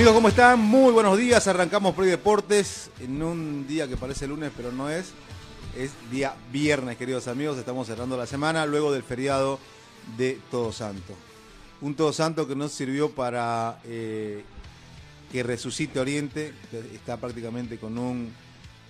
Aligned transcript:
Amigos, 0.00 0.14
¿cómo 0.14 0.28
están? 0.28 0.58
Muy 0.58 0.94
buenos 0.94 1.18
días. 1.18 1.46
Arrancamos 1.46 1.94
Play 1.94 2.08
Deportes 2.08 2.90
en 3.00 3.22
un 3.22 3.66
día 3.68 3.86
que 3.86 3.98
parece 3.98 4.26
lunes, 4.26 4.50
pero 4.56 4.72
no 4.72 4.88
es. 4.88 5.12
Es 5.76 5.90
día 6.10 6.34
viernes, 6.50 6.96
queridos 6.96 7.28
amigos. 7.28 7.58
Estamos 7.58 7.86
cerrando 7.86 8.16
la 8.16 8.24
semana 8.24 8.64
luego 8.64 8.92
del 8.92 9.02
feriado 9.02 9.58
de 10.16 10.38
Todo 10.50 10.72
Santo. 10.72 11.14
Un 11.82 11.94
Todo 11.96 12.14
Santo 12.14 12.48
que 12.48 12.56
nos 12.56 12.72
sirvió 12.72 13.10
para 13.10 13.78
eh, 13.84 14.42
que 15.30 15.42
resucite 15.42 16.00
Oriente. 16.00 16.54
Está 16.94 17.18
prácticamente 17.18 17.76
con 17.76 17.98
un 17.98 18.32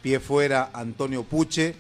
pie 0.03 0.21
fuera 0.21 0.71
Antonio 0.73 1.25
Puche. 1.25 1.75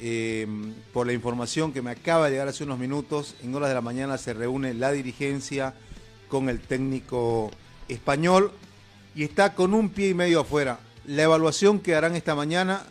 Eh, 0.00 0.44
por 0.92 1.06
la 1.06 1.12
información 1.12 1.72
que 1.72 1.82
me 1.82 1.92
acaba 1.92 2.24
de 2.24 2.32
llegar 2.32 2.48
hace 2.48 2.64
unos 2.64 2.80
minutos, 2.80 3.36
en 3.44 3.54
horas 3.54 3.68
de 3.68 3.76
la 3.76 3.80
mañana 3.80 4.18
se 4.18 4.34
reúne 4.34 4.74
la 4.74 4.90
dirigencia 4.90 5.72
con 6.28 6.48
el 6.48 6.58
técnico 6.58 7.52
español 7.88 8.52
y 9.14 9.24
está 9.24 9.54
con 9.54 9.74
un 9.74 9.88
pie 9.88 10.10
y 10.10 10.14
medio 10.14 10.40
afuera. 10.40 10.78
La 11.06 11.22
evaluación 11.22 11.80
que 11.80 11.94
harán 11.94 12.16
esta 12.16 12.34
mañana 12.34 12.82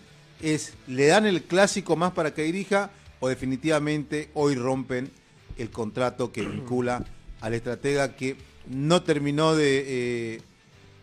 es, 0.42 0.74
¿le 0.88 1.08
dan 1.08 1.26
el 1.26 1.44
clásico 1.44 1.96
más 1.96 2.14
para 2.14 2.34
que 2.34 2.44
dirija 2.44 2.92
o 3.20 3.28
definitivamente 3.28 4.30
hoy 4.34 4.56
rompen 4.56 5.12
el 5.58 5.70
contrato 5.70 6.32
que 6.32 6.42
vincula 6.48 7.06
al 7.42 7.54
estratega 7.54 8.16
que 8.16 8.38
no 8.68 9.04
terminó 9.04 9.56
de 9.56 9.84
eh, 9.88 10.42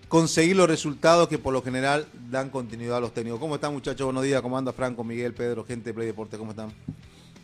conseguir 0.09 0.57
los 0.57 0.69
resultados 0.69 1.29
que 1.29 1.39
por 1.39 1.53
lo 1.53 1.63
general 1.63 2.07
dan 2.31 2.51
continuidad 2.51 2.99
a 2.99 3.01
los 3.01 3.15
técnicos? 3.15 3.41
¿Cómo 3.41 3.55
están 3.55 3.73
muchachos? 3.73 4.05
Buenos 4.05 4.25
días, 4.25 4.43
¿cómo 4.43 4.59
anda 4.59 4.73
Franco, 4.73 5.05
Miguel, 5.05 5.35
Pedro, 5.35 5.65
gente 5.65 5.91
de 5.91 5.95
Play 5.95 6.07
Deporte? 6.09 6.37
¿Cómo 6.37 6.51
están? 6.51 6.73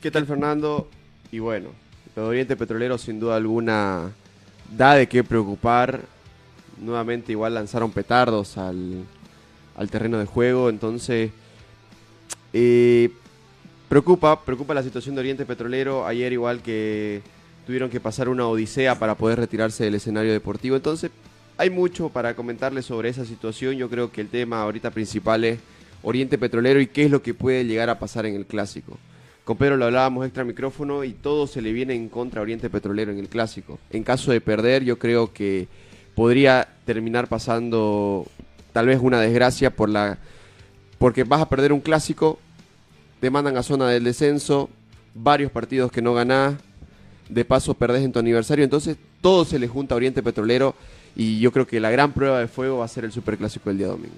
¿Qué 0.02 0.10
tal 0.10 0.26
Fernando? 0.26 0.88
Y 1.30 1.38
bueno, 1.38 1.70
el 2.16 2.22
Oriente 2.22 2.56
Petrolero 2.56 2.98
sin 2.98 3.20
duda 3.20 3.36
alguna 3.36 4.12
da 4.76 4.94
de 4.94 5.08
qué 5.08 5.24
preocupar 5.24 6.02
nuevamente 6.80 7.32
igual 7.32 7.54
lanzaron 7.54 7.90
petardos 7.90 8.58
al, 8.58 9.04
terreno 9.90 10.18
de 10.18 10.26
juego, 10.26 10.70
entonces 10.70 11.30
eh, 12.52 13.10
preocupa, 13.88 14.44
preocupa 14.44 14.74
la 14.74 14.82
situación 14.82 15.14
de 15.14 15.20
Oriente 15.20 15.46
Petrolero, 15.46 16.06
ayer 16.06 16.32
igual 16.32 16.62
que 16.62 17.22
tuvieron 17.66 17.90
que 17.90 18.00
pasar 18.00 18.28
una 18.28 18.46
odisea 18.48 18.98
para 18.98 19.14
poder 19.14 19.38
retirarse 19.38 19.84
del 19.84 19.94
escenario 19.94 20.32
deportivo, 20.32 20.76
entonces 20.76 21.10
hay 21.56 21.70
mucho 21.70 22.08
para 22.08 22.34
comentarles 22.34 22.86
sobre 22.86 23.08
esa 23.08 23.24
situación, 23.24 23.76
yo 23.76 23.88
creo 23.88 24.10
que 24.10 24.20
el 24.20 24.28
tema 24.28 24.62
ahorita 24.62 24.90
principal 24.90 25.44
es 25.44 25.58
Oriente 26.02 26.38
Petrolero 26.38 26.80
y 26.80 26.86
qué 26.86 27.04
es 27.04 27.10
lo 27.10 27.22
que 27.22 27.34
puede 27.34 27.64
llegar 27.64 27.90
a 27.90 27.98
pasar 27.98 28.26
en 28.26 28.34
el 28.34 28.46
clásico. 28.46 28.96
Con 29.44 29.56
Pedro 29.56 29.76
lo 29.76 29.86
hablábamos 29.86 30.26
extra 30.26 30.44
micrófono 30.44 31.04
y 31.04 31.14
todo 31.14 31.46
se 31.46 31.62
le 31.62 31.72
viene 31.72 31.94
en 31.94 32.08
contra 32.08 32.40
a 32.40 32.42
Oriente 32.42 32.68
Petrolero 32.68 33.12
en 33.12 33.18
el 33.18 33.28
clásico. 33.28 33.78
En 33.90 34.04
caso 34.04 34.30
de 34.30 34.40
perder, 34.40 34.84
yo 34.84 34.98
creo 34.98 35.32
que 35.32 35.68
podría 36.18 36.66
terminar 36.84 37.28
pasando 37.28 38.26
tal 38.72 38.86
vez 38.86 38.98
una 39.00 39.20
desgracia 39.20 39.70
por 39.70 39.88
la 39.88 40.18
porque 40.98 41.22
vas 41.22 41.40
a 41.40 41.48
perder 41.48 41.72
un 41.72 41.78
clásico, 41.78 42.40
te 43.20 43.30
mandan 43.30 43.56
a 43.56 43.62
zona 43.62 43.88
del 43.88 44.02
descenso, 44.02 44.68
varios 45.14 45.52
partidos 45.52 45.92
que 45.92 46.02
no 46.02 46.14
ganás, 46.14 46.56
de 47.28 47.44
paso 47.44 47.74
perdés 47.74 48.02
en 48.02 48.10
tu 48.10 48.18
aniversario, 48.18 48.64
entonces 48.64 48.96
todo 49.20 49.44
se 49.44 49.60
le 49.60 49.68
junta 49.68 49.94
a 49.94 49.96
Oriente 49.96 50.20
Petrolero 50.20 50.74
y 51.14 51.38
yo 51.38 51.52
creo 51.52 51.68
que 51.68 51.78
la 51.78 51.92
gran 51.92 52.12
prueba 52.12 52.40
de 52.40 52.48
fuego 52.48 52.78
va 52.78 52.86
a 52.86 52.88
ser 52.88 53.04
el 53.04 53.12
Superclásico 53.12 53.70
del 53.70 53.78
día 53.78 53.86
domingo. 53.86 54.16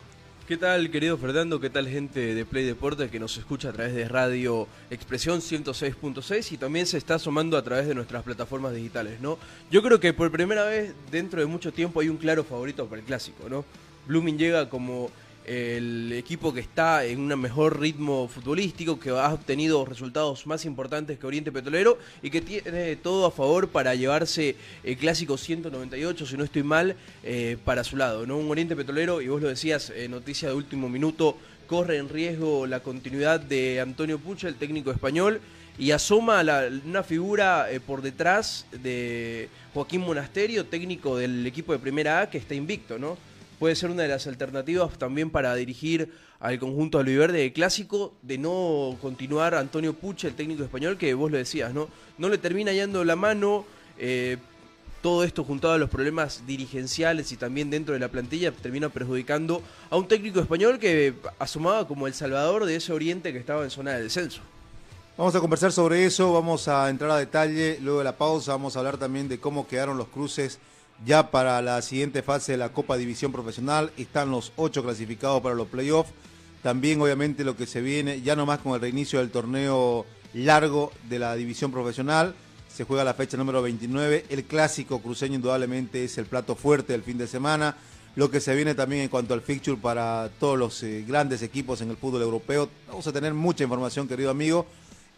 ¿Qué 0.50 0.56
tal, 0.56 0.90
querido 0.90 1.16
Fernando? 1.16 1.60
¿Qué 1.60 1.70
tal, 1.70 1.86
gente 1.86 2.34
de 2.34 2.44
Play 2.44 2.64
Deporte 2.64 3.08
que 3.08 3.20
nos 3.20 3.36
escucha 3.36 3.68
a 3.68 3.72
través 3.72 3.94
de 3.94 4.08
Radio 4.08 4.66
Expresión 4.90 5.38
106.6 5.38 6.50
y 6.50 6.56
también 6.56 6.86
se 6.86 6.98
está 6.98 7.14
asomando 7.14 7.56
a 7.56 7.62
través 7.62 7.86
de 7.86 7.94
nuestras 7.94 8.24
plataformas 8.24 8.74
digitales, 8.74 9.20
¿no? 9.20 9.38
Yo 9.70 9.80
creo 9.80 10.00
que 10.00 10.12
por 10.12 10.32
primera 10.32 10.64
vez 10.64 10.92
dentro 11.12 11.38
de 11.38 11.46
mucho 11.46 11.72
tiempo 11.72 12.00
hay 12.00 12.08
un 12.08 12.16
claro 12.16 12.42
favorito 12.42 12.88
para 12.88 13.00
el 13.00 13.06
clásico, 13.06 13.48
¿no? 13.48 13.64
Blooming 14.08 14.38
llega 14.38 14.68
como 14.68 15.12
el 15.50 16.12
equipo 16.12 16.54
que 16.54 16.60
está 16.60 17.04
en 17.04 17.18
un 17.18 17.40
mejor 17.40 17.80
ritmo 17.80 18.28
futbolístico, 18.28 19.00
que 19.00 19.10
ha 19.10 19.34
obtenido 19.34 19.84
resultados 19.84 20.46
más 20.46 20.64
importantes 20.64 21.18
que 21.18 21.26
Oriente 21.26 21.50
Petrolero 21.50 21.98
y 22.22 22.30
que 22.30 22.40
tiene 22.40 22.94
todo 22.94 23.26
a 23.26 23.32
favor 23.32 23.68
para 23.68 23.96
llevarse 23.96 24.54
el 24.84 24.96
clásico 24.96 25.36
198, 25.36 26.24
si 26.24 26.36
no 26.36 26.44
estoy 26.44 26.62
mal, 26.62 26.94
eh, 27.24 27.56
para 27.64 27.82
su 27.82 27.96
lado. 27.96 28.26
¿no? 28.26 28.38
Un 28.38 28.48
Oriente 28.48 28.76
Petrolero, 28.76 29.20
y 29.20 29.26
vos 29.26 29.42
lo 29.42 29.48
decías, 29.48 29.90
eh, 29.90 30.06
noticia 30.08 30.48
de 30.48 30.54
último 30.54 30.88
minuto, 30.88 31.36
corre 31.66 31.96
en 31.96 32.08
riesgo 32.08 32.68
la 32.68 32.78
continuidad 32.78 33.40
de 33.40 33.80
Antonio 33.80 34.20
Pucha, 34.20 34.46
el 34.46 34.54
técnico 34.54 34.92
español, 34.92 35.40
y 35.80 35.90
asoma 35.90 36.44
una 36.84 37.02
figura 37.02 37.72
eh, 37.72 37.80
por 37.80 38.02
detrás 38.02 38.66
de 38.70 39.48
Joaquín 39.74 40.02
Monasterio, 40.02 40.66
técnico 40.66 41.16
del 41.16 41.44
equipo 41.44 41.72
de 41.72 41.80
Primera 41.80 42.20
A, 42.20 42.30
que 42.30 42.38
está 42.38 42.54
invicto, 42.54 43.00
¿no? 43.00 43.18
Puede 43.60 43.76
ser 43.76 43.90
una 43.90 44.02
de 44.02 44.08
las 44.08 44.26
alternativas 44.26 44.98
también 44.98 45.28
para 45.28 45.54
dirigir 45.54 46.10
al 46.40 46.58
conjunto 46.58 46.98
alviverde 46.98 47.40
de 47.40 47.52
clásico, 47.52 48.14
de 48.22 48.38
no 48.38 48.96
continuar 49.02 49.54
Antonio 49.54 49.92
Puche, 49.92 50.28
el 50.28 50.34
técnico 50.34 50.64
español, 50.64 50.96
que 50.96 51.12
vos 51.12 51.30
lo 51.30 51.36
decías, 51.36 51.74
¿no? 51.74 51.88
No 52.16 52.30
le 52.30 52.38
termina 52.38 52.72
yendo 52.72 53.04
la 53.04 53.16
mano. 53.16 53.66
Eh, 53.98 54.38
todo 55.02 55.24
esto 55.24 55.44
juntado 55.44 55.74
a 55.74 55.78
los 55.78 55.90
problemas 55.90 56.46
dirigenciales 56.46 57.32
y 57.32 57.36
también 57.36 57.70
dentro 57.70 57.92
de 57.92 58.00
la 58.00 58.08
plantilla 58.08 58.50
termina 58.50 58.88
perjudicando 58.88 59.62
a 59.90 59.96
un 59.96 60.08
técnico 60.08 60.40
español 60.40 60.78
que 60.78 61.14
asomaba 61.38 61.86
como 61.86 62.06
el 62.06 62.14
salvador 62.14 62.64
de 62.64 62.76
ese 62.76 62.94
oriente 62.94 63.32
que 63.32 63.38
estaba 63.38 63.62
en 63.64 63.70
zona 63.70 63.92
de 63.92 64.02
descenso. 64.02 64.40
Vamos 65.18 65.34
a 65.34 65.40
conversar 65.40 65.70
sobre 65.70 66.06
eso, 66.06 66.32
vamos 66.32 66.66
a 66.68 66.88
entrar 66.88 67.10
a 67.10 67.18
detalle, 67.18 67.78
luego 67.82 67.98
de 67.98 68.04
la 68.04 68.16
pausa 68.16 68.52
vamos 68.52 68.76
a 68.76 68.78
hablar 68.78 68.96
también 68.96 69.28
de 69.28 69.38
cómo 69.38 69.66
quedaron 69.66 69.98
los 69.98 70.08
cruces 70.08 70.58
ya 71.04 71.30
para 71.30 71.60
la 71.62 71.80
siguiente 71.82 72.22
fase 72.22 72.52
de 72.52 72.58
la 72.58 72.70
Copa 72.70 72.96
División 72.96 73.32
Profesional. 73.32 73.92
Están 73.96 74.30
los 74.30 74.52
ocho 74.56 74.82
clasificados 74.82 75.40
para 75.42 75.54
los 75.54 75.68
playoffs. 75.68 76.12
También 76.62 77.00
obviamente 77.00 77.44
lo 77.44 77.56
que 77.56 77.66
se 77.66 77.80
viene, 77.80 78.20
ya 78.20 78.36
nomás 78.36 78.58
con 78.58 78.74
el 78.74 78.80
reinicio 78.80 79.18
del 79.18 79.30
torneo 79.30 80.04
largo 80.34 80.92
de 81.08 81.18
la 81.18 81.34
División 81.34 81.72
Profesional. 81.72 82.34
Se 82.68 82.84
juega 82.84 83.02
la 83.02 83.14
fecha 83.14 83.36
número 83.36 83.62
29. 83.62 84.26
El 84.28 84.44
clásico 84.44 85.00
cruceño 85.00 85.36
indudablemente 85.36 86.04
es 86.04 86.18
el 86.18 86.26
plato 86.26 86.54
fuerte 86.54 86.92
del 86.92 87.02
fin 87.02 87.18
de 87.18 87.26
semana. 87.26 87.76
Lo 88.16 88.30
que 88.30 88.40
se 88.40 88.54
viene 88.54 88.74
también 88.74 89.02
en 89.02 89.08
cuanto 89.08 89.34
al 89.34 89.40
fixture 89.40 89.80
para 89.80 90.30
todos 90.38 90.58
los 90.58 90.82
eh, 90.82 91.04
grandes 91.06 91.42
equipos 91.42 91.80
en 91.80 91.90
el 91.90 91.96
fútbol 91.96 92.22
europeo. 92.22 92.68
Vamos 92.88 93.06
a 93.06 93.12
tener 93.12 93.32
mucha 93.34 93.64
información, 93.64 94.08
querido 94.08 94.30
amigo. 94.30 94.66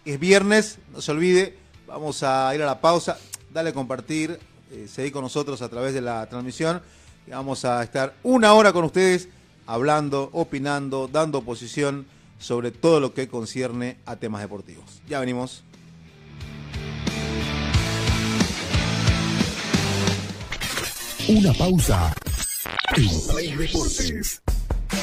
Es 0.04 0.20
viernes, 0.20 0.78
no 0.92 1.00
se 1.00 1.10
olvide. 1.10 1.58
Vamos 1.86 2.22
a 2.22 2.54
ir 2.54 2.62
a 2.62 2.66
la 2.66 2.80
pausa. 2.80 3.18
Dale 3.52 3.70
a 3.70 3.74
compartir, 3.74 4.38
eh, 4.72 4.88
seguí 4.88 5.10
con 5.10 5.22
nosotros 5.22 5.60
a 5.62 5.68
través 5.68 5.94
de 5.94 6.00
la 6.00 6.26
transmisión. 6.26 6.80
Vamos 7.28 7.64
a 7.64 7.82
estar 7.82 8.14
una 8.22 8.54
hora 8.54 8.72
con 8.72 8.84
ustedes 8.84 9.28
hablando, 9.66 10.30
opinando, 10.32 11.08
dando 11.08 11.38
oposición 11.38 12.06
sobre 12.38 12.72
todo 12.72 12.98
lo 12.98 13.14
que 13.14 13.28
concierne 13.28 13.98
a 14.06 14.16
temas 14.16 14.42
deportivos. 14.42 15.02
Ya 15.08 15.20
venimos. 15.20 15.62
Una 21.28 21.52
pausa. 21.52 22.12
Deportes. 22.96 24.42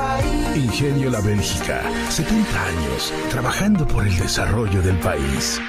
país. 0.00 0.56
Ingenio 0.56 1.10
La 1.10 1.20
Bélgica, 1.20 1.82
70 2.10 2.66
años 2.66 3.12
trabajando 3.30 3.86
por 3.86 4.06
el 4.06 4.16
desarrollo 4.16 4.80
del 4.82 4.98
país. 4.98 5.60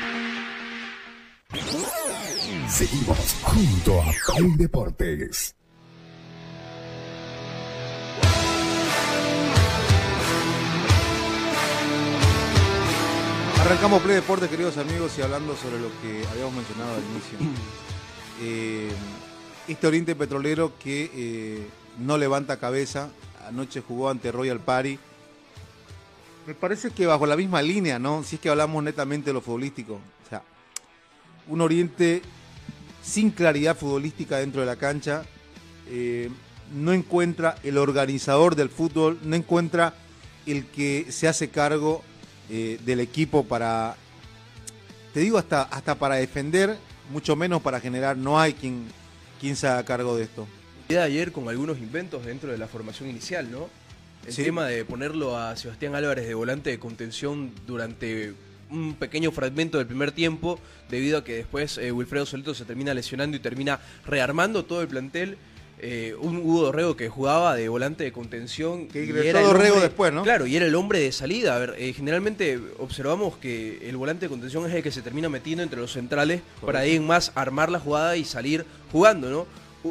Seguimos 2.67 3.35
junto 3.43 4.01
a 4.01 4.11
Play 4.35 4.55
Deportes. 4.57 5.55
Arrancamos 13.59 14.01
Play 14.01 14.15
Deportes, 14.15 14.49
queridos 14.49 14.77
amigos, 14.77 15.11
y 15.17 15.21
hablando 15.21 15.55
sobre 15.55 15.79
lo 15.79 15.89
que 16.01 16.25
habíamos 16.31 16.53
mencionado 16.53 16.95
al 16.95 17.03
inicio. 17.03 17.37
Eh, 18.41 18.89
este 19.67 19.85
Oriente 19.85 20.15
Petrolero 20.15 20.73
que 20.79 21.11
eh, 21.13 21.67
no 21.99 22.17
levanta 22.17 22.57
cabeza, 22.57 23.09
anoche 23.51 23.81
jugó 23.81 24.09
ante 24.09 24.31
Royal 24.31 24.59
Party. 24.59 24.97
Me 26.47 26.55
parece 26.55 26.91
que 26.91 27.05
bajo 27.05 27.25
la 27.27 27.37
misma 27.37 27.61
línea, 27.61 27.99
¿no? 27.99 28.23
Si 28.23 28.35
es 28.35 28.41
que 28.41 28.49
hablamos 28.49 28.83
netamente 28.83 29.29
de 29.29 29.33
lo 29.33 29.41
futbolístico. 29.41 29.95
O 30.25 30.29
sea, 30.29 30.41
un 31.47 31.61
Oriente 31.61 32.21
sin 33.03 33.31
claridad 33.31 33.77
futbolística 33.77 34.37
dentro 34.37 34.61
de 34.61 34.67
la 34.67 34.75
cancha, 34.75 35.23
eh, 35.87 36.29
no 36.73 36.93
encuentra 36.93 37.55
el 37.63 37.77
organizador 37.77 38.55
del 38.55 38.69
fútbol, 38.69 39.19
no 39.23 39.35
encuentra 39.35 39.93
el 40.45 40.65
que 40.67 41.07
se 41.09 41.27
hace 41.27 41.49
cargo 41.49 42.03
eh, 42.49 42.79
del 42.85 42.99
equipo 42.99 43.43
para, 43.43 43.95
te 45.13 45.19
digo, 45.19 45.37
hasta, 45.37 45.63
hasta 45.63 45.95
para 45.95 46.15
defender, 46.15 46.77
mucho 47.11 47.35
menos 47.35 47.61
para 47.61 47.79
generar, 47.79 48.17
no 48.17 48.39
hay 48.39 48.53
quien, 48.53 48.85
quien 49.39 49.55
se 49.55 49.67
haga 49.67 49.83
cargo 49.83 50.15
de 50.15 50.23
esto. 50.23 50.47
Ayer 50.99 51.31
con 51.31 51.47
algunos 51.49 51.77
inventos 51.79 52.25
dentro 52.25 52.51
de 52.51 52.57
la 52.57 52.67
formación 52.67 53.09
inicial, 53.09 53.49
¿no? 53.51 53.69
El 54.25 54.33
Sí. 54.33 54.43
tema 54.43 54.67
de 54.67 54.85
ponerlo 54.85 55.37
a 55.37 55.55
Sebastián 55.55 55.95
Álvarez 55.95 56.27
de 56.27 56.33
volante 56.33 56.69
de 56.69 56.77
contención 56.79 57.51
durante 57.65 58.33
un 58.69 58.93
pequeño 58.95 59.31
fragmento 59.31 59.77
del 59.79 59.87
primer 59.87 60.11
tiempo, 60.11 60.59
debido 60.89 61.17
a 61.17 61.23
que 61.23 61.33
después 61.35 61.77
eh, 61.77 61.91
Wilfredo 61.91 62.25
Solito 62.25 62.53
se 62.53 62.63
termina 62.65 62.93
lesionando 62.93 63.35
y 63.35 63.39
termina 63.39 63.79
rearmando 64.05 64.63
todo 64.65 64.81
el 64.81 64.87
plantel. 64.87 65.37
Eh, 65.83 66.13
un 66.19 66.37
Hugo 66.37 66.61
Dorrego 66.65 66.95
que 66.95 67.09
jugaba 67.09 67.55
de 67.55 67.67
volante 67.67 68.03
de 68.03 68.11
contención. 68.11 68.87
Que 68.87 69.03
y 69.03 69.09
era 69.27 69.41
Dorrego 69.41 69.73
hombre- 69.75 69.87
después, 69.87 70.13
¿no? 70.13 70.21
Claro, 70.21 70.45
y 70.45 70.55
era 70.55 70.67
el 70.67 70.75
hombre 70.75 70.99
de 70.99 71.11
salida. 71.11 71.55
A 71.55 71.59
ver, 71.59 71.73
eh, 71.79 71.91
generalmente 71.93 72.59
observamos 72.77 73.35
que 73.37 73.89
el 73.89 73.97
volante 73.97 74.25
de 74.25 74.29
contención 74.29 74.69
es 74.69 74.75
el 74.75 74.83
que 74.83 74.91
se 74.91 75.01
termina 75.01 75.27
metiendo 75.27 75.63
entre 75.63 75.79
los 75.81 75.91
centrales 75.91 76.41
para 76.63 76.81
ahí 76.81 76.95
en 76.97 77.07
más 77.07 77.31
armar 77.33 77.71
la 77.71 77.79
jugada 77.79 78.15
y 78.15 78.25
salir 78.25 78.63
jugando, 78.91 79.31
¿no? 79.31 79.47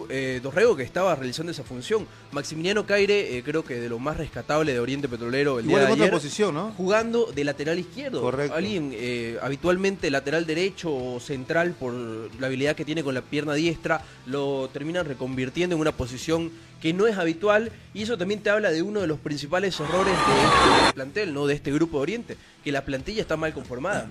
Eh, 0.08 0.40
Dorrego 0.42 0.76
que 0.76 0.82
estaba 0.82 1.14
realizando 1.16 1.50
esa 1.50 1.64
función. 1.64 2.06
Maximiliano 2.30 2.86
Caire, 2.86 3.36
eh, 3.36 3.42
creo 3.42 3.64
que 3.64 3.80
de 3.80 3.88
lo 3.88 3.98
más 3.98 4.16
rescatable 4.16 4.72
de 4.72 4.78
Oriente 4.78 5.08
Petrolero 5.08 5.58
el 5.58 5.66
Igual 5.66 5.86
día 5.86 5.96
de 5.96 6.02
ayer, 6.02 6.10
posición, 6.12 6.54
¿no? 6.54 6.72
jugando 6.76 7.26
de 7.32 7.44
lateral 7.44 7.78
izquierdo. 7.78 8.20
Correcto. 8.20 8.56
Alguien 8.56 8.92
eh, 8.94 9.38
habitualmente 9.42 10.10
lateral 10.10 10.46
derecho 10.46 10.94
o 10.94 11.18
central 11.18 11.72
por 11.72 11.92
la 11.92 12.46
habilidad 12.46 12.76
que 12.76 12.84
tiene 12.84 13.02
con 13.02 13.14
la 13.14 13.22
pierna 13.22 13.54
diestra, 13.54 14.04
lo 14.26 14.68
terminan 14.72 15.06
reconvirtiendo 15.06 15.74
en 15.74 15.80
una 15.80 15.92
posición 15.92 16.52
que 16.80 16.92
no 16.92 17.06
es 17.06 17.18
habitual 17.18 17.72
y 17.92 18.02
eso 18.02 18.16
también 18.16 18.40
te 18.40 18.50
habla 18.50 18.70
de 18.70 18.82
uno 18.82 19.00
de 19.00 19.06
los 19.06 19.18
principales 19.18 19.78
errores 19.80 20.14
de 20.14 20.78
este 20.86 20.92
plantel, 20.94 21.34
no 21.34 21.46
de 21.46 21.54
este 21.54 21.72
grupo 21.72 21.98
de 21.98 22.02
Oriente, 22.02 22.36
que 22.64 22.72
la 22.72 22.84
plantilla 22.84 23.22
está 23.22 23.36
mal 23.36 23.52
conformada. 23.52 24.08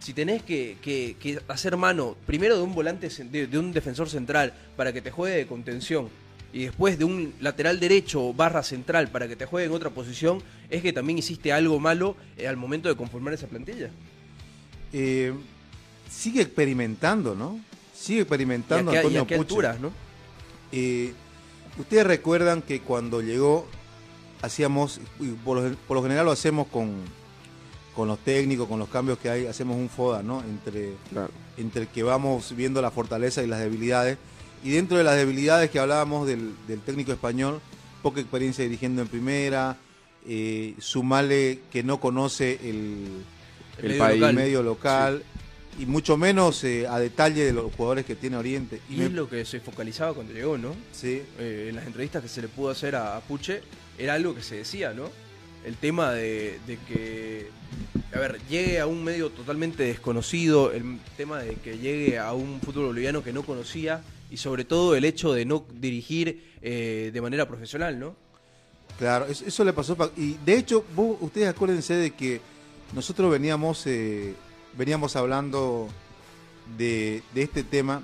Si 0.00 0.12
tenés 0.14 0.42
que, 0.42 0.76
que- 0.82 1.16
que 1.20 1.40
hacer 1.48 1.76
mano 1.76 2.16
primero 2.26 2.56
de 2.56 2.62
un 2.62 2.74
volante, 2.74 3.08
de, 3.08 3.46
de 3.46 3.58
un 3.58 3.72
defensor 3.72 4.08
central 4.08 4.52
para 4.76 4.92
que 4.92 5.00
te 5.02 5.10
juegue 5.10 5.36
de 5.36 5.46
contención 5.46 6.08
y 6.52 6.64
después 6.64 6.98
de 6.98 7.04
un 7.04 7.32
lateral 7.40 7.78
derecho 7.78 8.32
barra 8.34 8.62
central 8.64 9.08
para 9.08 9.28
que 9.28 9.36
te 9.36 9.46
juegue 9.46 9.66
en 9.68 9.72
otra 9.72 9.90
posición, 9.90 10.42
es 10.68 10.82
que 10.82 10.92
también 10.92 11.18
hiciste 11.18 11.52
algo 11.52 11.78
malo 11.78 12.16
eh, 12.36 12.48
al 12.48 12.56
momento 12.56 12.88
de 12.88 12.96
conformar 12.96 13.34
esa 13.34 13.46
plantilla. 13.46 13.90
Eh, 14.92 15.32
sigue 16.10 16.42
experimentando, 16.42 17.34
¿no? 17.36 17.60
Sigue 17.94 18.18
¿Y 18.18 18.20
a 18.20 18.22
experimentando 18.22 18.90
qué, 18.90 18.96
y 18.96 18.98
a 18.98 19.00
Antonio 19.02 19.26
qué 19.26 19.34
alturas, 19.36 19.80
no? 19.80 19.92
Eh, 20.72 21.12
Ustedes 21.78 22.04
recuerdan 22.06 22.62
que 22.62 22.80
cuando 22.80 23.22
llegó 23.22 23.66
hacíamos, 24.42 25.00
y 25.20 25.28
por 25.28 25.60
lo, 25.62 25.76
por 25.86 25.96
lo 25.98 26.02
general 26.02 26.24
lo 26.26 26.32
hacemos 26.32 26.66
con, 26.66 26.96
con 28.00 28.08
los 28.08 28.18
técnicos, 28.20 28.66
con 28.66 28.78
los 28.78 28.88
cambios 28.88 29.18
que 29.18 29.28
hay, 29.28 29.46
hacemos 29.46 29.76
un 29.76 29.90
FODA, 29.90 30.22
¿no? 30.22 30.42
Entre, 30.42 30.94
Claro. 31.10 31.30
entre 31.58 31.86
que 31.86 32.02
vamos 32.02 32.56
viendo 32.56 32.80
la 32.80 32.90
fortaleza 32.90 33.42
y 33.42 33.46
las 33.46 33.60
debilidades. 33.60 34.16
Y 34.64 34.70
dentro 34.70 34.96
de 34.96 35.04
las 35.04 35.16
debilidades 35.16 35.68
que 35.70 35.78
hablábamos 35.78 36.26
del, 36.26 36.52
del 36.66 36.80
técnico 36.80 37.12
español, 37.12 37.60
poca 38.02 38.18
experiencia 38.20 38.64
dirigiendo 38.64 39.02
en 39.02 39.08
primera, 39.08 39.76
eh, 40.26 40.74
sumale 40.78 41.60
que 41.70 41.82
no 41.82 42.00
conoce 42.00 42.54
el, 42.62 43.22
El 43.78 43.84
El 43.84 43.88
medio 43.88 43.98
país. 43.98 44.20
local. 44.20 44.34
medio 44.34 44.62
local 44.62 45.22
y 45.78 45.84
mucho 45.86 46.16
menos 46.16 46.64
eh, 46.64 46.86
a 46.88 46.98
detalle 46.98 47.44
de 47.44 47.52
los 47.52 47.70
jugadores 47.74 48.06
que 48.06 48.14
tiene 48.16 48.38
Oriente. 48.38 48.80
Y 48.88 48.94
Y 48.94 48.96
me- 48.98 49.04
es 49.06 49.12
lo 49.12 49.28
que 49.28 49.44
se 49.44 49.60
focalizaba 49.60 50.14
cuando 50.14 50.32
llegó, 50.32 50.56
¿no? 50.56 50.74
sí, 50.92 51.20
Eh, 51.38 51.66
en 51.68 51.76
las 51.76 51.86
entrevistas 51.86 52.22
que 52.22 52.28
se 52.28 52.40
le 52.40 52.48
pudo 52.48 52.70
hacer 52.70 52.96
a, 52.96 53.16
a 53.16 53.20
Puche, 53.20 53.60
era 53.98 54.14
algo 54.14 54.34
que 54.34 54.42
se 54.42 54.56
decía, 54.56 54.94
¿no? 54.94 55.10
El 55.64 55.76
tema 55.76 56.12
de, 56.12 56.58
que, 56.88 57.50
a 58.14 58.18
ver, 58.18 58.40
llegue 58.48 58.80
a 58.80 58.86
un 58.86 59.04
medio 59.04 59.30
totalmente 59.30 59.82
desconocido, 59.82 60.72
el 60.72 60.98
tema 61.16 61.38
de 61.40 61.54
que 61.56 61.78
llegue 61.78 62.18
a 62.18 62.32
un 62.32 62.60
fútbol 62.60 62.86
boliviano 62.86 63.22
que 63.22 63.32
no 63.32 63.42
conocía 63.42 64.02
y 64.30 64.36
sobre 64.38 64.64
todo 64.64 64.94
el 64.96 65.04
hecho 65.04 65.32
de 65.32 65.44
no 65.44 65.64
dirigir 65.74 66.50
eh, 66.62 67.10
de 67.12 67.20
manera 67.20 67.46
profesional, 67.46 67.98
¿no? 67.98 68.16
Claro, 68.98 69.26
eso, 69.26 69.64
le 69.64 69.72
pasó. 69.72 69.96
pa- 69.96 70.10
Y 70.16 70.34
de 70.44 70.56
hecho, 70.56 70.84
vos- 70.94 71.16
ustedes 71.20 71.48
acuérdense 71.48 71.94
de 71.94 72.10
que 72.12 72.40
nosotros 72.94 73.30
veníamos, 73.30 73.86
eh, 73.86 74.34
veníamos 74.76 75.14
hablando 75.16 75.88
de, 76.78 77.22
de 77.34 77.42
este 77.42 77.64
tema 77.64 78.02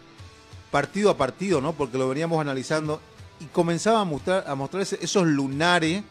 partido 0.70 1.11
a 1.11 1.16
partido, 1.16 1.61
¿no? 1.61 1.73
Porque 1.73 1.97
lo 1.99 2.09
veníamos 2.09 2.40
analizando 2.40 3.00
y 3.40 3.45
comenzaba 3.47 4.00
a 4.00 4.04
mostrar, 4.04 4.45
a 4.47 4.54
mostrarse 4.54 4.99
esos 5.00 5.26
lunares, 5.26 6.02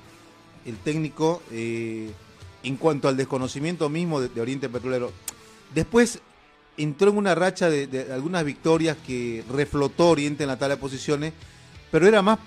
el 0.66 0.78
técnico, 0.78 1.42
eh, 1.52 2.10
en 2.64 2.78
cuanto 2.78 3.08
al 3.08 3.18
desconocimiento 3.18 3.90
mismo 3.90 4.20
de, 4.20 4.30
de 4.30 4.42
Oriente 4.42 4.70
Petrolero. 4.70 5.12
Después 5.74 6.20
entró 6.78 7.10
en 7.12 7.18
una 7.18 7.36
racha 7.36 7.70
de, 7.70 7.88
de 7.88 8.12
algunas 8.12 8.44
victorias 8.44 8.98
que 9.06 9.44
reflotó 9.52 10.10
Oriente 10.10 10.44
en 10.44 10.50
la 10.50 10.58
tabla 10.58 10.76
de 10.76 10.82
posiciones, 10.82 11.34
pero 11.92 12.08
era 12.08 12.22
más 12.22 12.40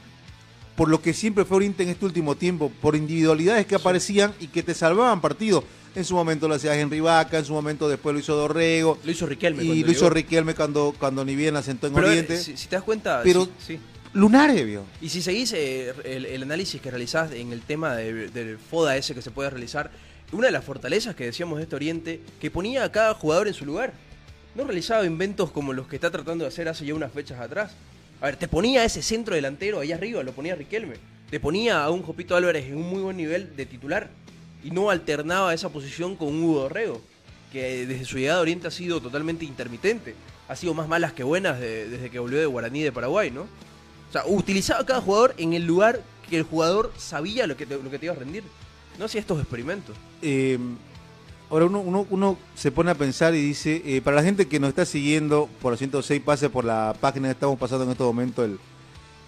por 0.76 0.88
lo 0.88 1.00
que 1.02 1.12
siempre 1.12 1.44
fue 1.44 1.56
Oriente 1.58 1.82
en 1.82 1.88
este 1.88 2.04
último 2.04 2.36
tiempo, 2.36 2.70
por 2.80 2.94
individualidades 2.94 3.66
que 3.66 3.74
aparecían 3.74 4.32
y 4.38 4.46
que 4.48 4.62
te 4.62 4.74
salvaban 4.74 5.20
partidos. 5.20 5.64
En 5.96 6.04
su 6.04 6.14
momento 6.14 6.46
lo 6.46 6.54
hacía 6.54 6.78
Henry 6.78 7.00
Vaca, 7.00 7.38
en 7.38 7.44
su 7.44 7.52
momento 7.52 7.88
después 7.88 8.12
lo 8.12 8.20
hizo 8.20 8.36
Dorrego, 8.36 8.98
Lo 9.02 9.10
hizo 9.10 9.26
Riquelme. 9.26 9.64
y 9.64 9.82
lo 9.82 9.90
hizo. 9.90 10.08
Riquelme 10.10 10.54
cuando, 10.54 10.94
cuando 10.96 11.24
ni 11.24 11.34
bien 11.34 11.56
asentó 11.56 11.88
en 11.88 11.94
Pero, 11.94 12.06
ver, 12.06 12.18
Oriente. 12.18 12.40
si, 12.40 12.56
si 12.56 12.68
te 12.68 12.76
das 12.76 12.84
cuenta, 12.84 13.22
Pero- 13.24 13.46
sí, 13.46 13.50
sí. 13.66 13.80
Lunares, 14.14 14.64
vio. 14.66 14.84
Y 15.00 15.08
si 15.08 15.22
seguís 15.22 15.52
eh, 15.52 15.92
el, 16.04 16.42
análisis 16.42 16.80
que 16.80 16.90
realizás 16.90 17.32
en 17.32 17.52
el 17.52 17.62
tema 17.62 17.94
de- 17.96 18.28
del 18.28 18.58
FODA 18.58 18.96
ese 18.96 19.14
que 19.14 19.22
se 19.22 19.30
puede 19.30 19.50
realizar, 19.50 19.90
una 20.32 20.46
de 20.46 20.52
las 20.52 20.64
fortalezas 20.64 21.14
que 21.14 21.24
decíamos 21.24 21.58
de 21.58 21.64
este 21.64 21.76
Oriente, 21.76 22.20
que 22.40 22.50
ponía 22.50 22.84
a 22.84 22.92
cada 22.92 23.14
jugador 23.14 23.48
en 23.48 23.54
su 23.54 23.64
lugar. 23.64 23.92
No 24.54 24.64
realizaba 24.64 25.04
inventos 25.06 25.50
como 25.50 25.72
los 25.72 25.86
que 25.88 25.96
está 25.96 26.10
tratando 26.10 26.44
de 26.44 26.48
hacer 26.48 26.68
hace 26.68 26.84
ya 26.84 26.94
unas 26.94 27.12
fechas 27.12 27.38
atrás. 27.40 27.72
A 28.20 28.26
ver, 28.26 28.36
te 28.36 28.48
ponía 28.48 28.84
ese 28.84 29.02
centro 29.02 29.34
delantero 29.34 29.80
ahí 29.80 29.92
arriba, 29.92 30.22
lo 30.22 30.32
ponía 30.32 30.54
Riquelme. 30.56 30.96
Te 31.30 31.38
ponía 31.38 31.84
a 31.84 31.90
un 31.90 32.02
Jopito 32.02 32.34
Álvarez 32.34 32.66
en 32.66 32.76
un 32.76 32.88
muy 32.90 33.00
buen 33.02 33.16
nivel 33.16 33.54
de 33.56 33.66
titular. 33.66 34.10
Y 34.64 34.70
no 34.72 34.90
alternaba 34.90 35.54
esa 35.54 35.68
posición 35.68 36.16
con 36.16 36.28
un 36.28 36.42
Hugo 36.42 36.60
Dorrego, 36.62 37.00
que 37.52 37.86
desde 37.86 38.04
su 38.04 38.18
llegada 38.18 38.38
a 38.40 38.42
Oriente 38.42 38.66
ha 38.66 38.70
sido 38.72 39.00
totalmente 39.00 39.44
intermitente. 39.44 40.14
Ha 40.48 40.56
sido 40.56 40.74
más 40.74 40.88
malas 40.88 41.12
que 41.12 41.22
buenas 41.22 41.60
de- 41.60 41.88
desde 41.88 42.10
que 42.10 42.18
volvió 42.18 42.38
de 42.40 42.46
Guaraní 42.46 42.82
de 42.82 42.90
Paraguay, 42.90 43.30
¿no? 43.30 43.46
O 44.08 44.12
sea, 44.12 44.22
utilizaba 44.26 44.80
a 44.80 44.86
cada 44.86 45.00
jugador 45.00 45.34
en 45.38 45.52
el 45.52 45.64
lugar 45.66 46.02
que 46.28 46.36
el 46.38 46.42
jugador 46.44 46.92
sabía 46.96 47.46
lo 47.46 47.56
que 47.56 47.66
te, 47.66 47.76
lo 47.82 47.90
que 47.90 47.98
te 47.98 48.06
iba 48.06 48.14
a 48.14 48.18
rendir. 48.18 48.42
No 48.98 49.04
hacía 49.04 49.20
estos 49.20 49.38
experimentos. 49.40 49.94
Eh, 50.22 50.58
ahora 51.50 51.66
uno, 51.66 51.80
uno, 51.80 52.06
uno 52.10 52.38
se 52.54 52.70
pone 52.72 52.90
a 52.90 52.94
pensar 52.94 53.34
y 53.34 53.40
dice, 53.42 53.82
eh, 53.84 54.00
para 54.02 54.16
la 54.16 54.22
gente 54.22 54.46
que 54.48 54.58
nos 54.60 54.68
está 54.70 54.84
siguiendo 54.84 55.48
por 55.62 55.72
los 55.72 55.78
106, 55.78 56.20
pase 56.22 56.48
por 56.50 56.64
la 56.64 56.94
página 57.00 57.30
estamos 57.30 57.58
pasando 57.58 57.84
en 57.84 57.90
este 57.92 58.02
momento 58.02 58.44
el, 58.44 58.58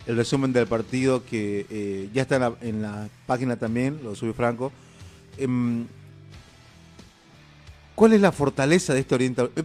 el 0.06 0.16
resumen 0.16 0.52
del 0.52 0.66
partido 0.66 1.24
que 1.24 1.66
eh, 1.70 2.08
ya 2.12 2.22
está 2.22 2.36
en 2.36 2.40
la, 2.42 2.52
en 2.62 2.82
la 2.82 3.08
página 3.26 3.56
también, 3.56 4.00
lo 4.02 4.14
sube 4.16 4.32
Franco. 4.32 4.72
Em, 5.38 5.86
¿Cuál 7.94 8.14
es 8.14 8.20
la 8.20 8.32
fortaleza 8.32 8.94
de 8.94 9.00
este 9.00 9.14
Oriente? 9.14 9.42
Eh, 9.56 9.62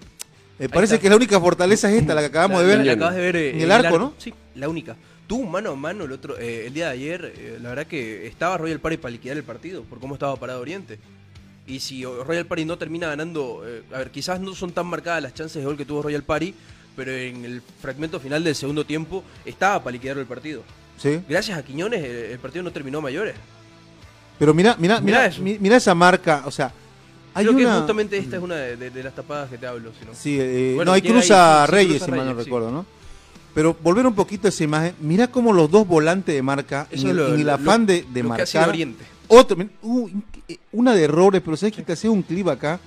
Me 0.59 0.69
parece 0.69 0.99
que 0.99 1.09
la 1.09 1.15
única 1.15 1.39
fortaleza 1.39 1.89
es 1.91 2.01
esta, 2.01 2.13
la 2.13 2.21
que 2.21 2.27
acabamos 2.27 2.61
La- 2.61 2.67
de 2.67 2.75
ver. 2.77 2.85
la 2.85 2.93
acabas 2.93 3.15
de 3.15 3.21
ver 3.21 3.35
en 3.37 3.61
el 3.61 3.71
arco, 3.71 3.97
¿no? 3.97 4.13
Sí, 4.17 4.33
la 4.55 4.69
única. 4.69 4.95
Tú 5.27 5.43
mano 5.43 5.71
a 5.71 5.75
mano 5.75 6.03
el 6.05 6.11
otro 6.11 6.37
eh, 6.37 6.67
el 6.67 6.73
día 6.73 6.85
de 6.87 6.91
ayer, 6.91 7.33
eh, 7.35 7.59
la 7.61 7.69
verdad 7.69 7.87
que 7.87 8.27
estaba 8.27 8.57
Royal 8.57 8.79
Party 8.79 8.97
para 8.97 9.11
liquidar 9.11 9.37
el 9.37 9.43
partido 9.43 9.83
por 9.83 9.99
cómo 9.99 10.15
estaba 10.15 10.35
parado 10.35 10.61
Oriente. 10.61 10.99
Y 11.67 11.79
si 11.79 12.03
Royal 12.05 12.45
Party 12.45 12.63
no 12.65 12.77
termina 12.77 13.07
ganando, 13.07 13.63
eh, 13.65 13.81
a 13.93 13.97
ver, 13.99 14.11
quizás 14.11 14.39
no 14.39 14.53
son 14.53 14.71
tan 14.71 14.85
marcadas 14.85 15.23
las 15.23 15.33
chances 15.33 15.55
de 15.61 15.65
gol 15.65 15.75
que 15.77 15.85
tuvo 15.85 16.03
Royal 16.03 16.21
Party, 16.23 16.53
pero 16.95 17.11
en 17.11 17.43
el 17.43 17.61
fragmento 17.81 18.19
final 18.19 18.43
del 18.43 18.53
segundo 18.55 18.85
tiempo 18.85 19.23
estaba 19.45 19.83
para 19.83 19.93
liquidar 19.93 20.17
el 20.19 20.25
partido. 20.27 20.61
Sí. 20.97 21.19
Gracias 21.27 21.57
a 21.57 21.63
Quiñones 21.65 22.03
el 22.03 22.37
partido 22.39 22.63
no 22.63 22.71
terminó 22.71 23.01
mayores. 23.01 23.35
Pero 24.37 24.53
mira, 24.53 24.75
mira, 24.77 25.01
mira, 25.01 25.31
mira 25.39 25.77
esa 25.77 25.95
marca, 25.95 26.43
o 26.45 26.51
sea, 26.51 26.71
hay 27.33 27.45
Creo 27.45 27.57
que 27.57 27.65
una 27.65 27.77
justamente 27.79 28.17
esta 28.17 28.37
es 28.37 28.41
una 28.43 28.55
de, 28.55 28.77
de- 28.77 28.89
de 28.91 29.03
las 29.03 29.13
tapadas 29.15 29.49
que 29.49 29.57
te 29.57 29.65
hablo. 29.67 29.91
Si 29.99 30.05
no. 30.05 30.13
Sí, 30.13 30.37
eh, 30.39 30.73
Bueno, 30.75 30.95
no, 30.95 31.01
cruza 31.01 31.63
ahí, 31.63 31.65
sí, 31.67 31.71
Reyes, 31.71 31.91
cruza 31.97 32.05
si 32.05 32.11
mal 32.11 32.25
no 32.27 32.31
sí. 32.37 32.43
recuerdo, 32.45 32.71
¿no? 32.71 32.85
Pero 33.55 33.75
volver 33.81 34.05
un 34.05 34.13
poquito 34.13 34.47
a 34.47 34.49
esa 34.49 34.63
imagen, 34.63 34.93
mira 34.99 35.27
cómo 35.27 35.51
los 35.53 35.71
dos 35.71 35.87
volantes 35.87 36.35
de 36.35 36.41
marca, 36.43 36.87
Eso 36.91 37.09
en 37.09 37.15
lo- 37.17 37.27
en 37.33 37.39
el 37.39 37.45
lo- 37.47 37.53
afán 37.53 37.85
de, 37.87 38.05
de 38.13 38.21
lo 38.21 38.35
que 38.35 38.41
ha 38.43 38.45
sido 38.45 38.61
marcar, 38.61 38.69
Oriente. 38.69 39.03
otro, 39.29 39.57
uh, 39.81 40.09
una 40.73 40.93
de 40.93 41.03
errores, 41.05 41.41
pero 41.43 41.57
sabes 41.57 41.73
que 41.75 41.81
te 41.81 41.93
hace 41.93 42.07
un 42.07 42.21
clip 42.21 42.47
acá, 42.49 42.79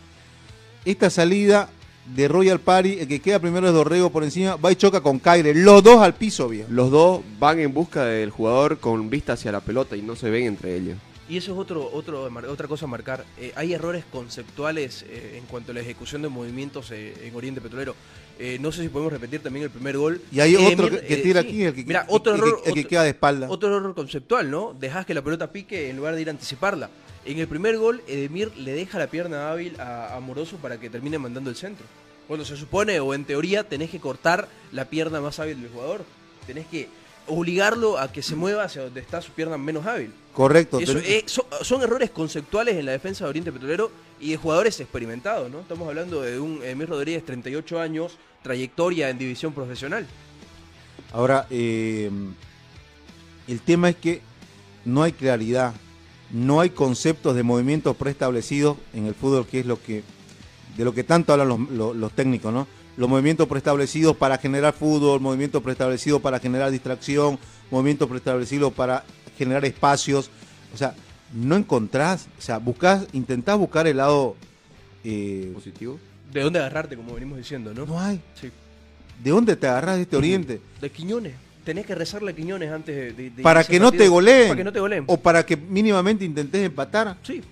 esta 0.84 1.10
salida 1.10 1.70
de 2.14 2.28
Royal 2.28 2.60
Party, 2.60 2.98
el 3.00 3.08
que 3.08 3.20
queda 3.20 3.38
primero 3.38 3.66
es 3.66 3.72
Dorrego 3.74 4.10
por 4.10 4.24
encima, 4.24 4.56
va 4.56 4.70
y 4.72 4.76
choca 4.76 5.00
con 5.00 5.18
Caire, 5.18 5.54
los 5.54 5.82
dos 5.82 6.00
al 6.00 6.14
piso, 6.14 6.48
viejo. 6.48 6.68
Los 6.70 6.90
dos 6.90 7.20
van 7.38 7.58
en 7.60 7.72
busca 7.74 8.04
del 8.04 8.30
jugador 8.30 8.78
con 8.78 9.10
vista 9.10 9.34
hacia 9.34 9.50
la 9.52 9.60
pelota 9.60 9.96
y 9.96 10.02
no 10.02 10.16
se 10.16 10.30
ven 10.30 10.46
entre 10.46 10.76
ellos. 10.76 10.96
Y 11.30 11.36
eso 11.36 11.52
es 11.52 11.58
otro, 11.58 11.90
otro, 11.92 12.30
otra 12.48 12.68
cosa 12.68 12.86
a 12.86 12.88
marcar. 12.88 13.26
Eh, 13.38 13.52
hay 13.54 13.74
errores 13.74 14.04
conceptuales 14.10 15.04
eh, 15.08 15.34
en 15.38 15.44
cuanto 15.44 15.72
a 15.72 15.74
la 15.74 15.80
ejecución 15.80 16.22
de 16.22 16.28
movimientos 16.30 16.90
eh, 16.90 17.12
en 17.26 17.34
Oriente 17.34 17.60
Petrolero. 17.60 17.94
Eh, 18.38 18.58
no 18.60 18.70
sé 18.70 18.82
si 18.82 18.88
podemos 18.88 19.12
repetir 19.12 19.40
también 19.42 19.64
el 19.64 19.70
primer 19.70 19.96
gol. 19.98 20.20
Y 20.30 20.40
hay 20.40 20.54
Eh, 20.54 20.72
otro 20.72 20.88
que, 20.90 21.00
que 21.00 21.14
eh, 21.14 21.16
tira 21.18 21.42
sí. 21.42 21.48
aquí, 21.48 21.62
el 21.64 21.74
que, 21.74 21.84
Mira, 21.84 22.06
otro 22.08 22.34
el 22.34 22.38
error, 22.40 22.62
que, 22.62 22.68
el 22.68 22.74
que 22.74 22.80
otro- 22.80 22.88
queda 22.90 23.02
de 23.02 23.08
espalda. 23.10 23.46
Otro 23.50 23.76
error 23.76 23.94
conceptual, 23.94 24.50
¿no? 24.50 24.74
Dejas 24.78 25.04
que 25.06 25.14
la 25.14 25.22
pelota 25.22 25.50
pique 25.50 25.90
en 25.90 25.96
lugar 25.96 26.14
de 26.14 26.22
ir 26.22 26.28
a 26.28 26.30
anticiparla. 26.30 26.88
En 27.24 27.38
el 27.38 27.48
primer 27.48 27.76
gol, 27.78 28.00
Edemir 28.06 28.56
le 28.56 28.72
deja 28.72 28.98
la 28.98 29.08
pierna 29.08 29.50
hábil 29.50 29.78
a 29.80 30.14
Amoroso 30.16 30.56
para 30.58 30.78
que 30.78 30.88
termine 30.88 31.18
mandando 31.18 31.50
el 31.50 31.56
centro. 31.56 31.84
Cuando 32.28 32.44
se 32.44 32.56
supone, 32.56 33.00
o 33.00 33.12
en 33.12 33.24
teoría, 33.24 33.64
tenés 33.68 33.90
que 33.90 33.98
cortar 34.00 34.48
la 34.72 34.84
pierna 34.84 35.20
más 35.20 35.38
hábil 35.40 35.60
del 35.60 35.70
jugador. 35.70 36.04
Tenés 36.46 36.66
que 36.66 36.88
obligarlo 37.28 37.98
a 37.98 38.10
que 38.12 38.22
se 38.22 38.34
mueva 38.36 38.64
hacia 38.64 38.82
donde 38.82 39.00
está 39.00 39.20
su 39.22 39.32
pierna 39.32 39.56
menos 39.58 39.86
hábil. 39.86 40.12
Correcto. 40.34 40.78
Eso, 40.80 40.94
son, 41.26 41.44
son 41.62 41.82
errores 41.82 42.10
conceptuales 42.10 42.76
en 42.76 42.86
la 42.86 42.92
defensa 42.92 43.24
de 43.24 43.30
Oriente 43.30 43.52
Petrolero 43.52 43.90
y 44.20 44.30
de 44.30 44.36
jugadores 44.36 44.78
experimentados, 44.80 45.50
¿no? 45.50 45.60
Estamos 45.60 45.88
hablando 45.88 46.22
de 46.22 46.38
un 46.40 46.62
Emir 46.64 46.88
Rodríguez, 46.88 47.24
38 47.24 47.80
años, 47.80 48.18
trayectoria 48.42 49.10
en 49.10 49.18
división 49.18 49.52
profesional. 49.52 50.06
Ahora, 51.12 51.46
eh, 51.50 52.10
el 53.46 53.60
tema 53.60 53.88
es 53.90 53.96
que 53.96 54.20
no 54.84 55.02
hay 55.02 55.12
claridad, 55.12 55.74
no 56.30 56.60
hay 56.60 56.70
conceptos 56.70 57.34
de 57.34 57.42
movimientos 57.42 57.96
preestablecidos 57.96 58.76
en 58.94 59.06
el 59.06 59.14
fútbol, 59.14 59.46
que 59.46 59.60
es 59.60 59.66
lo 59.66 59.80
que 59.82 60.02
de 60.76 60.84
lo 60.84 60.94
que 60.94 61.02
tanto 61.02 61.32
hablan 61.32 61.48
los, 61.48 61.58
los- 61.70 61.96
los 61.96 62.12
técnicos, 62.12 62.52
¿no? 62.52 62.68
Los 62.98 63.08
movimientos 63.08 63.46
preestablecidos 63.48 64.16
para 64.16 64.36
generar 64.38 64.74
fútbol, 64.74 65.20
movimientos 65.20 65.62
preestablecidos 65.62 66.20
para 66.20 66.38
generar 66.40 66.70
distracción, 66.70 67.38
movimientos 67.70 68.08
preestablecidos 68.08 68.72
para 68.72 69.04
generar 69.38 69.64
espacios. 69.64 70.30
O 70.74 70.76
sea, 70.76 70.94
no 71.32 71.56
encontrás, 71.56 72.26
o 72.38 72.42
sea, 72.42 72.58
buscás, 72.58 73.06
intentás 73.12 73.56
buscar 73.56 73.86
el 73.86 73.98
lado. 73.98 74.34
eh, 75.04 75.52
Positivo. 75.54 75.98
¿De 76.32 76.42
dónde 76.42 76.58
agarrarte, 76.58 76.96
como 76.96 77.14
venimos 77.14 77.38
diciendo, 77.38 77.72
no? 77.72 77.86
no 77.86 77.98
hay. 78.00 78.20
Sí. 78.38 78.50
¿De 79.22 79.30
dónde 79.30 79.56
te 79.56 79.66
agarrás 79.68 79.96
de 79.96 80.02
este 80.02 80.16
oriente? 80.16 80.60
De 80.80 80.90
Quiñones. 80.90 81.34
Tenés 81.64 81.86
que 81.86 81.94
rezarle 81.94 82.32
a 82.32 82.34
Quiñones 82.34 82.70
antes 82.72 82.94
de, 82.96 83.12
de- 83.12 83.30
de 83.30 83.42
Para 83.42 83.62
que 83.64 83.78
no 83.78 83.86
partido. 83.86 84.04
te 84.04 84.08
goleen. 84.08 84.48
Para 84.48 84.56
que 84.58 84.64
no 84.64 84.72
te 84.72 84.80
goleen. 84.80 85.04
O 85.06 85.16
para 85.18 85.46
que 85.46 85.56
mínimamente 85.56 86.24
intentes 86.24 86.64
empatar. 86.66 87.16
Sí. 87.22 87.42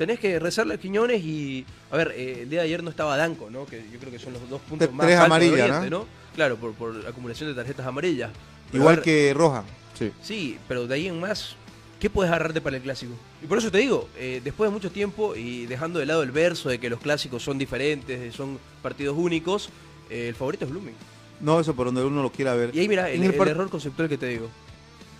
Tenés 0.00 0.18
que 0.18 0.38
rezarle 0.38 0.72
a 0.72 0.78
Quiñones 0.78 1.22
y. 1.22 1.66
A 1.90 1.96
ver, 1.98 2.14
eh, 2.16 2.38
el 2.44 2.48
día 2.48 2.60
de 2.60 2.64
ayer 2.64 2.82
no 2.82 2.88
estaba 2.88 3.18
Danco, 3.18 3.50
¿no? 3.50 3.66
Que 3.66 3.84
yo 3.92 3.98
creo 3.98 4.10
que 4.10 4.18
son 4.18 4.32
los 4.32 4.48
dos 4.48 4.62
puntos 4.62 4.88
Te- 4.88 4.94
más 4.94 5.06
tres 5.06 5.18
amarillas, 5.18 5.68
Oriente, 5.68 5.90
¿no? 5.90 6.06
Claro, 6.34 6.56
por, 6.56 6.72
por 6.72 7.06
acumulación 7.06 7.50
de 7.50 7.54
tarjetas 7.54 7.86
amarillas. 7.86 8.30
Pero 8.70 8.82
Igual 8.82 8.96
ver, 8.96 9.04
que 9.04 9.34
Roja. 9.34 9.62
Sí. 9.98 10.10
Sí, 10.22 10.58
pero 10.66 10.86
de 10.86 10.94
ahí 10.94 11.06
en 11.06 11.20
más, 11.20 11.54
¿qué 12.00 12.08
puedes 12.08 12.32
agarrarte 12.32 12.62
para 12.62 12.78
el 12.78 12.82
clásico? 12.82 13.12
Y 13.42 13.46
por 13.46 13.58
eso 13.58 13.70
te 13.70 13.76
digo, 13.76 14.08
eh, 14.16 14.40
después 14.42 14.70
de 14.70 14.72
mucho 14.72 14.90
tiempo 14.90 15.36
y 15.36 15.66
dejando 15.66 15.98
de 15.98 16.06
lado 16.06 16.22
el 16.22 16.30
verso 16.30 16.70
de 16.70 16.80
que 16.80 16.88
los 16.88 16.98
clásicos 16.98 17.42
son 17.42 17.58
diferentes, 17.58 18.34
son 18.34 18.58
partidos 18.80 19.18
únicos, 19.18 19.68
eh, 20.08 20.28
el 20.28 20.34
favorito 20.34 20.64
es 20.64 20.70
Blooming. 20.70 20.94
No, 21.42 21.60
eso 21.60 21.76
por 21.76 21.84
donde 21.84 22.02
uno 22.02 22.22
lo 22.22 22.32
quiera 22.32 22.54
ver. 22.54 22.74
Y 22.74 22.78
ahí 22.78 22.88
mira, 22.88 23.10
el, 23.10 23.22
error 23.22 23.68
conceptual 23.68 24.08
que 24.08 24.16
te 24.16 24.28
digo. 24.28 24.48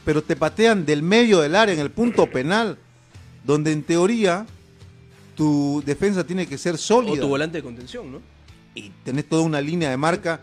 Pero 0.06 0.22
te 0.22 0.36
patean 0.36 0.86
del 0.86 1.02
medio 1.02 1.40
del 1.40 1.54
área 1.54 1.74
en 1.74 1.80
el 1.80 1.90
punto 1.90 2.26
penal, 2.30 2.78
donde 3.44 3.72
en 3.72 3.82
teoría 3.82 4.46
tu 5.40 5.82
defensa 5.86 6.22
tiene 6.22 6.46
que 6.46 6.58
ser 6.58 6.74
O 6.74 6.76
sólida. 6.76 7.22
tu 7.22 7.28
volante 7.28 7.56
de 7.56 7.62
contención, 7.62 8.12
¿no? 8.12 8.20
Y 8.74 8.90
tenés 9.02 9.26
toda 9.26 9.40
una 9.40 9.58
línea 9.58 9.88
de 9.88 9.96
marca 9.96 10.42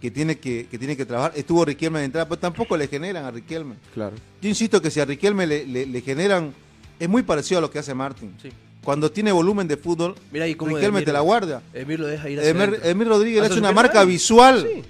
que 0.00 0.10
tiene 0.10 0.36
que, 0.38 0.66
que 0.68 0.78
tiene 0.78 0.96
que 0.96 1.06
trabajar. 1.06 1.32
Estuvo 1.36 1.64
Riquelme 1.64 2.00
de 2.00 2.06
entrada, 2.06 2.28
pero 2.28 2.40
tampoco 2.40 2.76
le 2.76 2.88
generan 2.88 3.24
a 3.24 3.30
Riquelme. 3.30 3.76
Claro. 3.94 4.16
Yo 4.40 4.48
insisto 4.48 4.82
que 4.82 4.90
si 4.90 4.98
a 4.98 5.04
Riquelme 5.04 5.46
le, 5.46 5.64
le- 5.64 5.86
le 5.86 6.00
generan, 6.00 6.52
es 6.98 7.08
muy 7.08 7.22
parecido 7.22 7.58
a 7.58 7.60
lo 7.60 7.70
que 7.70 7.78
hace 7.78 7.94
Martín. 7.94 8.34
Sí. 8.42 8.48
Cuando 8.82 9.12
tiene 9.12 9.30
volumen 9.30 9.68
de 9.68 9.76
fútbol, 9.76 10.16
Mira 10.32 10.44
ahí 10.46 10.56
cómo 10.56 10.74
Riquelme 10.74 11.02
te 11.02 11.12
la 11.12 11.20
guarda. 11.20 11.62
Emir 11.72 12.00
lo 12.00 12.08
deja 12.08 12.28
ir 12.28 12.40
hacia 12.40 12.50
Emir. 12.50 12.80
Emir 12.82 13.06
Rodríguez 13.06 13.42
hace 13.44 13.60
una 13.60 13.70
marca 13.70 14.04
visual. 14.04 14.66
Sí. 14.68 14.82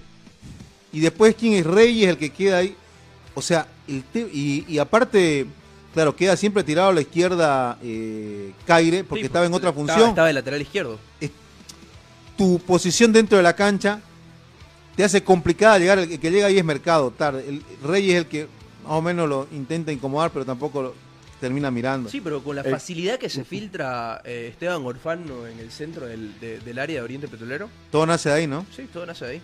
Y 0.94 1.00
después 1.00 1.34
quién 1.34 1.52
es 1.52 1.66
Reyes 1.66 2.08
el 2.08 2.16
que 2.16 2.30
queda 2.30 2.56
ahí. 2.58 2.74
O 3.34 3.42
sea, 3.42 3.66
el 3.86 4.02
te- 4.04 4.30
y, 4.32 4.64
y 4.66 4.78
aparte, 4.78 5.44
claro, 5.94 6.14
queda 6.16 6.36
siempre 6.36 6.62
tirado 6.64 6.88
a 6.90 6.92
la 6.92 7.00
izquierda 7.00 7.78
eh, 7.82 8.52
Caire, 8.66 9.04
porque 9.04 9.22
Sí, 9.22 9.26
estaba 9.26 9.46
en 9.46 9.52
otra 9.54 9.70
estaba- 9.70 9.86
función. 9.86 10.08
Estaba 10.10 10.26
de 10.28 10.32
lateral 10.34 10.62
izquierdo. 10.62 10.98
Tu 12.36 12.58
posición 12.60 13.12
dentro 13.12 13.36
de 13.36 13.42
la 13.42 13.54
cancha 13.54 14.00
te 14.96 15.04
hace 15.04 15.22
complicada 15.22 15.78
llegar. 15.78 15.98
El 15.98 16.18
que 16.18 16.30
llega 16.30 16.46
ahí 16.46 16.58
es 16.58 16.64
Mercado, 16.64 17.10
tarde. 17.10 17.44
El 17.48 17.62
Reyes 17.82 18.12
es 18.14 18.18
el 18.20 18.26
que 18.26 18.42
más 18.84 18.92
o 18.92 19.02
menos 19.02 19.28
lo 19.28 19.46
intenta 19.52 19.92
incomodar, 19.92 20.30
pero 20.32 20.44
tampoco 20.44 20.82
lo 20.82 20.94
termina 21.40 21.70
mirando. 21.70 22.08
Sí, 22.08 22.20
pero 22.20 22.42
con 22.42 22.56
la 22.56 22.62
Eh, 22.62 22.70
facilidad 22.70 23.18
que 23.18 23.28
se 23.28 23.44
filtra 23.44 24.22
eh, 24.24 24.48
Esteban 24.52 24.84
Orfano 24.84 25.46
en 25.46 25.58
el 25.58 25.70
centro 25.70 26.06
del, 26.06 26.38
de- 26.40 26.60
del 26.60 26.78
área 26.78 26.96
de 27.00 27.02
Oriente 27.02 27.28
Petrolero. 27.28 27.68
Todo 27.90 28.06
nace 28.06 28.28
de 28.28 28.34
ahí, 28.36 28.46
¿no? 28.46 28.64
Sí, 28.74 28.88
todo 28.92 29.04
nace 29.06 29.24
de 29.24 29.30
ahí. 29.32 29.42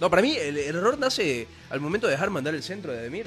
No, 0.00 0.08
para 0.08 0.22
mí 0.22 0.34
el, 0.36 0.56
el 0.56 0.76
error 0.76 0.98
nace 0.98 1.46
al 1.68 1.80
momento 1.80 2.06
de 2.06 2.12
dejar 2.12 2.30
mandar 2.30 2.54
el 2.54 2.62
centro 2.62 2.92
de 2.92 2.98
Ademir. 3.00 3.26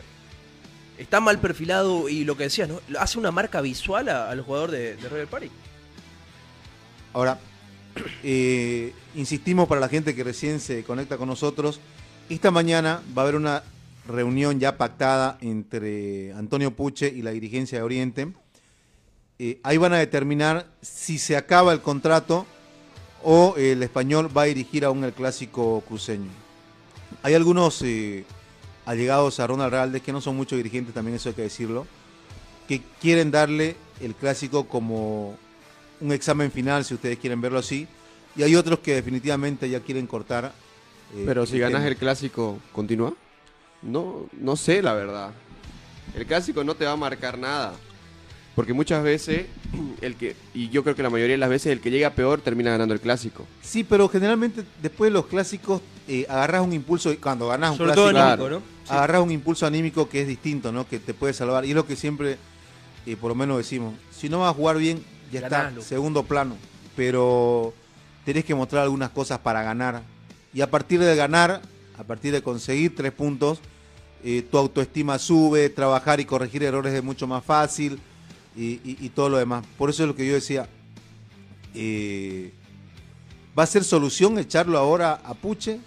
Está 0.97 1.19
mal 1.19 1.39
perfilado 1.39 2.07
y 2.07 2.23
lo 2.23 2.37
que 2.37 2.43
decías, 2.43 2.69
¿no? 2.69 2.79
Hace 2.99 3.17
una 3.17 3.31
marca 3.31 3.61
visual 3.61 4.09
al 4.09 4.41
jugador 4.41 4.71
de, 4.71 4.95
de 4.95 5.09
Royal 5.09 5.27
Party. 5.27 5.49
Ahora, 7.13 7.39
eh, 8.23 8.93
insistimos 9.15 9.67
para 9.67 9.81
la 9.81 9.89
gente 9.89 10.15
que 10.15 10.23
recién 10.23 10.59
se 10.59 10.83
conecta 10.83 11.17
con 11.17 11.27
nosotros, 11.27 11.79
esta 12.29 12.51
mañana 12.51 13.01
va 13.15 13.21
a 13.21 13.25
haber 13.25 13.35
una 13.35 13.63
reunión 14.07 14.59
ya 14.59 14.77
pactada 14.77 15.37
entre 15.41 16.33
Antonio 16.33 16.71
Puche 16.71 17.07
y 17.07 17.21
la 17.21 17.31
dirigencia 17.31 17.77
de 17.77 17.83
Oriente. 17.83 18.27
Eh, 19.39 19.59
ahí 19.63 19.77
van 19.77 19.93
a 19.93 19.97
determinar 19.97 20.67
si 20.81 21.17
se 21.17 21.35
acaba 21.35 21.73
el 21.73 21.81
contrato 21.81 22.45
o 23.23 23.55
el 23.57 23.81
español 23.83 24.35
va 24.35 24.43
a 24.43 24.45
dirigir 24.45 24.85
aún 24.85 25.03
el 25.03 25.13
clásico 25.13 25.81
cruceño. 25.87 26.29
Hay 27.21 27.33
algunos 27.33 27.81
eh, 27.81 28.25
allegados 28.85 29.39
a 29.39 29.47
Ronald 29.47 29.71
Realdez, 29.71 30.01
que 30.01 30.11
no 30.11 30.21
son 30.21 30.35
muchos 30.35 30.57
dirigentes, 30.57 30.93
también 30.93 31.15
eso 31.15 31.29
hay 31.29 31.35
que 31.35 31.41
decirlo, 31.43 31.85
que 32.67 32.81
quieren 33.01 33.31
darle 33.31 33.75
el 34.01 34.15
clásico 34.15 34.65
como 34.67 35.37
un 36.01 36.11
examen 36.11 36.51
final, 36.51 36.83
si 36.83 36.93
ustedes 36.93 37.17
quieren 37.17 37.41
verlo 37.41 37.59
así, 37.59 37.87
y 38.35 38.43
hay 38.43 38.55
otros 38.55 38.79
que 38.79 38.95
definitivamente 38.95 39.69
ya 39.69 39.79
quieren 39.79 40.07
cortar. 40.07 40.51
eh, 41.15 41.23
Pero 41.25 41.45
si 41.45 41.59
ganas 41.59 41.81
tema. 41.81 41.87
el 41.87 41.97
clásico, 41.97 42.59
¿continúa? 42.71 43.13
No, 43.81 44.27
no 44.33 44.55
sé 44.55 44.81
la 44.81 44.93
verdad. 44.93 45.31
El 46.15 46.25
clásico 46.25 46.63
no 46.63 46.75
te 46.75 46.85
va 46.85 46.91
a 46.91 46.97
marcar 46.97 47.37
nada. 47.37 47.73
Porque 48.55 48.73
muchas 48.73 49.03
veces, 49.03 49.47
el 50.01 50.15
que, 50.15 50.35
y 50.53 50.69
yo 50.69 50.83
creo 50.83 50.95
que 50.95 51.01
la 51.01 51.09
mayoría 51.09 51.33
de 51.33 51.39
las 51.39 51.49
veces, 51.49 51.71
el 51.71 51.81
que 51.81 51.89
llega 51.89 52.11
peor 52.11 52.39
termina 52.41 52.69
ganando 52.69 52.93
el 52.93 53.01
clásico. 53.01 53.47
Sí, 53.63 53.83
pero 53.83 54.07
generalmente 54.07 54.63
después 54.81 55.09
de 55.09 55.13
los 55.13 55.25
clásicos 55.25 55.81
eh, 56.07 56.27
agarras 56.29 56.61
un 56.61 56.71
impulso, 56.71 57.11
y 57.11 57.17
cuando 57.17 57.47
ganas 57.47 57.71
un 57.71 57.77
Sobre 57.77 57.93
todo 57.93 58.09
clásico, 58.11 58.27
anímico, 58.27 58.47
claro. 58.47 58.59
¿no? 58.59 58.87
Sí. 58.87 58.93
agarras 58.93 59.21
un 59.23 59.31
impulso 59.31 59.65
anímico 59.65 60.07
que 60.07 60.21
es 60.21 60.27
distinto, 60.27 60.71
¿no? 60.71 60.87
Que 60.87 60.99
te 60.99 61.15
puede 61.15 61.33
salvar. 61.33 61.65
Y 61.65 61.69
es 61.69 61.75
lo 61.75 61.87
que 61.87 61.95
siempre, 61.95 62.37
eh, 63.07 63.15
por 63.15 63.29
lo 63.29 63.35
menos 63.35 63.57
decimos, 63.57 63.95
si 64.11 64.29
no 64.29 64.41
vas 64.41 64.51
a 64.51 64.53
jugar 64.53 64.77
bien, 64.77 65.03
ya 65.31 65.41
Ganalo. 65.41 65.79
está, 65.79 65.89
segundo 65.89 66.21
plano. 66.21 66.55
Pero 66.95 67.73
tenés 68.23 68.45
que 68.45 68.53
mostrar 68.53 68.83
algunas 68.83 69.09
cosas 69.09 69.39
para 69.39 69.63
ganar. 69.63 70.03
Y 70.53 70.61
a 70.61 70.69
partir 70.69 70.99
de 70.99 71.15
ganar, 71.15 71.63
a 71.97 72.03
partir 72.03 72.31
de 72.31 72.43
conseguir 72.43 72.95
tres 72.95 73.13
puntos, 73.13 73.59
eh, 74.23 74.43
tu 74.49 74.59
autoestima 74.59 75.17
sube, 75.17 75.69
trabajar 75.69 76.19
y 76.19 76.25
corregir 76.25 76.61
errores 76.63 76.93
es 76.93 77.03
mucho 77.03 77.25
más 77.25 77.43
fácil 77.43 77.99
y, 78.55 78.73
y- 78.83 78.97
y 79.01 79.09
todo 79.09 79.29
lo 79.29 79.37
demás. 79.37 79.65
Por 79.77 79.89
eso 79.89 80.03
es 80.03 80.07
lo 80.07 80.15
que 80.15 80.25
yo 80.27 80.33
decía. 80.33 80.67
eh, 81.75 82.51
¿Va 83.57 83.63
a 83.63 83.67
ser 83.67 83.83
solución 83.83 84.39
echarlo 84.39 84.77
ahora 84.79 85.21
a 85.23 85.33
Puche? 85.35 85.79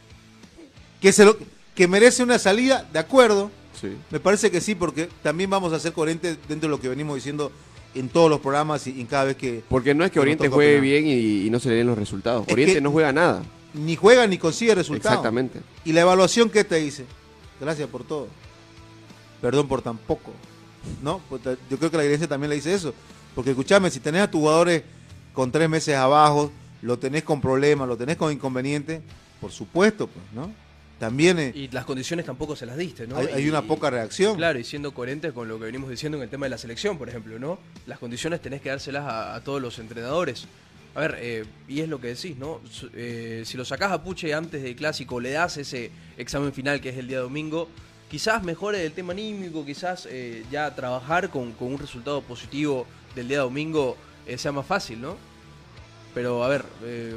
Que, 1.00 1.12
se 1.12 1.24
lo, 1.24 1.36
que 1.74 1.88
merece 1.88 2.22
una 2.22 2.38
salida, 2.38 2.88
de 2.92 2.98
acuerdo. 3.00 3.50
Sí. 3.80 3.88
Me 4.10 4.20
parece 4.20 4.50
que 4.50 4.60
sí, 4.60 4.74
porque 4.74 5.08
también 5.22 5.50
vamos 5.50 5.72
a 5.72 5.80
ser 5.80 5.92
coherentes 5.92 6.38
dentro 6.48 6.68
de 6.68 6.76
lo 6.76 6.80
que 6.80 6.88
venimos 6.88 7.16
diciendo 7.16 7.50
en 7.94 8.08
todos 8.08 8.30
los 8.30 8.40
programas 8.40 8.86
y, 8.86 9.00
y 9.00 9.04
cada 9.04 9.24
vez 9.24 9.36
que 9.36 9.62
Porque 9.68 9.94
no 9.94 10.04
es 10.04 10.10
que 10.12 10.20
Oriente 10.20 10.48
juegue 10.48 10.80
bien 10.80 11.06
y, 11.06 11.46
y 11.46 11.50
no 11.50 11.58
se 11.58 11.68
le 11.70 11.74
den 11.76 11.86
los 11.88 11.98
resultados. 11.98 12.46
Es 12.46 12.52
Oriente 12.52 12.80
no 12.80 12.90
juega 12.92 13.12
nada. 13.12 13.42
ni 13.74 13.96
juega 13.96 14.26
ni 14.26 14.38
consigue 14.38 14.74
resultados. 14.74 15.12
Exactamente. 15.16 15.60
¿Y 15.84 15.92
la 15.92 16.02
evaluación 16.02 16.48
qué 16.50 16.62
te 16.64 16.76
dice? 16.76 17.04
Gracias 17.60 17.88
por 17.88 18.04
todo. 18.04 18.28
Perdón 19.42 19.66
por 19.68 19.82
tan 19.82 19.98
poco. 19.98 20.32
¿No? 21.02 21.20
Pues 21.28 21.42
Yo 21.70 21.78
creo 21.78 21.90
que 21.90 21.96
la 21.96 22.04
iglesia 22.04 22.26
también 22.28 22.50
le 22.50 22.56
dice 22.56 22.74
eso. 22.74 22.94
Porque 23.34 23.50
escúchame, 23.50 23.90
si 23.90 24.00
tenés 24.00 24.22
a 24.22 24.30
tus 24.30 24.40
jugadores 24.40 24.82
con 25.32 25.52
tres 25.52 25.68
meses 25.68 25.94
abajo, 25.96 26.50
lo 26.82 26.98
tenés 26.98 27.22
con 27.22 27.40
problemas, 27.40 27.86
lo 27.88 27.96
tenés 27.96 28.16
con 28.16 28.32
inconvenientes, 28.32 29.00
por 29.40 29.50
supuesto, 29.52 30.06
pues, 30.06 30.24
¿no? 30.34 30.50
También 30.98 31.38
eh, 31.38 31.52
Y 31.54 31.68
las 31.68 31.84
condiciones 31.84 32.24
tampoco 32.24 32.56
se 32.56 32.64
las 32.64 32.78
diste, 32.78 33.06
¿no? 33.06 33.18
hay, 33.18 33.26
hay 33.26 33.44
Y- 33.44 33.50
una 33.50 33.60
poca 33.60 33.90
reacción. 33.90 34.36
Claro, 34.36 34.58
y 34.58 34.64
siendo 34.64 34.94
coherentes 34.94 35.34
con 35.34 35.46
lo 35.46 35.58
que 35.58 35.66
venimos 35.66 35.90
diciendo 35.90 36.16
en 36.16 36.24
el 36.24 36.30
tema 36.30 36.46
de 36.46 36.50
la 36.50 36.58
selección, 36.58 36.96
por 36.96 37.10
ejemplo, 37.10 37.38
¿no? 37.38 37.58
Las 37.86 37.98
condiciones 37.98 38.40
tenés 38.40 38.62
que 38.62 38.70
dárselas 38.70 39.04
a, 39.04 39.34
a 39.34 39.44
todos 39.44 39.60
los 39.60 39.78
entrenadores. 39.78 40.46
A 40.94 41.00
ver, 41.00 41.16
eh, 41.20 41.44
y 41.68 41.80
es 41.80 41.90
lo 41.90 42.00
que 42.00 42.08
decís, 42.08 42.38
¿no? 42.38 42.62
Eh, 42.94 43.42
si 43.44 43.58
lo 43.58 43.66
sacás 43.66 43.92
a 43.92 44.02
Puche 44.02 44.32
antes 44.32 44.62
del 44.62 44.74
clásico, 44.74 45.20
le 45.20 45.32
das 45.32 45.58
ese 45.58 45.90
examen 46.16 46.54
final 46.54 46.80
que 46.80 46.88
es 46.88 46.96
el 46.96 47.08
día 47.08 47.20
domingo, 47.20 47.68
quizás 48.10 48.42
mejore 48.42 48.84
el 48.84 48.92
tema 48.92 49.12
anímico, 49.12 49.64
quizás 49.64 50.06
eh, 50.10 50.44
ya 50.50 50.74
trabajar 50.74 51.30
con, 51.30 51.52
con 51.52 51.72
un 51.72 51.78
resultado 51.78 52.22
positivo 52.22 52.86
del 53.14 53.28
día 53.28 53.40
domingo 53.40 53.96
eh, 54.26 54.38
sea 54.38 54.52
más 54.52 54.66
fácil, 54.66 55.00
¿no? 55.00 55.16
Pero 56.14 56.42
a 56.42 56.48
ver, 56.48 56.64
eh, 56.82 57.16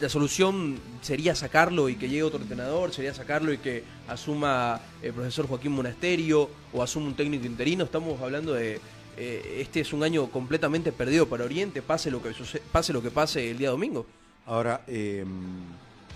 la 0.00 0.08
solución 0.08 0.78
sería 1.00 1.34
sacarlo 1.34 1.88
y 1.88 1.96
que 1.96 2.08
llegue 2.08 2.22
otro 2.22 2.40
entrenador, 2.40 2.92
sería 2.92 3.14
sacarlo 3.14 3.52
y 3.52 3.58
que 3.58 3.84
asuma 4.08 4.80
el 5.02 5.12
profesor 5.12 5.46
Joaquín 5.46 5.72
Monasterio 5.72 6.50
o 6.72 6.82
asuma 6.82 7.06
un 7.06 7.14
técnico 7.14 7.46
interino. 7.46 7.84
Estamos 7.84 8.20
hablando 8.20 8.52
de 8.52 8.80
eh, 9.16 9.58
este 9.60 9.80
es 9.80 9.92
un 9.92 10.02
año 10.02 10.26
completamente 10.28 10.90
perdido 10.90 11.28
para 11.28 11.44
Oriente, 11.44 11.82
pase 11.82 12.10
lo 12.10 12.22
que 12.22 12.32
pase 12.72 12.92
lo 12.92 13.02
que 13.02 13.10
pase 13.10 13.50
el 13.50 13.58
día 13.58 13.70
domingo. 13.70 14.06
Ahora, 14.46 14.82
eh, 14.86 15.24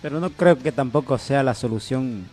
Pero 0.03 0.19
no 0.19 0.31
creo 0.31 0.59
que 0.59 0.73
tampoco 0.73 1.17
sea 1.19 1.43
la 1.43 1.55
solución 1.55 2.27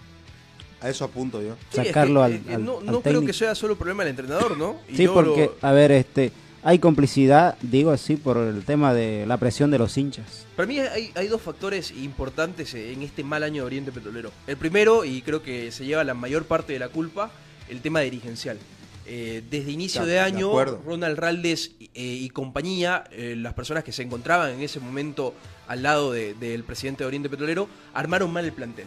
a 0.84 0.90
eso 0.90 1.06
apunto 1.06 1.42
yo. 1.42 1.56
Sí, 1.72 1.82
es 1.82 1.88
sacarlo 1.88 2.20
que, 2.20 2.26
al, 2.26 2.42
al- 2.56 2.66
no 2.66 2.78
al 2.80 2.86
no 2.86 2.92
creo 3.02 3.02
técnico. 3.02 3.26
que 3.28 3.34
sea 3.34 3.56
solo 3.56 3.76
problema 3.78 4.04
del 4.04 4.12
entrenador, 4.12 4.58
¿no? 4.58 4.78
Y 4.90 4.98
Sí, 4.98 5.08
porque, 5.08 5.46
lo- 5.62 5.68
a 5.68 5.72
ver, 5.72 5.92
este, 5.92 6.32
hay 6.62 6.80
complicidad, 6.80 7.58
digo 7.62 7.92
así, 7.92 8.16
por 8.16 8.38
el 8.38 8.64
tema 8.64 8.94
de 8.94 9.26
la 9.26 9.38
presión 9.38 9.72
de 9.72 9.80
los 9.80 9.98
hinchas. 9.98 10.46
Para 10.56 10.68
mí 10.68 10.80
hay, 10.80 11.12
hay 11.16 11.28
dos 11.28 11.42
factores 11.42 11.92
importantes 11.92 12.74
en 12.74 13.02
este 13.02 13.24
mal 13.24 13.44
año 13.44 13.64
de 13.64 13.66
Oriente 13.68 13.92
Petrolero. 13.92 14.32
El 14.48 14.58
primero, 14.58 15.04
y 15.06 15.22
creo 15.22 15.42
que 15.42 15.72
se 15.72 15.86
lleva 15.86 16.04
la 16.04 16.14
mayor 16.14 16.46
parte 16.46 16.74
de 16.74 16.80
la 16.80 16.90
culpa, 16.90 17.32
el 17.70 17.82
tema 17.82 18.02
dirigencial. 18.02 18.58
Eh, 19.06 19.44
desde 19.52 19.72
inicio 19.72 20.02
De- 20.02 20.08
de 20.08 20.14
de 20.14 20.20
año. 20.22 20.54
Ronald 20.86 21.18
Raldes 21.20 21.72
eh, 21.82 21.88
y 21.94 22.30
compañía, 22.30 23.04
eh, 23.12 23.36
las 23.38 23.54
personas 23.54 23.84
que 23.84 23.92
se 23.92 24.02
encontraban 24.04 24.52
en 24.52 24.62
ese 24.62 24.80
momento 24.80 25.34
al 25.68 25.84
lado 25.84 26.14
de- 26.14 26.34
del 26.36 26.64
presidente 26.64 27.04
de 27.04 27.08
Oriente 27.10 27.30
Petrolero, 27.30 27.68
armaron 27.94 28.32
mal 28.32 28.46
el 28.46 28.54
plantel. 28.54 28.86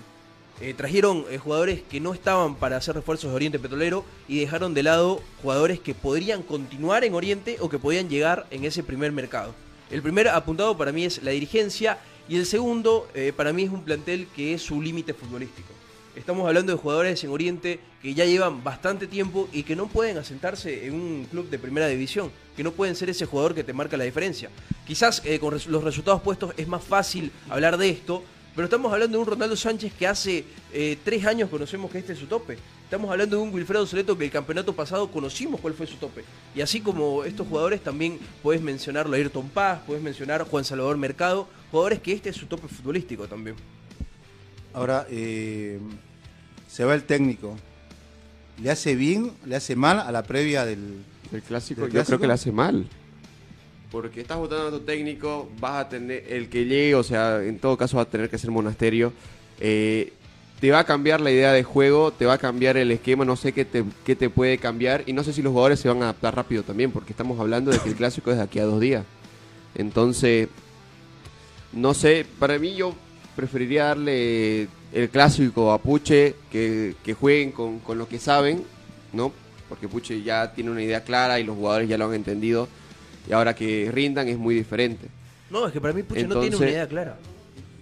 Eh, 0.59 0.73
trajeron 0.73 1.27
eh, 1.29 1.37
jugadores 1.37 1.83
que 1.83 2.01
no 2.01 2.15
estaban 2.15 2.55
para 2.55 2.79
hacer 2.79 2.95
refuerzos 2.95 3.31
de 3.31 3.37
Oriente 3.37 3.59
Petrolero 3.59 4.07
y 4.27 4.41
dejaron 4.41 4.73
de 4.73 4.83
lado 4.83 5.21
jugadores 5.43 5.81
que 5.81 5.95
podrían 5.95 6.43
continuar 6.43 7.05
en 7.05 7.13
Oriente 7.13 7.59
o 7.61 7.69
que 7.69 7.79
podían 7.79 8.09
llegar 8.09 8.47
en 8.51 8.65
ese 8.65 8.83
primer 8.83 9.13
mercado. 9.13 9.55
El 9.91 10.01
primer 10.01 10.29
apuntado 10.29 10.75
para 10.79 10.93
mí 10.93 11.05
es 11.05 11.23
la 11.23 11.33
dirigencia 11.33 11.99
y 12.27 12.37
el 12.37 12.47
segundo 12.47 13.07
eh, 13.15 13.35
para 13.37 13.53
mí 13.53 13.65
es 13.65 13.71
un 13.71 13.85
plantel 13.85 14.29
que 14.35 14.55
es 14.55 14.63
su 14.63 14.81
límite 14.81 15.13
futbolístico. 15.13 15.69
Estamos 16.15 16.49
hablando 16.49 16.73
de 16.73 16.79
jugadores 16.79 17.23
en 17.23 17.31
Oriente 17.31 17.79
que 18.01 18.15
ya 18.15 18.25
llevan 18.25 18.65
bastante 18.65 19.07
tiempo 19.07 19.51
y 19.53 19.63
que 19.63 19.77
no 19.77 19.89
pueden 19.89 20.17
asentarse 20.17 20.87
en 20.87 20.95
un 20.95 21.27
club 21.31 21.51
de 21.51 21.59
primera 21.59 21.87
división, 21.87 22.31
que 22.57 22.65
no 22.65 22.73
pueden 22.73 22.97
ser 22.97 23.11
ese 23.11 23.27
jugador 23.27 23.55
que 23.55 23.63
te 23.63 23.75
marca 23.75 23.99
la 23.99 24.05
diferencia. 24.05 24.49
Quizás 24.87 25.23
con 25.39 25.53
los 25.53 25.85
resultados 25.85 26.23
puestos 26.23 26.55
es 26.57 26.67
más 26.67 26.83
fácil 26.83 27.31
hablar 27.51 27.77
de 27.77 27.91
esto, 27.91 28.23
pero 28.57 28.65
estamos 28.65 28.91
hablando 28.91 29.19
de 29.19 29.23
un 29.23 29.29
Ronaldo 29.29 29.55
Sánchez 29.55 29.93
que 29.93 30.07
hace 30.07 30.45
eh, 30.73 30.97
tres 31.05 31.27
años 31.27 31.51
conocemos 31.51 31.91
que 31.91 31.99
este 31.99 32.15
es 32.15 32.19
su 32.19 32.27
tope. 32.27 32.57
Estamos 32.85 33.11
hablando 33.11 33.37
de 33.37 33.43
un 33.43 33.53
Wilfredo 33.53 33.85
Soleto 33.85 34.17
que 34.17 34.25
el 34.25 34.31
campeonato 34.31 34.75
pasado 34.75 35.11
conocimos 35.11 35.61
cuál 35.61 35.75
fue 35.75 35.87
su 35.87 35.97
tope. 35.97 36.25
Y 36.55 36.63
así 36.63 36.81
como 36.81 37.25
estos 37.25 37.47
jugadores 37.47 37.83
también 37.83 38.19
puedes 38.43 38.63
mencionar 38.63 39.07
a 39.07 39.11
Ayrton 39.15 39.51
Paz, 39.51 39.81
puedes 39.87 40.03
mencionar 40.03 40.41
a 40.41 40.47
Juan 40.47 40.65
Salvador 40.65 40.97
Mercado, 40.97 41.47
jugadores 41.71 42.01
que 42.01 42.13
este 42.13 42.31
es 42.31 42.37
su 42.37 42.47
tope 42.47 42.67
futbolístico 42.67 43.29
también. 43.29 43.57
Ahora, 44.73 45.07
eh, 45.11 45.79
se 46.67 46.85
va 46.85 46.95
el 46.95 47.05
técnico. 47.05 47.59
¿Le 48.63 48.71
hace 48.71 48.95
bien, 48.95 49.33
le 49.45 49.57
hace 49.57 49.77
mal 49.77 50.01
a 50.01 50.11
la 50.11 50.23
previa 50.23 50.65
del... 50.65 51.05
El 51.31 51.43
clásico 51.43 51.83
¿Del 51.83 51.93
yo 51.93 52.05
creo 52.05 52.19
que 52.19 52.27
le 52.27 52.33
hace 52.33 52.53
mal. 52.53 52.89
Porque 53.97 54.21
estás 54.21 54.37
votando 54.37 54.67
a 54.67 54.71
tu 54.71 54.81
técnico, 54.81 55.49
vas 55.59 55.87
a 55.87 55.89
tener 55.89 56.23
el 56.29 56.51
que 56.51 56.67
llegue, 56.67 56.95
o 56.95 57.03
sea, 57.03 57.43
en 57.43 57.59
todo 57.59 57.79
caso 57.79 57.97
va 57.97 58.03
a 58.03 58.05
tener 58.05 58.29
que 58.29 58.37
ser 58.37 58.51
monasterio. 58.51 59.11
eh, 59.59 60.13
te 60.61 60.71
va 60.71 60.81
a 60.81 60.85
cambiar 60.85 61.23
la 61.23 61.31
idea 61.31 61.51
de 61.51 61.63
juego, 61.63 62.13
te 62.13 62.27
va 62.27 62.35
a 62.35 62.39
cambiar 62.39 62.77
el 62.77 62.91
esquema, 62.91 63.25
no 63.25 63.37
sé 63.37 63.53
qué 63.53 63.65
te, 63.65 63.85
qué 64.05 64.15
te 64.15 64.29
puede 64.29 64.59
cambiar. 64.59 65.03
Y 65.07 65.15
no 65.15 65.25
sé 65.25 65.33
si 65.33 65.41
los 65.41 65.51
jugadores 65.51 65.81
se 65.81 65.89
van 65.89 66.03
a 66.03 66.11
adaptar 66.11 66.37
rápido 66.37 66.63
también, 66.63 66.93
porque 66.93 67.15
estamos 67.15 67.41
hablando 67.41 67.71
de 67.71 67.79
que 67.79 67.89
el 67.89 67.95
clásico 68.03 68.31
es 68.31 68.37
de 68.37 68.43
aquí 68.43 68.59
a 68.59 68.67
dos 68.67 68.83
días. 68.83 69.03
Entonces, 69.75 70.49
no 71.73 71.95
sé, 71.95 72.27
para 72.39 72.59
mí 72.59 72.75
yo 72.75 72.95
preferiría 73.35 73.87
darle 73.87 74.69
el 74.93 75.09
clásico 75.11 75.73
a 75.73 75.79
Puche, 75.79 76.35
que, 76.53 76.97
que 77.03 77.15
jueguen 77.15 77.51
con, 77.51 77.79
con 77.79 77.97
lo 77.97 78.07
que 78.07 78.19
saben, 78.19 78.63
¿no? 79.15 79.33
Porque 79.71 79.89
Puche 79.89 80.23
ya 80.23 80.53
tiene 80.53 80.71
una 80.71 80.83
idea 80.83 81.03
clara 81.03 81.41
y 81.41 81.45
los 81.45 81.57
jugadores 81.57 81.89
ya 81.89 81.97
lo 81.97 82.05
han 82.05 82.15
entendido. 82.15 82.69
Y 83.29 83.33
ahora 83.33 83.55
que 83.55 83.91
rindan 83.93 84.29
es 84.29 84.39
muy 84.39 84.55
diferente. 84.55 85.09
No, 85.51 85.67
es 85.67 85.73
que 85.73 85.81
para 85.81 85.95
mí 85.95 86.03
Puche 86.03 86.21
no 86.23 86.27
Entonces- 86.27 86.51
tiene 86.51 86.57
una 86.65 86.71
idea 86.71 86.89
clara. 86.89 87.17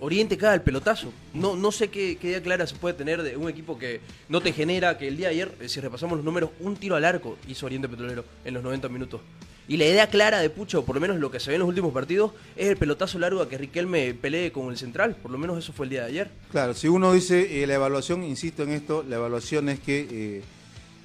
Oriente 0.01 0.37
cae 0.37 0.51
al 0.55 0.63
pelotazo. 0.63 1.13
No, 1.33 1.57
no 1.57 1.73
sé 1.73 1.89
qué, 1.89 2.19
qué 2.21 2.29
idea 2.29 2.43
clara 2.43 2.67
se 2.67 2.75
puede 2.75 2.95
tener 2.95 3.23
de 3.23 3.37
un 3.37 3.49
equipo 3.49 3.79
que 3.79 4.01
no 4.29 4.41
te 4.41 4.53
genera, 4.53 4.99
que 4.99 5.09
el 5.09 5.17
día 5.17 5.29
de 5.29 5.35
ayer, 5.35 5.53
eh, 5.61 5.69
si 5.69 5.81
repasamos 5.81 6.17
los 6.17 6.25
números, 6.25 6.51
un 6.61 6.77
tiro 6.77 6.97
al 6.97 7.05
arco 7.05 7.39
hizo 7.49 7.65
Oriente 7.67 7.89
Petrolero 7.89 8.25
en 8.45 8.53
los 8.55 8.63
90 8.63 8.89
minutos. 8.91 9.21
Y 9.67 9.79
la 9.79 9.87
idea 9.87 10.09
clara 10.11 10.41
de 10.41 10.51
Pucho, 10.51 10.81
o 10.81 10.85
por 10.85 10.95
lo 10.95 11.01
menos 11.01 11.17
lo 11.19 11.31
que 11.31 11.41
se 11.41 11.49
ve 11.49 11.55
en 11.55 11.61
los 11.61 11.69
últimos 11.69 11.91
partidos, 11.95 12.33
es 12.55 12.69
el 12.69 12.77
pelotazo 12.77 13.19
largo 13.19 13.41
a 13.41 13.49
que 13.49 13.57
Riquelme 13.57 14.13
pelee 14.13 14.53
con 14.53 14.69
el 14.69 14.77
central. 14.77 15.17
Por 15.17 15.31
lo 15.31 15.39
menos 15.39 15.57
eso 15.59 15.73
fue 15.73 15.87
el 15.87 15.91
día 15.91 16.03
de 16.03 16.09
ayer. 16.09 16.31
Claro, 16.51 16.75
si 16.75 16.87
uno 16.89 17.15
dice 17.15 17.63
eh, 17.63 17.67
la 17.67 17.75
evaluación, 17.77 18.25
insisto 18.25 18.63
en 18.65 18.71
esto, 18.73 19.03
la 19.09 19.17
evaluación 19.17 19.71
es 19.71 19.81
que 19.81 20.07
eh, 20.11 20.43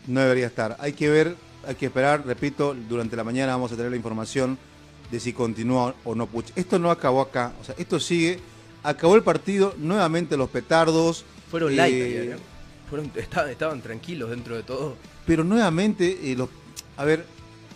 no 0.07 0.19
debería 0.19 0.47
estar. 0.47 0.75
Hay 0.79 0.91
que 0.91 1.07
ver, 1.09 1.35
hay 1.67 1.75
que 1.75 1.87
esperar, 1.87 2.25
repito, 2.25 2.75
durante 2.87 3.15
la 3.15 3.23
mañana 3.23 3.53
vamos 3.53 3.71
a 3.71 3.75
tener 3.75 3.91
la 3.91 3.97
información 3.97 4.57
de 5.11 5.19
si 5.19 5.33
continúa 5.33 5.95
o 6.03 6.15
no 6.15 6.27
Puch. 6.27 6.51
Esto 6.55 6.77
no 6.79 6.91
acabó 6.91 7.21
acá, 7.21 7.53
o 7.61 7.63
sea, 7.63 7.75
esto 7.77 7.99
sigue. 7.99 8.39
Acabó 8.83 9.15
el 9.15 9.23
partido, 9.23 9.73
nuevamente 9.77 10.37
los 10.37 10.49
petardos. 10.49 11.25
Fueron 11.51 11.73
eh, 11.73 11.75
light 11.75 11.93
ayer, 11.95 12.23
¿eh? 12.31 12.35
Fueron- 12.89 13.11
estaban, 13.15 13.49
estaban 13.49 13.81
tranquilos 13.81 14.29
dentro 14.29 14.55
de 14.55 14.63
todo. 14.63 14.95
Pero 15.25 15.43
nuevamente, 15.43 16.31
eh, 16.31 16.35
los, 16.35 16.49
a 16.95 17.03
ver, 17.03 17.25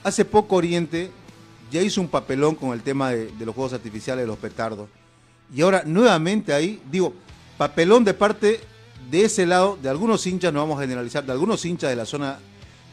hace 0.04 0.24
poco 0.26 0.56
Oriente 0.56 1.12
ya 1.72 1.82
hizo 1.82 2.00
un 2.02 2.08
papelón 2.08 2.56
con 2.56 2.72
el 2.72 2.82
tema 2.82 3.10
de, 3.12 3.32
de 3.32 3.46
los 3.46 3.54
juegos 3.54 3.74
artificiales 3.74 4.24
de 4.24 4.28
los 4.28 4.38
petardos. 4.38 4.88
Y 5.54 5.62
ahora 5.62 5.84
nuevamente 5.86 6.54
ahí, 6.54 6.82
digo, 6.90 7.14
papelón 7.58 8.04
de 8.04 8.14
parte 8.14 8.60
de 9.12 9.26
ese 9.26 9.46
lado, 9.46 9.78
de 9.82 9.90
algunos 9.90 10.26
hinchas, 10.26 10.54
no 10.54 10.60
vamos 10.60 10.78
a 10.78 10.82
generalizar, 10.82 11.26
de 11.26 11.32
algunos 11.32 11.66
hinchas 11.66 11.90
de 11.90 11.96
la 11.96 12.06
zona 12.06 12.40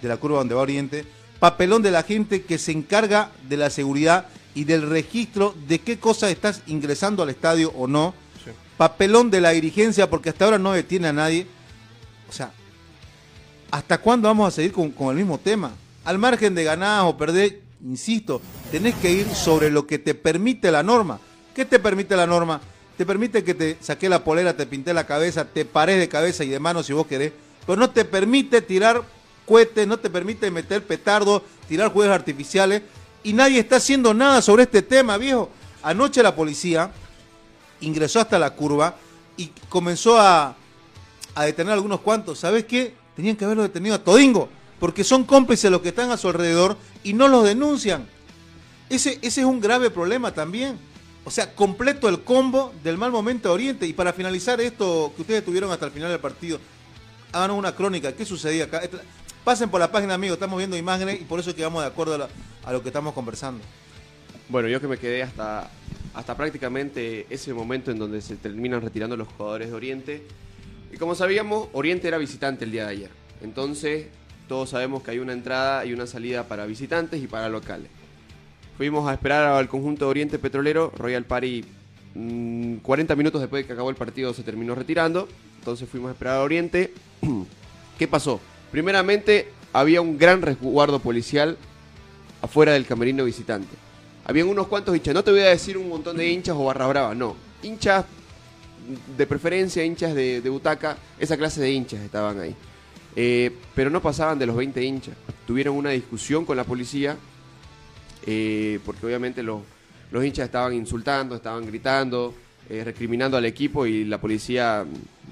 de 0.01 0.09
la 0.09 0.17
curva 0.17 0.39
donde 0.39 0.55
va 0.55 0.63
Oriente, 0.63 1.05
papelón 1.39 1.83
de 1.83 1.91
la 1.91 2.03
gente 2.03 2.43
que 2.43 2.59
se 2.59 2.73
encarga 2.73 3.31
de 3.49 3.57
la 3.57 3.71
seguridad 3.71 4.27
y 4.55 4.65
del 4.65 4.89
registro 4.89 5.55
de 5.67 5.79
qué 5.81 5.99
cosas 5.99 6.31
estás 6.31 6.63
ingresando 6.67 7.23
al 7.23 7.31
estadio 7.31 7.73
o 7.77 7.87
no. 7.87 8.15
Sí. 8.45 8.51
Papelón 8.77 9.31
de 9.31 9.41
la 9.41 9.51
dirigencia 9.51 10.11
porque 10.11 10.31
hasta 10.31 10.45
ahora 10.45 10.59
no 10.59 10.73
detiene 10.73 11.09
a 11.09 11.13
nadie. 11.13 11.47
O 12.29 12.33
sea, 12.33 12.53
¿hasta 13.71 13.99
cuándo 13.99 14.29
vamos 14.29 14.49
a 14.49 14.51
seguir 14.51 14.73
con, 14.73 14.91
con 14.91 15.11
el 15.11 15.17
mismo 15.17 15.39
tema? 15.39 15.73
Al 16.05 16.19
margen 16.19 16.55
de 16.55 16.65
ganar 16.65 17.05
o 17.07 17.17
perder, 17.17 17.61
insisto, 17.85 18.41
tenés 18.71 18.95
que 18.97 19.11
ir 19.11 19.29
sobre 19.29 19.71
lo 19.71 19.87
que 19.87 19.99
te 19.99 20.15
permite 20.15 20.71
la 20.71 20.83
norma. 20.83 21.21
¿Qué 21.55 21.65
te 21.65 21.79
permite 21.79 22.17
la 22.17 22.27
norma? 22.27 22.61
Te 22.97 23.07
permite 23.07 23.43
que 23.45 23.55
te 23.55 23.79
saque 23.81 24.09
la 24.09 24.25
polera, 24.25 24.57
te 24.57 24.67
pinté 24.67 24.93
la 24.93 25.07
cabeza, 25.07 25.47
te 25.47 25.65
pares 25.65 25.99
de 25.99 26.09
cabeza 26.09 26.45
y 26.45 26.49
de 26.49 26.61
mano 26.61 26.83
si 26.83 26.93
vos 26.93 27.07
querés, 27.07 27.33
pero 27.67 27.79
no 27.79 27.91
te 27.91 28.05
permite 28.05 28.61
tirar 28.61 29.03
no 29.87 29.99
te 29.99 30.11
permite 30.11 30.51
meter 30.51 30.85
petardos, 30.85 31.43
tirar 31.69 31.93
juegos 31.93 32.15
artificiales 32.15 32.83
y 33.23 33.33
nadie 33.33 33.59
está 33.59 33.77
haciendo 33.77 34.15
nada 34.15 34.41
sobre 34.43 34.63
este 34.63 34.83
tema, 34.83 35.19
viejo. 35.19 35.51
Anoche 35.83 36.23
la 36.23 36.35
policía 36.35 36.93
ingresó 37.81 38.21
hasta 38.21 38.39
la 38.39 38.51
curva 38.51 38.95
y 39.37 39.51
comenzó 39.69 40.19
a, 40.19 40.57
a 41.35 41.45
detener 41.45 41.73
a 41.73 41.75
algunos 41.75 42.01
cuantos. 42.01 42.39
¿Sabes 42.39 42.65
qué? 42.65 42.95
Tenían 43.17 43.37
que 43.37 43.45
haberlo 43.45 43.63
detenido 43.63 43.95
a 43.95 44.05
Todingo, 44.05 44.49
porque 44.79 45.05
son 45.05 45.25
cómplices 45.25 45.71
los 45.71 45.81
que 45.81 45.89
están 45.89 46.11
a 46.11 46.17
su 46.17 46.29
alrededor 46.29 46.77
y 47.03 47.13
no 47.13 47.29
los 47.29 47.45
denuncian. 47.45 48.07
Ese, 48.89 49.19
ese 49.23 49.41
es 49.41 49.47
un 49.47 49.61
grave 49.61 49.91
problema 49.91 50.33
también. 50.33 50.79
O 51.25 51.31
sea, 51.31 51.55
completo 51.55 52.09
el 52.09 52.23
combo 52.23 52.73
del 52.83 52.97
mal 52.97 53.13
momento 53.13 53.49
de 53.49 53.55
Oriente. 53.55 53.87
Y 53.87 53.93
para 53.93 54.13
finalizar 54.13 54.61
esto 54.61 55.13
que 55.15 55.23
ustedes 55.23 55.45
tuvieron 55.45 55.71
hasta 55.71 55.87
el 55.87 55.93
final 55.93 56.11
del 56.11 56.21
partido, 56.21 56.59
hagan 57.33 57.53
una 57.53 57.75
crónica. 57.75 58.13
¿Qué 58.13 58.25
sucedía 58.25 58.65
acá? 58.65 58.83
Pasen 59.45 59.71
por 59.71 59.81
la 59.81 59.91
página, 59.91 60.15
amigos. 60.15 60.35
Estamos 60.35 60.59
viendo 60.59 60.77
imágenes 60.77 61.21
y 61.21 61.25
por 61.25 61.41
eso 61.41 61.55
quedamos 61.55 61.83
de 61.83 61.89
acuerdo 61.89 62.29
a, 62.65 62.73
lo 62.73 62.83
que 62.83 62.91
estamos 62.91 63.15
conversando. 63.15 63.65
Bueno, 64.49 64.69
yo 64.69 64.81
que 64.81 64.89
me 64.89 64.99
quedé 64.99 65.23
hasta, 65.23 65.71
hasta 66.13 66.37
prácticamente 66.37 67.27
ese 67.31 67.55
momento 67.55 67.91
en 67.91 67.99
donde 67.99 68.21
se 68.21 68.37
terminan 68.37 68.83
retirando 68.83 69.17
los 69.17 69.29
jugadores 69.29 69.71
de 69.71 69.75
Oriente. 69.75 70.23
Y 70.93 70.99
como 70.99 71.15
sabíamos, 71.15 71.69
Oriente 71.73 72.07
era 72.07 72.19
visitante 72.19 72.65
el 72.65 72.73
día 72.73 72.85
de 72.85 72.91
ayer. 72.91 73.11
Entonces, 73.41 74.09
todos 74.47 74.71
sabemos 74.71 75.03
que 75.03 75.13
hay 75.13 75.21
una 75.21 75.33
entrada 75.33 75.87
y 75.87 75.95
una 75.95 76.07
salida 76.07 76.47
para 76.47 76.67
visitantes 76.67 77.23
y 77.23 77.27
para 77.27 77.49
locales. 77.49 77.89
Fuimos 78.77 79.09
a 79.09 79.15
esperar 79.15 79.45
al 79.47 79.69
conjunto 79.69 80.05
de 80.05 80.11
Oriente 80.11 80.39
Petrolero. 80.39 80.93
Royal 80.95 81.25
Party, 81.25 81.65
mm, 82.15 82.77
40 82.77 83.17
minutos 83.17 83.41
después 83.41 83.63
de 83.63 83.67
que 83.67 83.73
acabó 83.73 83.89
el 83.89 83.97
partido, 83.97 84.35
se 84.35 84.43
terminó 84.43 84.75
retirando. 84.75 85.29
Entonces 85.59 85.89
fuimos 85.89 86.11
a 86.11 86.13
esperar 86.13 86.37
a 86.37 86.43
Oriente. 86.43 86.93
¿Qué 87.99 88.07
pasó? 88.07 88.41
Primeramente, 88.71 89.49
había 89.73 90.01
un 90.01 90.19
gran 90.19 90.43
resguardo 90.43 90.99
policial 90.99 91.57
afuera 92.43 92.73
del 92.73 92.87
camerino 92.87 93.25
visitante. 93.25 93.75
Habían 94.25 94.49
unos 94.49 94.69
cuantos 94.69 94.95
hinchas, 94.95 95.15
no 95.15 95.25
te 95.25 95.31
voy 95.31 95.41
a 95.41 95.49
decir 95.49 95.77
un 95.77 95.89
montón 95.89 96.17
de 96.17 96.29
hinchas 96.29 96.55
o 96.57 96.65
barra 96.65 96.87
brava, 96.87 97.15
no. 97.15 97.37
Hinchas 97.63 98.05
de 99.17 99.27
preferencia, 99.27 99.85
hinchas 99.85 100.15
de, 100.15 100.41
butaca, 100.49 100.97
esa 101.19 101.37
clase 101.37 101.61
de 101.61 101.71
hinchas 101.71 102.01
estaban 102.01 102.39
ahí. 102.41 102.55
Eh, 103.17 103.51
pero 103.75 103.91
no 103.91 104.01
pasaban 104.01 104.39
de 104.39 104.47
los 104.47 104.57
20 104.57 104.83
hinchas. 104.83 105.15
Tuvieron 105.47 105.77
una 105.77 105.91
discusión 105.91 106.45
con 106.45 106.57
la 106.57 106.65
policía, 106.65 107.17
eh, 108.27 108.79
porque 108.85 109.07
obviamente 109.07 109.43
los, 109.43 109.63
los 110.11 110.25
hinchas 110.25 110.47
estaban 110.47 110.75
insultando, 110.75 111.35
estaban 111.35 111.67
gritando, 111.67 112.35
eh, 112.71 112.83
recriminando 112.85 113.37
al 113.37 113.45
equipo 113.45 113.85
y 113.85 114.05
la 114.05 114.19
policía 114.21 114.85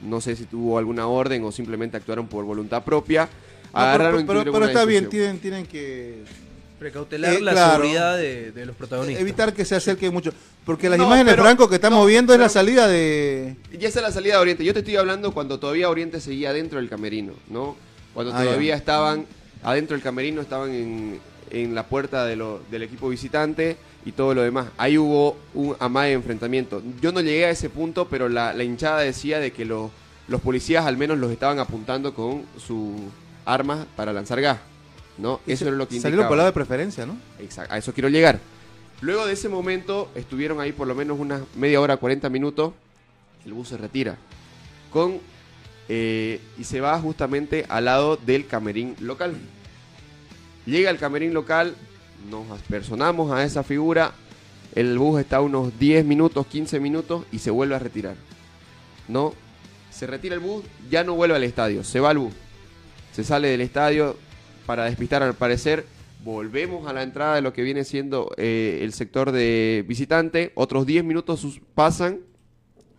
no 0.04 0.20
sé 0.20 0.34
si 0.36 0.44
tuvo 0.44 0.76
alguna 0.78 1.06
orden 1.06 1.42
o 1.44 1.52
simplemente 1.52 1.96
actuaron 1.96 2.26
por 2.26 2.44
voluntad 2.44 2.82
propia. 2.84 3.22
No, 3.24 3.28
pero- 3.72 3.84
Agarraron 3.84 4.26
pero, 4.26 4.44
pero 4.44 4.56
una 4.56 4.66
está 4.66 4.84
bien, 4.84 5.04
discusión. 5.04 5.38
tienen, 5.38 5.64
tienen 5.64 5.66
que 5.66 6.24
Precautelar 6.78 7.34
Eh, 7.34 7.40
la 7.40 7.50
claro. 7.52 7.72
seguridad 7.82 8.16
de, 8.16 8.52
de 8.52 8.64
los 8.66 8.76
protagonistas. 8.76 9.20
evitar 9.20 9.52
que 9.52 9.64
se 9.64 9.74
acerque 9.74 10.10
mucho. 10.10 10.32
Porque 10.64 10.88
las 10.88 10.96
No, 10.98 11.06
imágenes, 11.06 11.32
pero- 11.32 11.42
Franco, 11.42 11.68
que 11.68 11.74
estamos 11.74 11.98
no, 11.98 12.06
viendo 12.06 12.32
es 12.32 12.38
la 12.38 12.44
pero- 12.44 12.52
salida 12.54 12.86
de... 12.86 13.56
Ya 13.76 13.88
esa 13.88 13.98
es 13.98 14.02
la 14.04 14.12
salida 14.12 14.34
de 14.34 14.40
Oriente. 14.40 14.64
Yo 14.64 14.72
te 14.72 14.78
estoy 14.80 14.94
hablando 14.94 15.32
cuando 15.34 15.58
todavía 15.58 15.90
Oriente 15.90 16.20
seguía 16.20 16.52
dentro 16.52 16.78
del 16.78 16.88
camerino, 16.88 17.32
¿no? 17.48 17.74
Cuando 18.14 18.32
Ah, 18.32 18.44
todavía 18.44 18.74
ya. 18.74 18.76
estaban 18.76 19.26
adentro 19.64 19.96
del 19.96 20.04
camerino, 20.04 20.40
estaban 20.40 20.70
en, 20.70 21.18
en 21.50 21.74
la 21.74 21.82
puerta 21.84 22.24
de 22.26 22.36
lo- 22.36 22.60
del 22.70 22.84
equipo 22.84 23.08
visitante 23.08 23.76
y 24.08 24.12
todo 24.12 24.32
lo 24.34 24.40
demás. 24.40 24.68
Ahí 24.78 24.96
hubo 24.96 25.36
un 25.52 25.76
amague 25.78 26.08
de 26.08 26.14
enfrentamiento. 26.14 26.82
Yo 27.02 27.12
no 27.12 27.20
llegué 27.20 27.44
a 27.44 27.50
ese 27.50 27.68
punto, 27.68 28.08
pero 28.08 28.30
la, 28.30 28.54
la 28.54 28.64
hinchada 28.64 29.00
decía 29.00 29.38
de 29.38 29.52
que 29.52 29.66
los, 29.66 29.90
los 30.28 30.40
policías 30.40 30.86
al 30.86 30.96
menos 30.96 31.18
los 31.18 31.30
estaban 31.30 31.58
apuntando 31.58 32.14
con 32.14 32.44
sus 32.56 32.96
armas 33.44 33.86
para 33.96 34.14
lanzar 34.14 34.40
gas, 34.40 34.60
¿no? 35.18 35.40
Eso 35.46 35.66
era 35.66 35.76
lo 35.76 35.86
que 35.86 35.96
Salieron 35.96 36.12
indicaba. 36.12 36.28
por 36.28 36.36
lado 36.38 36.46
de 36.46 36.54
preferencia, 36.54 37.04
¿no? 37.04 37.18
Exacto, 37.38 37.74
a 37.74 37.76
eso 37.76 37.92
quiero 37.92 38.08
llegar. 38.08 38.40
Luego 39.02 39.26
de 39.26 39.34
ese 39.34 39.50
momento 39.50 40.10
estuvieron 40.14 40.58
ahí 40.58 40.72
por 40.72 40.88
lo 40.88 40.94
menos 40.94 41.20
unas 41.20 41.42
media 41.54 41.78
hora, 41.78 41.98
40 41.98 42.30
minutos. 42.30 42.72
El 43.44 43.52
bus 43.52 43.68
se 43.68 43.76
retira. 43.76 44.16
Con, 44.90 45.18
eh, 45.90 46.40
y 46.58 46.64
se 46.64 46.80
va 46.80 46.98
justamente 46.98 47.66
al 47.68 47.84
lado 47.84 48.16
del 48.16 48.46
camerín 48.46 48.96
local. 49.00 49.34
Llega 50.64 50.88
el 50.88 50.96
camerín 50.96 51.34
local, 51.34 51.74
nos 52.30 52.50
aspersonamos 52.50 53.30
a 53.32 53.44
esa 53.44 53.62
figura. 53.62 54.12
El 54.74 54.98
bus 54.98 55.20
está 55.20 55.40
unos 55.40 55.78
10 55.78 56.04
minutos, 56.04 56.46
15 56.46 56.80
minutos 56.80 57.24
y 57.32 57.38
se 57.38 57.50
vuelve 57.50 57.74
a 57.74 57.78
retirar. 57.78 58.16
¿No? 59.08 59.34
Se 59.90 60.06
retira 60.06 60.34
el 60.34 60.40
bus, 60.40 60.64
ya 60.90 61.04
no 61.04 61.14
vuelve 61.14 61.36
al 61.36 61.44
estadio, 61.44 61.82
se 61.82 62.00
va 62.00 62.10
al 62.10 62.18
bus. 62.18 62.34
Se 63.12 63.24
sale 63.24 63.48
del 63.48 63.60
estadio 63.60 64.16
para 64.66 64.84
despistar 64.84 65.22
al 65.22 65.34
parecer. 65.34 65.86
Volvemos 66.24 66.86
a 66.86 66.92
la 66.92 67.02
entrada 67.02 67.36
de 67.36 67.42
lo 67.42 67.52
que 67.52 67.62
viene 67.62 67.84
siendo 67.84 68.30
eh, 68.36 68.80
el 68.82 68.92
sector 68.92 69.32
de 69.32 69.84
visitante. 69.88 70.52
Otros 70.54 70.86
10 70.86 71.04
minutos 71.04 71.60
pasan 71.74 72.20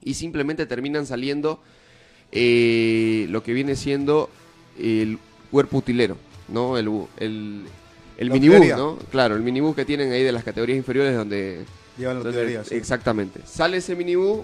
y 0.04 0.16
simplemente 0.16 0.66
terminan 0.66 1.06
saliendo 1.06 1.62
eh, 2.32 3.28
lo 3.30 3.44
que 3.44 3.54
viene 3.54 3.76
siendo 3.76 4.30
el 4.80 5.20
cuerpo 5.52 5.78
utilero, 5.78 6.18
¿no? 6.48 6.78
El, 6.78 6.90
el, 7.18 7.64
el 8.20 8.32
minibús. 8.32 8.68
¿no? 8.68 8.98
Claro, 9.12 9.36
el 9.36 9.42
minibús 9.42 9.76
que 9.76 9.86
tienen 9.86 10.12
ahí 10.12 10.24
de 10.24 10.32
las 10.32 10.44
categorías 10.44 10.78
inferiores 10.78 11.16
donde... 11.16 11.66
Llevan 11.98 12.18
la 12.20 12.24
donde- 12.24 12.64
sí. 12.66 12.76
Exactamente. 12.76 13.42
Sale 13.46 13.78
ese 13.78 13.96
minibús, 13.96 14.42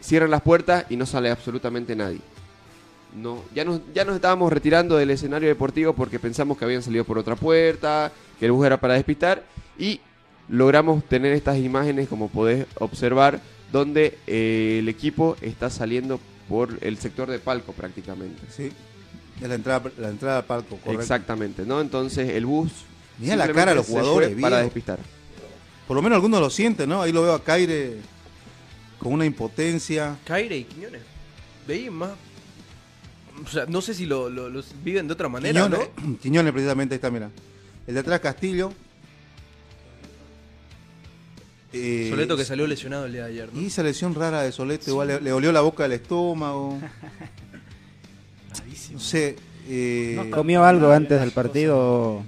cierran 0.00 0.30
las 0.30 0.42
puertas 0.42 0.86
y 0.90 0.96
no 0.96 1.06
sale 1.06 1.30
absolutamente 1.30 1.94
nadie. 1.94 2.20
No, 3.14 3.42
ya 3.54 3.64
nos, 3.64 3.80
ya 3.94 4.04
nos 4.04 4.16
estábamos 4.16 4.52
retirando 4.52 4.96
del 4.96 5.10
escenario 5.10 5.48
deportivo 5.48 5.92
porque 5.92 6.18
pensamos 6.18 6.58
que 6.58 6.64
habían 6.64 6.82
salido 6.82 7.04
por 7.04 7.18
otra 7.18 7.36
puerta, 7.36 8.10
que 8.40 8.46
el 8.46 8.52
bus 8.52 8.66
era 8.66 8.80
para 8.80 8.94
despistar 8.94 9.44
y 9.78 10.00
logramos 10.48 11.04
tener 11.04 11.32
estas 11.32 11.58
imágenes 11.58 12.08
como 12.08 12.28
podés 12.28 12.66
observar 12.78 13.40
donde 13.70 14.18
eh, 14.26 14.78
el 14.80 14.88
equipo 14.88 15.36
está 15.42 15.70
saliendo 15.70 16.18
por 16.48 16.76
el 16.80 16.98
sector 16.98 17.30
de 17.30 17.38
palco 17.38 17.72
prácticamente. 17.72 18.42
Sí. 18.50 18.72
Es 19.40 19.48
la 19.48 19.54
entrada, 19.54 19.90
la 19.98 20.08
entrada 20.08 20.38
al 20.38 20.44
palco, 20.44 20.76
correcto. 20.76 21.00
Exactamente, 21.00 21.64
¿no? 21.64 21.80
Entonces 21.80 22.30
el 22.30 22.46
bus 22.46 22.72
Mira 23.22 23.36
la 23.36 23.52
cara 23.52 23.70
de 23.72 23.76
los 23.76 23.86
jugadores, 23.86 24.36
para 24.40 24.58
despistar. 24.62 24.98
Por 25.86 25.96
lo 25.96 26.02
menos 26.02 26.16
algunos 26.16 26.40
lo 26.40 26.50
sienten, 26.50 26.88
¿no? 26.88 27.02
Ahí 27.02 27.12
lo 27.12 27.22
veo 27.22 27.34
a 27.34 27.42
Caire 27.42 27.96
con 28.98 29.12
una 29.12 29.24
impotencia. 29.26 30.16
Caire 30.24 30.56
y 30.58 30.64
Quiñones. 30.64 31.02
Ahí 31.68 31.90
más. 31.90 32.10
O 33.44 33.48
sea, 33.48 33.66
no 33.66 33.80
sé 33.80 33.94
si 33.94 34.06
lo, 34.06 34.28
lo- 34.30 34.48
los 34.48 34.74
viven 34.84 35.06
de 35.08 35.12
otra 35.14 35.28
manera, 35.28 35.52
Quiñones, 35.64 35.88
¿no? 36.04 36.18
Quiñones, 36.22 36.52
precisamente, 36.52 36.94
ahí 36.94 36.96
está, 36.96 37.10
mira. 37.10 37.30
El 37.86 37.94
de 37.94 38.00
atrás 38.00 38.20
Castillo. 38.20 38.72
Eh, 41.72 42.08
Soleto 42.10 42.36
que 42.36 42.44
salió 42.44 42.66
lesionado 42.66 43.06
el 43.06 43.12
día 43.12 43.24
de 43.24 43.30
ayer, 43.30 43.48
¿no? 43.52 43.60
Y 43.60 43.66
esa 43.66 43.82
lesión 43.82 44.14
rara 44.14 44.42
de 44.42 44.52
Soleto, 44.52 44.90
igual 44.90 45.08
le, 45.08 45.20
le 45.20 45.32
olió 45.32 45.50
la 45.52 45.62
boca 45.62 45.84
del 45.84 45.92
estómago. 45.92 46.78
No 48.92 49.00
sé. 49.00 49.36
eh, 49.66 50.28
¿Comió 50.30 50.64
algo 50.66 50.90
antes 50.92 51.18
del 51.18 51.30
partido 51.30 52.22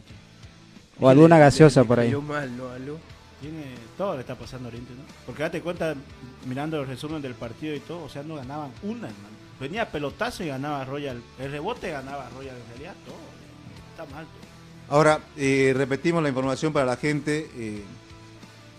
o 1.00 1.08
alguna 1.08 1.38
gaseosa 1.38 1.84
por 1.84 2.00
ahí? 2.00 2.08
Cayó 2.08 2.22
mal, 2.22 2.56
¿no? 2.56 2.68
Algo. 2.70 2.98
Tiene, 3.40 3.64
todo 3.98 4.14
le 4.14 4.20
está 4.20 4.34
pasando 4.34 4.68
a 4.68 4.70
Oriente, 4.70 4.92
¿no? 4.94 5.02
Porque 5.26 5.42
date 5.42 5.60
cuenta, 5.60 5.94
mirando 6.46 6.80
el 6.80 6.86
resumen 6.86 7.20
del 7.20 7.34
partido 7.34 7.74
y 7.74 7.80
todo, 7.80 8.04
o 8.04 8.08
sea, 8.08 8.22
no 8.22 8.36
ganaban 8.36 8.70
una, 8.82 9.08
hermano. 9.08 9.34
Venía 9.60 9.90
pelotazo 9.90 10.42
y 10.44 10.48
ganaba 10.48 10.84
Royal. 10.84 11.22
El 11.38 11.50
rebote 11.50 11.90
ganaba 11.90 12.28
Royal 12.30 12.56
en 12.56 12.68
realidad, 12.70 12.94
todo. 13.04 13.16
Está 13.90 14.14
mal. 14.14 14.24
todo. 14.24 14.96
Ahora, 14.96 15.20
eh, 15.36 15.72
repetimos 15.76 16.22
la 16.22 16.28
información 16.28 16.72
para 16.72 16.86
la 16.86 16.96
gente. 16.96 17.50
eh, 17.56 17.82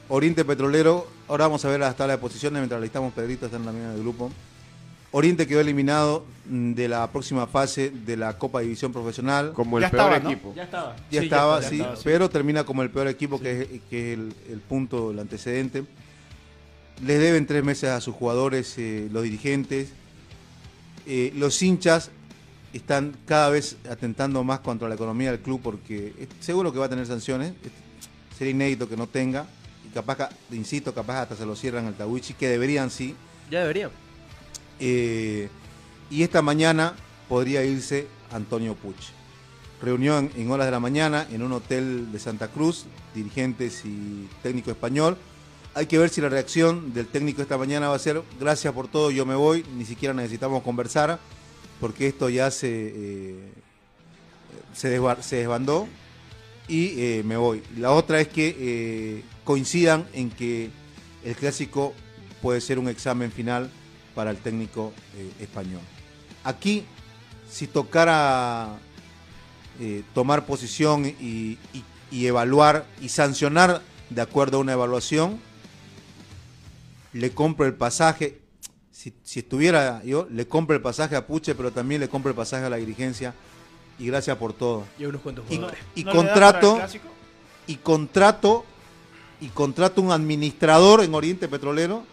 Oriente 0.07 0.45
Petrolero, 0.45 1.07
ahora 1.27 1.45
vamos 1.45 1.65
a 1.65 1.69
ver 1.69 1.79
las 1.79 1.95
tablas 1.95 2.17
de 2.17 2.21
posiciones 2.21 2.59
mientras 2.59 2.79
listamos 2.79 3.11
Pedrito, 3.13 3.45
está 3.45 3.57
en 3.57 3.65
la 3.65 3.71
misma 3.71 3.89
del 3.89 4.01
grupo. 4.01 4.31
Oriente 5.11 5.47
quedó 5.47 5.61
eliminado 5.61 6.25
mm, 6.49 6.73
de 6.73 6.87
la 6.89 7.09
próxima 7.11 7.47
fase 7.47 7.89
de 7.89 8.17
la 8.17 8.37
Copa 8.37 8.59
División 8.61 8.91
Profesional. 8.91 9.53
Como 9.53 9.77
el 9.77 9.83
Ya 9.83 9.89
peor 9.91 10.01
estaba, 10.03 10.19
¿no? 10.23 10.29
equipo. 10.31 10.53
Ya 10.55 10.63
estaba. 10.63 10.95
Ya 10.95 11.01
Sí, 11.01 11.09
ya 11.15 11.21
estaba, 11.23 11.61
ya 11.61 11.69
sí, 11.69 11.75
estaba, 11.77 11.95
sí. 11.95 12.01
pero 12.03 12.29
termina 12.29 12.63
como 12.65 12.83
el 12.83 12.89
peor 12.89 13.07
equipo, 13.07 13.39
que 13.39 13.61
es, 13.61 13.67
que 13.89 14.11
es 14.13 14.19
el, 14.19 14.33
el 14.49 14.59
punto, 14.59 15.11
el 15.11 15.19
antecedente. 15.19 15.85
Les 17.05 17.19
deben 17.19 17.45
tres 17.45 17.63
meses 17.63 17.89
a 17.89 18.01
sus 18.01 18.15
jugadores, 18.15 18.77
eh, 18.77 19.07
los 19.11 19.23
dirigentes. 19.23 19.89
Eh, 21.07 21.31
los 21.35 21.61
hinchas 21.61 22.09
están 22.73 23.15
cada 23.25 23.49
vez 23.49 23.77
atentando 23.89 24.43
más 24.43 24.59
contra 24.59 24.89
la 24.89 24.95
economía 24.95 25.31
del 25.31 25.39
club 25.39 25.61
porque 25.63 26.13
es- 26.19 26.27
seguro 26.45 26.73
que 26.73 26.79
va 26.79 26.85
a 26.87 26.89
tener 26.89 27.05
sanciones. 27.05 27.53
Es- 27.63 27.71
Sería 28.37 28.51
inédito 28.51 28.89
que 28.89 28.97
no 28.97 29.07
tenga. 29.07 29.45
Y 29.85 29.93
capaz, 29.93 30.17
que- 30.49 30.55
insisto, 30.57 30.93
capaz 30.93 31.21
hasta 31.21 31.37
se 31.37 31.45
lo 31.45 31.55
cierran 31.55 31.85
al 31.85 31.93
Tawichi, 31.95 32.33
que 32.33 32.49
deberían 32.49 32.89
sí. 32.89 33.15
Ya 33.49 33.61
debería. 33.61 33.89
Eh, 34.79 35.49
y 36.09 36.23
esta 36.23 36.41
mañana 36.41 36.93
podría 37.29 37.63
irse 37.63 38.07
Antonio 38.31 38.75
Puch. 38.75 38.95
Reunión 39.81 40.31
en 40.35 40.49
horas 40.51 40.67
de 40.67 40.71
la 40.71 40.79
mañana 40.79 41.27
en 41.31 41.41
un 41.41 41.51
hotel 41.51 42.11
de 42.11 42.19
Santa 42.19 42.47
Cruz, 42.47 42.85
dirigentes 43.13 43.83
y 43.85 44.27
técnico 44.41 44.71
español. 44.71 45.17
Hay 45.73 45.87
que 45.87 45.97
ver 45.97 46.09
si 46.09 46.21
la 46.21 46.29
reacción 46.29 46.93
del 46.93 47.07
técnico 47.07 47.41
esta 47.41 47.57
mañana 47.57 47.89
va 47.89 47.95
a 47.95 47.99
ser 47.99 48.21
gracias 48.39 48.73
por 48.73 48.87
todo, 48.87 49.11
yo 49.11 49.25
me 49.25 49.35
voy, 49.35 49.65
ni 49.77 49.83
siquiera 49.85 50.13
necesitamos 50.13 50.63
conversar, 50.63 51.19
porque 51.81 52.07
esto 52.07 52.29
ya 52.29 52.49
se, 52.51 52.69
eh, 52.95 53.35
se, 54.73 54.97
desba- 54.99 55.21
se 55.21 55.35
desbandó 55.37 55.87
y 56.69 56.99
eh, 56.99 57.23
me 57.25 57.35
voy. 57.35 57.61
La 57.77 57.91
otra 57.91 58.21
es 58.21 58.29
que 58.29 59.23
coincidan 59.43 60.07
en 60.13 60.29
que 60.31 60.69
el 61.25 61.35
clásico 61.35 61.93
puede 62.41 62.61
ser 62.61 62.79
un 62.79 62.87
examen 62.87 63.31
final 63.31 63.69
para 64.15 64.31
el 64.31 64.37
técnico 64.37 64.93
eh, 65.17 65.31
español. 65.41 65.81
Aquí, 66.43 66.83
si 67.49 67.67
tocara 67.67 68.77
eh, 69.79 70.03
tomar 70.13 70.45
posición 70.45 71.05
y, 71.05 71.57
y- 71.73 71.83
y 72.11 72.27
evaluar 72.27 72.85
y 73.01 73.09
sancionar 73.09 73.81
de 74.09 74.21
acuerdo 74.21 74.57
a 74.57 74.61
una 74.61 74.73
evaluación, 74.73 75.39
le 77.13 77.31
compro 77.31 77.65
el 77.65 77.73
pasaje. 77.73 78.39
Si, 78.91 79.13
si 79.23 79.39
estuviera 79.39 80.01
yo, 80.03 80.27
le 80.31 80.47
compro 80.47 80.75
el 80.75 80.81
pasaje 80.81 81.15
a 81.15 81.25
Puche, 81.27 81.55
pero 81.55 81.71
también 81.71 82.01
le 82.01 82.07
compro 82.09 82.29
el 82.29 82.35
pasaje 82.35 82.65
a 82.65 82.69
la 82.69 82.77
dirigencia. 82.77 83.33
Y 83.99 84.07
gracias 84.07 84.37
por 84.37 84.53
todo. 84.53 84.83
Y 84.99 85.05
unos 85.05 85.21
cuantos 85.21 85.45
Y, 85.49 85.55
jugadores. 85.55 85.81
y 85.95 86.03
¿No 86.03 86.11
le 86.13 86.17
da 86.17 86.23
para 86.23 86.47
el 86.47 86.53
contrato, 86.65 86.99
y 87.67 87.75
contrato, 87.77 88.65
y 89.41 89.47
contrato 89.49 90.01
un 90.01 90.11
administrador 90.11 91.01
en 91.03 91.13
Oriente 91.15 91.47
Petrolero. 91.47 92.03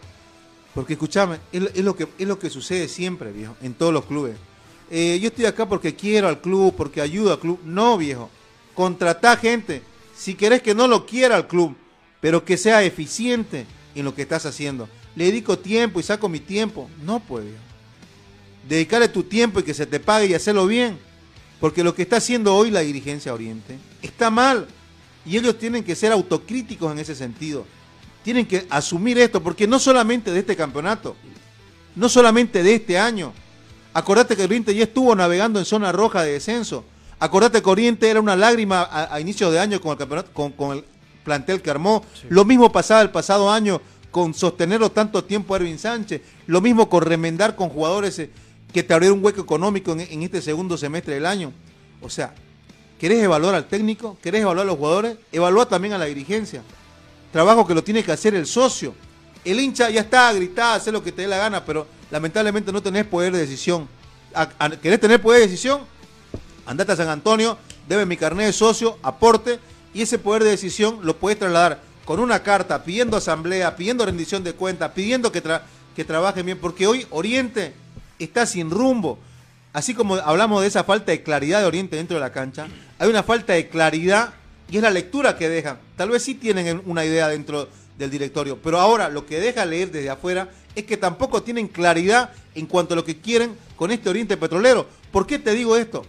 Porque 0.73 0.93
escúchame, 0.93 1.37
es, 1.51 1.83
lo- 1.83 1.95
que, 1.95 2.07
es 2.17 2.27
lo 2.27 2.39
que 2.39 2.49
sucede 2.49 2.87
siempre, 2.87 3.31
viejo, 3.31 3.55
en 3.61 3.73
todos 3.73 3.93
los 3.93 4.05
clubes. 4.05 4.35
Eh, 4.89 5.19
yo 5.21 5.27
estoy 5.27 5.45
acá 5.45 5.67
porque 5.67 5.95
quiero 5.95 6.27
al 6.27 6.41
club, 6.41 6.73
porque 6.75 7.01
ayudo 7.01 7.31
al 7.31 7.39
club. 7.39 7.59
No, 7.63 7.97
viejo. 7.97 8.29
Contratá 8.73 9.37
gente. 9.37 9.81
Si 10.15 10.33
querés 10.35 10.61
que 10.61 10.75
no 10.75 10.87
lo 10.87 11.05
quiera 11.05 11.35
al 11.35 11.47
club, 11.47 11.75
pero 12.21 12.43
que 12.43 12.57
sea 12.57 12.83
eficiente 12.83 13.65
en 13.95 14.05
lo 14.05 14.15
que 14.15 14.23
estás 14.23 14.45
haciendo. 14.45 14.87
Le 15.15 15.25
dedico 15.25 15.57
tiempo 15.59 15.99
y 15.99 16.03
saco 16.03 16.27
mi 16.29 16.39
tiempo. 16.39 16.89
No, 17.03 17.19
pues. 17.19 17.45
Dedicarle 18.67 19.09
tu 19.09 19.23
tiempo 19.23 19.59
y 19.59 19.63
que 19.63 19.73
se 19.73 19.85
te 19.85 19.99
pague 19.99 20.27
y 20.27 20.33
hacerlo 20.33 20.65
bien. 20.67 20.97
Porque 21.59 21.83
lo 21.83 21.93
que 21.95 22.01
está 22.03 22.17
haciendo 22.17 22.55
hoy 22.55 22.71
la 22.71 22.79
dirigencia 22.81 23.33
Oriente 23.33 23.77
está 24.01 24.29
mal. 24.29 24.67
Y 25.25 25.37
ellos 25.37 25.57
tienen 25.57 25.83
que 25.83 25.95
ser 25.95 26.11
autocríticos 26.11 26.91
en 26.91 26.99
ese 26.99 27.15
sentido. 27.15 27.65
Tienen 28.23 28.45
que 28.45 28.65
asumir 28.69 29.17
esto, 29.17 29.43
porque 29.43 29.67
no 29.67 29.79
solamente 29.79 30.31
de 30.31 30.39
este 30.39 30.55
campeonato, 30.55 31.15
no 31.95 32.09
solamente 32.09 32.63
de 32.63 32.75
este 32.75 32.97
año. 32.97 33.33
Acordate 33.93 34.35
que 34.35 34.43
Oriente 34.43 34.73
ya 34.73 34.83
estuvo 34.83 35.15
navegando 35.15 35.59
en 35.59 35.65
zona 35.65 35.91
roja 35.91 36.23
de 36.23 36.33
descenso. 36.33 36.83
Acordate 37.19 37.61
que 37.61 37.69
Oriente 37.69 38.09
era 38.09 38.19
una 38.19 38.35
lágrima 38.35 38.81
a, 38.81 39.13
a 39.13 39.19
inicios 39.19 39.51
de 39.51 39.59
año 39.59 39.79
con 39.79 39.91
el 39.91 39.97
campeonato, 39.97 40.31
con, 40.33 40.51
con 40.53 40.77
el 40.77 40.83
plantel 41.23 41.61
que 41.61 41.69
armó. 41.69 42.03
Lo 42.29 42.45
mismo 42.45 42.71
pasaba 42.71 43.01
el 43.01 43.11
pasado 43.11 43.51
año 43.51 43.81
con 44.09 44.33
sostenerlo 44.33 44.91
tanto 44.91 45.23
tiempo 45.23 45.53
a 45.53 45.57
Erwin 45.57 45.79
Sánchez. 45.79 46.21
Lo 46.47 46.61
mismo 46.61 46.89
con 46.89 47.03
remendar 47.03 47.55
con 47.55 47.69
jugadores 47.69 48.17
eh, 48.19 48.29
que 48.73 48.83
te 48.83 48.93
abrieron 48.93 49.19
un 49.19 49.25
hueco 49.25 49.41
económico 49.41 49.91
en, 49.91 50.01
en 50.01 50.23
este 50.23 50.41
segundo 50.41 50.77
semestre 50.77 51.15
del 51.15 51.25
año. 51.25 51.51
O 52.01 52.09
sea, 52.09 52.33
¿querés 52.99 53.23
evaluar 53.23 53.55
al 53.55 53.67
técnico? 53.67 54.17
¿Querés 54.21 54.41
evaluar 54.41 54.65
a 54.65 54.67
los 54.67 54.77
jugadores? 54.77 55.17
Evalúa 55.31 55.67
también 55.67 55.93
a 55.93 55.97
la 55.97 56.05
dirigencia. 56.05 56.63
Trabajo 57.33 57.67
que 57.67 57.73
lo 57.73 57.83
tiene 57.83 58.03
que 58.03 58.11
hacer 58.13 58.33
el 58.35 58.45
socio. 58.45 58.93
El 59.43 59.59
hincha 59.59 59.89
ya 59.89 59.99
está 60.01 60.29
a 60.29 60.33
gritar, 60.33 60.77
hacer 60.77 60.93
lo 60.93 61.03
que 61.03 61.11
te 61.11 61.23
dé 61.23 61.27
la 61.27 61.37
gana, 61.37 61.65
pero 61.65 61.85
lamentablemente 62.11 62.71
no 62.71 62.81
tenés 62.81 63.05
poder 63.05 63.33
de 63.33 63.39
decisión. 63.39 63.89
¿Querés 64.81 65.01
tener 65.01 65.21
poder 65.21 65.41
de 65.41 65.47
decisión? 65.47 65.81
Andate 66.65 66.93
a 66.93 66.95
San 66.95 67.09
Antonio, 67.09 67.57
debe 67.89 68.05
mi 68.05 68.15
carnet 68.15 68.45
de 68.45 68.53
socio, 68.53 68.97
aporte, 69.03 69.59
y 69.93 70.03
ese 70.03 70.17
poder 70.17 70.43
de 70.43 70.51
decisión 70.51 70.99
lo 71.03 71.17
puedes 71.17 71.37
trasladar 71.39 71.81
con 72.05 72.19
una 72.19 72.41
carta, 72.43 72.83
pidiendo 72.83 73.17
asamblea, 73.17 73.75
pidiendo 73.75 74.05
rendición 74.05 74.43
de 74.43 74.53
cuentas, 74.53 74.91
pidiendo 74.93 75.31
que, 75.31 75.43
tra- 75.43 75.63
que 75.95 76.05
trabajen 76.05 76.45
bien, 76.45 76.59
porque 76.59 76.87
hoy 76.87 77.05
Oriente 77.09 77.73
está 78.19 78.45
sin 78.45 78.69
rumbo. 78.69 79.17
Así 79.73 79.93
como 79.93 80.15
hablamos 80.15 80.61
de 80.61 80.67
esa 80.67 80.83
falta 80.83 81.11
de 81.11 81.23
claridad 81.23 81.59
de 81.61 81.65
Oriente 81.65 81.95
dentro 81.95 82.15
de 82.15 82.21
la 82.21 82.31
cancha, 82.31 82.67
hay 82.99 83.09
una 83.09 83.23
falta 83.23 83.53
de 83.53 83.67
claridad 83.67 84.33
y 84.73 84.77
es 84.77 84.81
la 84.81 84.89
lectura 84.89 85.37
que 85.37 85.49
dejan. 85.49 85.77
Tal 85.95 86.09
vez 86.09 86.23
sí 86.23 86.33
tienen 86.33 86.81
una 86.87 87.05
idea 87.05 87.27
dentro 87.27 87.69
del 87.95 88.09
directorio, 88.09 88.57
pero 88.57 88.79
ahora 88.79 89.07
lo 89.07 89.23
que 89.23 89.39
deja 89.39 89.65
leer 89.65 89.91
desde 89.91 90.09
afuera 90.09 90.49
es 90.73 90.85
que 90.85 90.97
tampoco 90.97 91.43
tienen 91.43 91.67
claridad 91.67 92.31
en 92.55 92.65
cuanto 92.65 92.95
a 92.95 92.97
lo 92.97 93.05
que 93.05 93.19
quieren 93.19 93.55
con 93.75 93.91
este 93.91 94.09
Oriente 94.09 94.35
Petrolero. 94.35 94.87
¿Por 95.11 95.27
qué 95.27 95.37
te 95.37 95.51
digo 95.51 95.77
esto? 95.77 96.07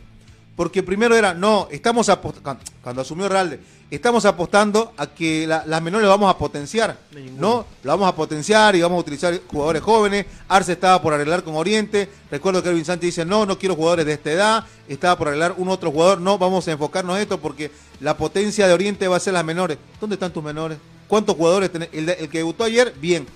Porque 0.56 0.82
primero 0.82 1.14
era, 1.14 1.34
no, 1.34 1.68
estamos 1.70 2.08
apostando, 2.08 2.62
cuando 2.80 3.02
asumió 3.02 3.28
Ralde, 3.28 3.60
estamos 3.94 4.24
apostando 4.24 4.92
a 4.96 5.06
que 5.08 5.46
la- 5.46 5.64
las 5.66 5.82
menores 5.82 6.08
las 6.08 6.18
vamos 6.18 6.34
a 6.34 6.38
potenciar. 6.38 6.96
¿no? 7.38 7.66
Lo 7.82 7.90
vamos 7.92 8.08
a 8.08 8.14
potenciar 8.14 8.74
y 8.76 8.82
vamos 8.82 8.96
a 8.96 9.00
utilizar 9.00 9.38
jugadores 9.46 9.82
jóvenes. 9.82 10.26
Arce 10.48 10.72
estaba 10.72 11.00
por 11.02 11.12
arreglar 11.14 11.42
con 11.44 11.54
Oriente. 11.56 12.08
Recuerdo 12.30 12.62
que 12.62 12.70
Erwin 12.70 12.84
Sánchez 12.84 13.06
dice, 13.08 13.24
no, 13.24 13.44
no 13.46 13.58
quiero 13.58 13.74
jugadores 13.76 14.06
de 14.06 14.12
esta 14.14 14.30
edad. 14.32 14.64
Estaba 14.88 15.16
por 15.18 15.28
arreglar 15.28 15.54
un 15.58 15.68
otro 15.68 15.90
jugador. 15.90 16.20
No, 16.20 16.38
vamos 16.38 16.66
a 16.68 16.72
enfocarnos 16.72 17.16
en 17.16 17.22
esto 17.22 17.40
porque 17.40 17.70
la 18.00 18.16
potencia 18.16 18.66
de 18.66 18.72
Oriente 18.74 19.06
va 19.08 19.16
a 19.16 19.20
ser 19.20 19.34
las 19.34 19.44
menores. 19.44 19.78
¿Dónde 20.00 20.14
están 20.14 20.32
tus 20.32 20.42
menores? 20.42 20.78
¿Cuántos 21.08 21.36
jugadores 21.36 21.70
tenés? 21.70 21.88
El, 21.92 22.06
que 22.28 22.38
debutó 22.38 22.64
ayer, 22.64 22.94
bien. 23.00 23.26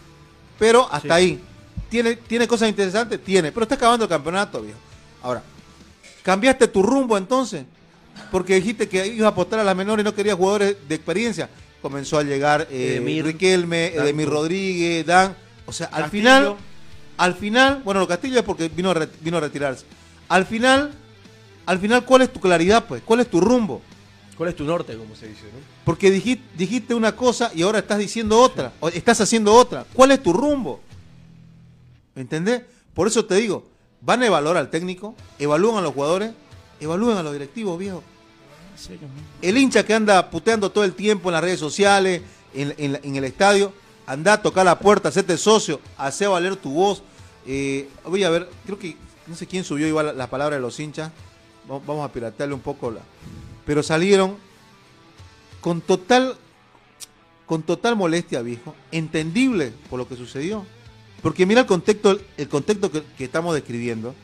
Pero 0.59 0.89
hasta 0.91 1.09
Sí. 1.19 1.25
ahí. 1.25 1.41
¿Tiene, 1.91 2.17
¿Tiene 2.17 2.49
cosas 2.49 2.69
interesantes? 2.69 3.23
Tiene. 3.23 3.53
Pero 3.53 3.63
está 3.65 3.75
acabando 3.77 4.05
el 4.05 4.09
campeonato, 4.09 4.61
viejo. 4.63 4.79
Ahora, 5.23 5.43
¿cambiaste 6.23 6.69
tu 6.69 6.83
rumbo 6.83 7.17
entonces? 7.17 7.65
Porque 8.31 8.57
dijiste 8.57 8.89
que 8.89 9.07
ibas 9.07 9.27
a 9.27 9.29
apostar 9.29 9.59
a 9.61 9.65
las 9.65 9.77
menores 9.77 10.03
y 10.03 10.05
no 10.05 10.15
querías 10.15 10.37
jugadores 10.37 10.77
de 10.89 10.95
experiencia. 10.95 11.49
Comenzó 11.83 12.19
a 12.19 12.23
llegar 12.23 12.67
eh, 12.71 12.93
Edemir, 12.93 13.25
Riquelme. 13.25 13.87
Edemir 13.95 14.29
Rodríguez, 14.29 15.07
Dan. 15.07 15.37
O 15.67 15.73
sea, 15.73 15.87
al 15.87 16.03
Castillo. 16.05 16.11
final, 16.11 16.57
al 17.17 17.35
final, 17.35 17.83
bueno, 17.85 18.01
lo 18.01 18.09
Castillo 18.09 18.39
es 18.39 18.45
porque 18.45 18.69
vino 18.69 18.91
a, 18.91 18.95
re- 18.95 19.09
vino 19.21 19.37
a 19.37 19.41
retirarse. 19.41 19.85
Al 20.29 20.45
final, 20.47 20.93
al 21.67 21.79
final, 21.79 22.05
¿cuál 22.05 22.23
es 22.23 22.33
tu 22.33 22.41
claridad, 22.41 22.85
pues? 22.87 23.03
¿Cuál 23.05 23.21
es 23.21 23.29
tu 23.31 23.41
rumbo? 23.41 23.81
¿Cuál 24.37 24.51
es 24.51 24.57
tu 24.57 24.65
norte, 24.65 24.97
como 24.97 25.17
se 25.17 25.27
dice, 25.29 25.43
no? 25.45 25.59
Porque 25.85 26.11
dijiste, 26.11 26.45
dijiste 26.57 26.95
una 26.95 27.15
cosa 27.17 27.51
y 27.55 27.63
ahora 27.63 27.81
estás 27.81 27.99
diciendo 27.99 28.39
otra, 28.41 28.73
o 28.81 28.89
estás 28.89 29.21
haciendo 29.21 29.53
otra. 29.53 29.85
¿Cuál 29.93 30.13
es 30.13 30.23
tu 30.23 30.33
rumbo? 30.33 30.81
¿Me 32.15 32.23
entendés? 32.23 32.63
Por 32.95 33.07
eso 33.09 33.25
te 33.25 33.35
digo, 33.37 33.67
van 34.01 34.23
a 34.23 34.27
evaluar 34.27 34.57
al 34.57 34.71
técnico, 34.71 35.15
evalúan 35.39 35.79
a 35.79 35.81
los 35.81 35.93
jugadores, 35.95 36.33
evalúen 36.81 37.17
a 37.17 37.23
los 37.23 37.33
directivos, 37.33 37.79
viejo. 37.79 38.03
El 39.43 39.59
hincha 39.59 39.85
que 39.85 39.95
anda 39.95 40.31
puteando 40.31 40.71
todo 40.71 40.85
el 40.85 40.95
tiempo 40.95 41.29
en 41.29 41.33
las 41.35 41.43
redes 41.43 41.59
sociales, 41.59 42.23
en, 42.55 42.75
en 42.79 43.17
el 43.17 43.25
estadio, 43.25 43.73
anda 44.07 44.35
a 44.35 44.43
tocar 44.43 44.65
la 44.65 44.79
puerta, 44.79 45.09
hacerte 45.09 45.37
socio, 45.37 45.81
hace 45.97 46.27
valer 46.27 46.57
tu 46.57 46.73
voz. 46.73 47.03
Eh, 47.47 47.89
voy 48.05 48.23
a 48.25 48.31
ver, 48.31 48.49
creo 48.65 48.79
que, 48.79 48.97
no 49.27 49.35
sé 49.35 49.47
quién 49.47 49.65
subió 49.65 49.87
igual 49.87 50.07
la, 50.07 50.13
la 50.13 50.31
palabra 50.31 50.57
de 50.57 50.63
los 50.63 50.79
hinchas. 50.79 51.11
Va- 51.71 51.81
Vamos 51.81 52.09
a 52.09 52.13
piratearle 52.13 52.55
un 52.55 52.61
poco 52.61 52.91
la. 52.91 53.01
Pero 53.67 53.83
salieron 53.83 54.37
con 55.61 55.81
total, 55.81 56.37
con 57.47 57.63
total 57.63 57.97
molestia, 57.97 58.41
viejo. 58.43 58.75
Entendible 58.93 59.73
por 59.91 59.99
lo 59.99 60.09
que 60.09 60.17
sucedió. 60.17 60.65
Porque 61.23 61.45
mira 61.47 61.63
el 61.63 61.67
contexto, 61.67 62.19
el 62.37 62.49
contexto 62.49 62.91
que, 62.93 63.03
que 63.19 63.25
estamos 63.25 63.55
describiendo. 63.55 64.15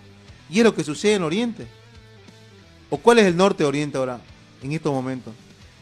Y 0.48 0.58
es 0.60 0.64
lo 0.64 0.74
que 0.74 0.84
sucede 0.84 1.14
en 1.14 1.24
Oriente. 1.24 1.66
¿O 2.90 2.98
cuál 2.98 3.18
es 3.18 3.26
el 3.26 3.36
norte 3.36 3.62
de 3.64 3.68
Oriente 3.68 3.98
ahora, 3.98 4.20
en 4.62 4.72
estos 4.72 4.92
momentos? 4.92 5.34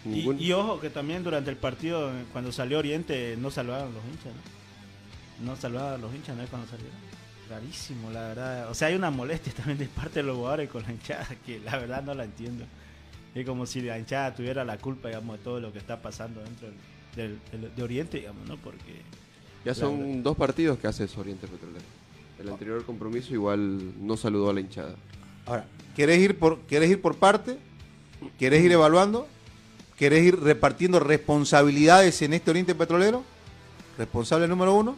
Y, 0.05 0.51
ojo 0.53 0.81
que 0.81 0.91
también 0.91 1.23
durante 1.23 1.51
el 1.51 1.57
partido, 1.57 2.11
eh, 2.11 2.25
cuando 2.33 2.51
salió 2.51 2.79
Oriente, 2.79 3.37
no 3.39 3.51
salvaron 3.51 3.93
los 3.95 4.03
hinchas, 4.05 4.33
¿no? 5.41 5.53
No 5.53 5.57
salvaban 5.57 6.01
los 6.01 6.13
hinchas, 6.15 6.37
¿no 6.37 6.43
es 6.43 6.51
cuando 6.51 6.69
salieron? 6.69 6.95
Rarísimo, 7.49 8.11
la 8.11 8.21
verdad. 8.29 8.71
O 8.71 8.75
sea, 8.75 8.89
hay 8.89 8.95
una 8.95 9.11
molestia 9.11 9.53
también 9.57 9.79
de 9.79 9.87
parte 9.87 10.21
de 10.21 10.23
los 10.25 10.37
jugadores 10.37 10.69
con 10.71 10.83
la 10.83 10.93
hinchada 10.93 11.29
que 11.47 11.61
la 11.61 11.77
verdad 11.79 12.03
no 12.03 12.15
la 12.15 12.25
entiendo. 12.25 12.65
Es 13.35 13.47
como 13.47 13.65
si 13.67 13.81
la 13.81 13.99
hinchada 13.99 14.35
tuviera 14.35 14.65
la 14.65 14.77
culpa, 14.79 15.09
digamos, 15.09 15.39
de 15.39 15.45
todo 15.45 15.61
lo 15.61 15.73
que 15.73 15.79
está 15.79 16.03
pasando 16.03 16.43
dentro 16.43 16.69
del, 17.17 17.39
del- 17.51 17.61
del- 17.63 17.75
de 17.77 17.83
Oriente, 17.83 18.19
digamos, 18.19 18.47
¿no? 18.49 18.57
Porque 18.57 19.03
Ya 19.65 19.75
son 19.75 19.99
Claro. 19.99 20.23
dos 20.23 20.37
partidos 20.37 20.79
que 20.79 20.89
hace 20.89 21.05
eso 21.05 21.21
Oriente 21.21 21.47
Petrolero. 21.47 21.85
El 22.41 22.49
anterior 22.49 22.85
compromiso 22.85 23.33
igual 23.33 23.93
no 24.05 24.17
saludó 24.17 24.51
a 24.51 24.53
la 24.53 24.61
hinchada. 24.61 24.97
Ahora, 25.47 25.65
¿querés 25.97 26.19
ir 26.21 26.39
por, 26.39 26.59
¿querés 26.61 26.91
ir 26.91 27.01
por 27.01 27.17
parte? 27.17 27.57
¿Querés 28.39 28.63
ir 28.65 28.73
evaluando? 28.73 29.27
¿Querés 29.97 30.25
ir 30.25 30.41
repartiendo 30.41 31.01
responsabilidades 31.01 32.23
en 32.23 32.33
este 32.35 32.51
Oriente 32.51 32.75
Petrolero? 32.75 33.23
Responsable 33.99 34.49
número 34.49 34.75
uno, 34.75 34.97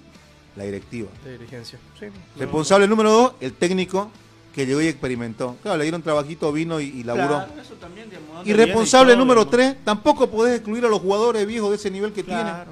la 0.56 0.64
directiva. 0.64 1.08
De 1.24 1.32
dirigencia. 1.38 1.78
Sí. 1.98 2.06
Responsable 2.38 2.86
número 2.86 3.10
dos, 3.10 3.32
el 3.40 3.52
técnico 3.54 4.10
que 4.54 4.66
llegó 4.66 4.80
y 4.80 4.86
experimentó. 4.86 5.56
Claro, 5.62 5.78
le 5.78 5.84
dieron 5.84 6.02
trabajito, 6.02 6.52
vino 6.52 6.80
y, 6.80 6.84
y 6.84 7.02
laburó. 7.02 7.26
Claro, 7.44 7.52
eso 7.60 7.74
también, 7.74 8.08
digamos, 8.08 8.28
y 8.30 8.34
¿dónde 8.36 8.44
viene 8.54 8.64
responsable 8.66 9.12
todo, 9.14 9.18
número 9.24 9.44
digamos? 9.44 9.72
tres, 9.74 9.84
tampoco 9.84 10.30
podés 10.30 10.54
excluir 10.56 10.84
a 10.84 10.88
los 10.88 11.00
jugadores 11.00 11.44
viejos 11.46 11.70
de 11.70 11.76
ese 11.76 11.90
nivel 11.90 12.12
que 12.12 12.22
tienen. 12.22 12.44
Claro. 12.44 12.70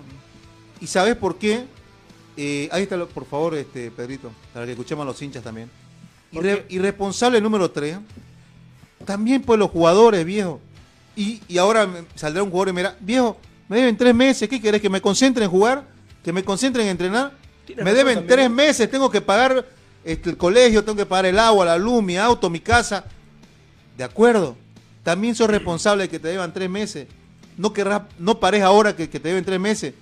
¿Y 0.81 0.87
sabes 0.87 1.17
por 1.17 1.37
qué? 1.39 1.65
Eh, 2.37 2.69
ahí 2.73 2.85
está, 2.85 2.97
lo- 2.97 3.09
por 3.09 3.27
favor, 3.27 3.55
este 3.57 3.91
Pedrito, 3.91 4.31
para 4.55 4.65
que 4.65 4.73
escuchemos 4.73 5.03
a 5.03 5.07
los 5.07 5.21
hinchas 5.21 5.43
también. 5.43 5.69
Y, 6.33 6.37
¿Por 6.37 6.45
re- 6.45 6.65
qué? 6.67 6.75
y 6.75 6.79
responsable 6.79 7.41
número 7.41 7.71
3, 7.71 7.99
también 9.05 9.43
pues 9.43 9.59
los 9.59 9.71
jugadores, 9.71 10.25
viejo. 10.25 10.61
Y, 11.15 11.41
y 11.49 11.59
ahora 11.59 11.89
saldrá 12.15 12.43
un 12.43 12.51
jugador 12.51 12.69
y 12.71 12.73
me 12.73 12.81
dirá, 12.81 12.97
viejo, 13.01 13.37
me 13.69 13.77
deben 13.77 13.97
tres 13.97 14.15
meses, 14.15 14.49
¿qué 14.49 14.61
querés? 14.61 14.81
¿Que 14.81 14.89
me 14.91 15.01
concentre 15.01 15.45
en 15.45 15.51
jugar? 15.51 15.85
¿Que 16.25 16.33
me 16.33 16.43
concentre 16.45 16.83
en 16.83 16.89
entrenar? 16.89 17.33
Me 17.77 17.93
deben 17.93 18.15
también. 18.17 18.27
tres 18.27 18.51
meses, 18.51 18.91
tengo 18.91 19.11
que 19.11 19.21
pagar 19.21 19.67
este, 20.05 20.31
el 20.31 20.37
colegio, 20.37 20.85
tengo 20.85 20.97
que 20.97 21.07
pagar 21.07 21.27
el 21.27 21.39
agua, 21.39 21.65
la 21.67 21.77
luz, 21.79 22.03
mi 22.03 22.17
auto, 22.17 22.49
mi 22.51 22.61
casa. 22.61 23.05
De 23.97 24.05
acuerdo. 24.05 24.57
También 25.03 25.35
sos 25.35 25.51
responsable 25.51 26.05
de 26.05 26.09
que 26.09 26.19
te 26.21 26.29
deban 26.29 26.53
tres 26.53 26.71
meses. 26.71 27.09
No 27.57 27.73
querrás, 27.73 28.03
no 28.19 28.39
pares 28.39 28.63
ahora 28.63 28.95
que, 28.95 29.11
que 29.11 29.19
te 29.21 29.29
deben 29.29 29.45
tres 29.45 29.59
meses. 29.59 29.95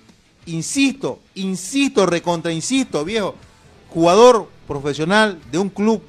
Insisto, 0.45 1.19
insisto, 1.35 2.05
recontra, 2.05 2.51
insisto, 2.51 3.03
viejo. 3.03 3.35
Jugador 3.89 4.47
profesional 4.67 5.39
de 5.51 5.57
un 5.57 5.69
club, 5.69 6.03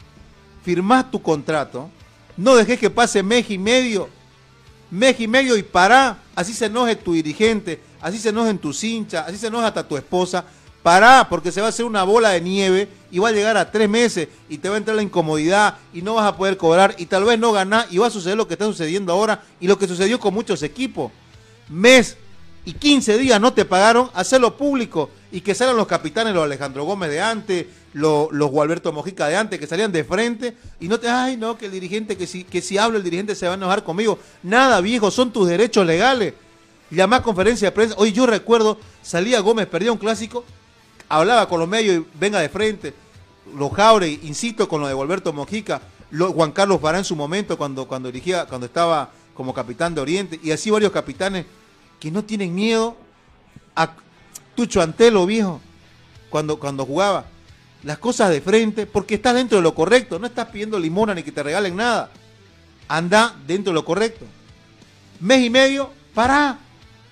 firmás 0.62 1.10
tu 1.10 1.20
contrato. 1.20 1.90
No 2.36 2.56
dejes 2.56 2.78
que 2.78 2.90
pase 2.90 3.22
mes 3.22 3.50
y 3.50 3.58
medio. 3.58 4.08
Mes 4.90 5.18
y 5.20 5.28
medio 5.28 5.56
y 5.56 5.62
pará. 5.62 6.18
Así 6.34 6.52
se 6.54 6.66
enoje 6.66 6.96
tu 6.96 7.12
dirigente, 7.12 7.80
así 8.00 8.18
se 8.18 8.30
enojen 8.30 8.58
tus 8.58 8.82
hinchas, 8.82 9.26
así 9.28 9.36
se 9.36 9.48
enoja 9.48 9.68
hasta 9.68 9.86
tu 9.86 9.96
esposa. 9.96 10.44
Pará, 10.82 11.28
porque 11.28 11.52
se 11.52 11.60
va 11.60 11.68
a 11.68 11.70
hacer 11.70 11.84
una 11.84 12.02
bola 12.02 12.30
de 12.30 12.40
nieve 12.40 12.88
y 13.10 13.20
va 13.20 13.28
a 13.28 13.32
llegar 13.32 13.56
a 13.56 13.70
tres 13.70 13.88
meses 13.88 14.28
y 14.48 14.58
te 14.58 14.68
va 14.68 14.74
a 14.74 14.78
entrar 14.78 14.96
la 14.96 15.02
incomodidad 15.02 15.76
y 15.94 16.02
no 16.02 16.14
vas 16.14 16.26
a 16.26 16.36
poder 16.36 16.56
cobrar 16.56 16.96
y 16.98 17.06
tal 17.06 17.22
vez 17.22 17.38
no 17.38 17.52
ganar 17.52 17.86
y 17.90 17.98
va 17.98 18.08
a 18.08 18.10
suceder 18.10 18.36
lo 18.36 18.48
que 18.48 18.54
está 18.54 18.64
sucediendo 18.64 19.12
ahora 19.12 19.42
y 19.60 19.68
lo 19.68 19.78
que 19.78 19.86
sucedió 19.86 20.18
con 20.18 20.34
muchos 20.34 20.62
equipos. 20.64 21.12
Mes 21.68 22.16
y 22.64 22.74
15 22.74 23.18
días 23.18 23.40
no 23.40 23.52
te 23.52 23.64
pagaron, 23.64 24.10
hacerlo 24.14 24.56
público 24.56 25.10
y 25.32 25.40
que 25.40 25.54
salgan 25.54 25.76
los 25.76 25.86
capitanes, 25.86 26.32
los 26.34 26.44
Alejandro 26.44 26.84
Gómez 26.84 27.10
de 27.10 27.20
antes, 27.20 27.66
los, 27.92 28.30
los 28.32 28.50
Gualberto 28.50 28.92
Mojica 28.92 29.26
de 29.26 29.36
antes, 29.36 29.58
que 29.58 29.66
salían 29.66 29.90
de 29.90 30.04
frente 30.04 30.56
y 30.78 30.86
no 30.88 31.00
te, 31.00 31.08
ay, 31.08 31.36
no, 31.36 31.58
que 31.58 31.66
el 31.66 31.72
dirigente, 31.72 32.16
que 32.16 32.26
si, 32.26 32.44
que 32.44 32.62
si 32.62 32.78
hablo 32.78 32.98
el 32.98 33.04
dirigente 33.04 33.34
se 33.34 33.46
va 33.46 33.52
a 33.52 33.56
enojar 33.56 33.82
conmigo. 33.82 34.18
Nada, 34.42 34.80
viejo, 34.80 35.10
son 35.10 35.32
tus 35.32 35.48
derechos 35.48 35.84
legales. 35.86 36.34
Llamás 36.90 37.22
conferencia 37.22 37.68
de 37.68 37.72
prensa. 37.72 37.94
Hoy 37.98 38.12
yo 38.12 38.26
recuerdo, 38.26 38.78
salía 39.02 39.40
Gómez, 39.40 39.66
perdía 39.66 39.90
un 39.92 39.98
clásico, 39.98 40.44
hablaba 41.08 41.48
con 41.48 41.58
los 41.58 41.68
medios 41.68 41.96
y 41.96 42.06
venga 42.20 42.38
de 42.38 42.48
frente. 42.48 42.94
Los 43.56 43.72
Jaure, 43.72 44.08
insisto, 44.08 44.68
con 44.68 44.80
lo 44.82 44.86
de 44.86 44.94
Gualberto 44.94 45.32
Mojica, 45.32 45.80
lo- 46.10 46.32
Juan 46.32 46.52
Carlos 46.52 46.80
Bará 46.80 46.98
en 46.98 47.04
su 47.04 47.16
momento 47.16 47.58
cuando, 47.58 47.88
cuando 47.88 48.12
dirigía, 48.12 48.46
cuando 48.46 48.66
estaba 48.66 49.10
como 49.34 49.52
capitán 49.54 49.94
de 49.94 50.00
Oriente, 50.02 50.38
y 50.42 50.50
así 50.52 50.70
varios 50.70 50.92
capitanes 50.92 51.46
que 52.02 52.10
no 52.10 52.24
tienen 52.24 52.52
miedo 52.52 52.96
a 53.76 53.92
Tucho 54.56 54.82
Antelo, 54.82 55.24
viejo, 55.24 55.60
cuando, 56.30 56.58
cuando 56.58 56.84
jugaba. 56.84 57.26
Las 57.84 57.98
cosas 57.98 58.30
de 58.30 58.40
frente, 58.40 58.86
porque 58.86 59.14
estás 59.14 59.36
dentro 59.36 59.58
de 59.58 59.62
lo 59.62 59.72
correcto, 59.72 60.18
no 60.18 60.26
estás 60.26 60.48
pidiendo 60.48 60.80
limona 60.80 61.14
ni 61.14 61.22
que 61.22 61.30
te 61.30 61.44
regalen 61.44 61.76
nada. 61.76 62.10
Anda 62.88 63.36
dentro 63.46 63.70
de 63.72 63.74
lo 63.76 63.84
correcto. 63.84 64.24
Mes 65.20 65.46
y 65.46 65.48
medio, 65.50 65.90
pará, 66.12 66.58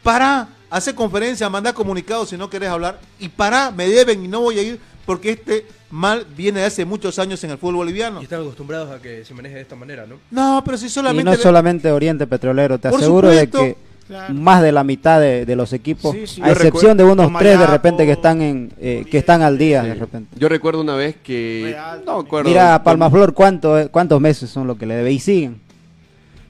pará, 0.02 0.48
hace 0.70 0.92
conferencia, 0.92 1.48
manda 1.48 1.72
comunicados 1.72 2.30
si 2.30 2.36
no 2.36 2.50
querés 2.50 2.70
hablar, 2.70 2.98
y 3.20 3.28
pará, 3.28 3.70
me 3.70 3.86
deben 3.88 4.24
y 4.24 4.26
no 4.26 4.40
voy 4.40 4.58
a 4.58 4.62
ir 4.62 4.80
porque 5.06 5.30
este 5.30 5.66
mal 5.88 6.26
viene 6.36 6.58
de 6.60 6.66
hace 6.66 6.84
muchos 6.84 7.16
años 7.20 7.44
en 7.44 7.50
el 7.52 7.58
fútbol 7.58 7.76
boliviano. 7.76 8.20
Y 8.20 8.24
están 8.24 8.40
acostumbrados 8.40 8.90
a 8.90 9.00
que 9.00 9.24
se 9.24 9.34
maneje 9.34 9.54
de 9.54 9.60
esta 9.60 9.76
manera, 9.76 10.04
¿no? 10.04 10.16
No, 10.32 10.62
pero 10.64 10.76
si 10.76 10.86
Y 10.86 10.90
solamente... 10.90 11.22
no 11.24 11.30
es 11.32 11.38
le- 11.38 11.42
solamente 11.44 11.92
Oriente 11.92 12.26
Petrolero, 12.26 12.76
te 12.80 12.90
Por 12.90 12.98
aseguro 13.00 13.30
supuesto. 13.30 13.58
de 13.62 13.74
que 13.74 13.89
Claro. 14.10 14.34
más 14.34 14.60
de 14.60 14.72
la 14.72 14.82
mitad 14.82 15.20
de, 15.20 15.46
de 15.46 15.54
los 15.54 15.72
equipos, 15.72 16.16
Sí, 16.16 16.26
sí. 16.26 16.42
a 16.42 16.50
excepción 16.50 16.96
de 16.96 17.04
unos 17.04 17.32
tres 17.38 17.56
de 17.60 17.66
repente 17.68 18.04
que 18.04 18.10
están 18.12 18.42
en 18.42 18.72
eh, 18.80 19.04
que 19.08 19.18
están 19.18 19.40
al 19.42 19.56
día 19.56 19.84
de 19.84 19.94
repente. 19.94 20.36
Yo 20.36 20.48
recuerdo 20.48 20.80
una 20.80 20.96
vez 20.96 21.14
que. 21.22 21.60
Real 21.66 22.02
No 22.04 22.18
acuerdo. 22.18 22.48
Mira 22.48 22.74
a 22.74 22.82
Palmaflor 22.82 23.34
cuánto, 23.34 23.78
eh, 23.78 23.88
cuántos 23.88 24.20
meses 24.20 24.50
son 24.50 24.66
lo 24.66 24.76
que 24.76 24.84
le 24.84 24.96
debe 24.96 25.12
y 25.12 25.20
siguen. 25.20 25.60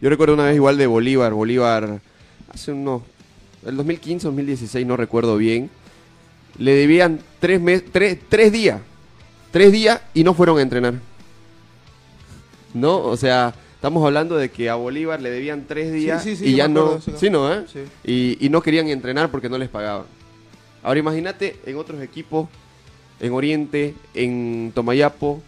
Yo 0.01 0.09
recuerdo 0.09 0.33
una 0.33 0.45
vez 0.45 0.57
igual 0.57 0.79
de 0.79 0.87
Bolívar. 0.87 1.35
Bolívar, 1.35 2.01
hace 2.51 2.73
unos. 2.73 3.03
El 3.67 3.77
2015, 3.77 4.27
2016, 4.29 4.87
no 4.87 4.97
recuerdo 4.97 5.37
bien. 5.37 5.69
Le 6.57 6.73
debían 6.75 7.21
tres, 7.41 7.61
mes, 7.61 7.85
tres, 7.93 8.19
tres 8.27 8.51
días. 8.53 8.81
Tres 9.51 9.71
días 9.71 10.01
y 10.15 10.25
no 10.25 10.33
fueron 10.33 10.59
a 10.59 10.63
entrenar. 10.63 10.95
¿No? 12.73 13.01
O 13.03 13.17
sea, 13.19 13.53
estamos 13.81 14.05
hablando 14.05 14.37
de 14.37 14.51
que 14.51 14.69
a 14.69 14.75
Bolívar 14.75 15.23
le 15.23 15.31
debían 15.31 15.65
tres 15.67 15.91
días 15.91 16.23
sí, 16.23 16.37
sí, 16.37 16.49
y 16.49 16.57
ya 16.57 16.69
no. 16.69 16.97
acuerdo. 16.97 17.19
Sí, 17.19 17.31
¿no? 17.31 17.51
¿eh? 17.51 17.65
Y, 18.05 18.37
y 18.45 18.51
no 18.51 18.61
querían 18.61 18.89
entrenar 18.89 19.31
porque 19.31 19.49
no 19.49 19.57
les 19.57 19.71
pagaban. 19.71 20.05
Ahora 20.83 21.01
imagínate 21.01 21.57
en 21.65 21.77
otros 21.77 22.03
equipos, 22.03 22.49
en 23.21 23.33
Oriente, 23.33 23.95
en 24.13 24.71
Tomayapo, 24.75 25.43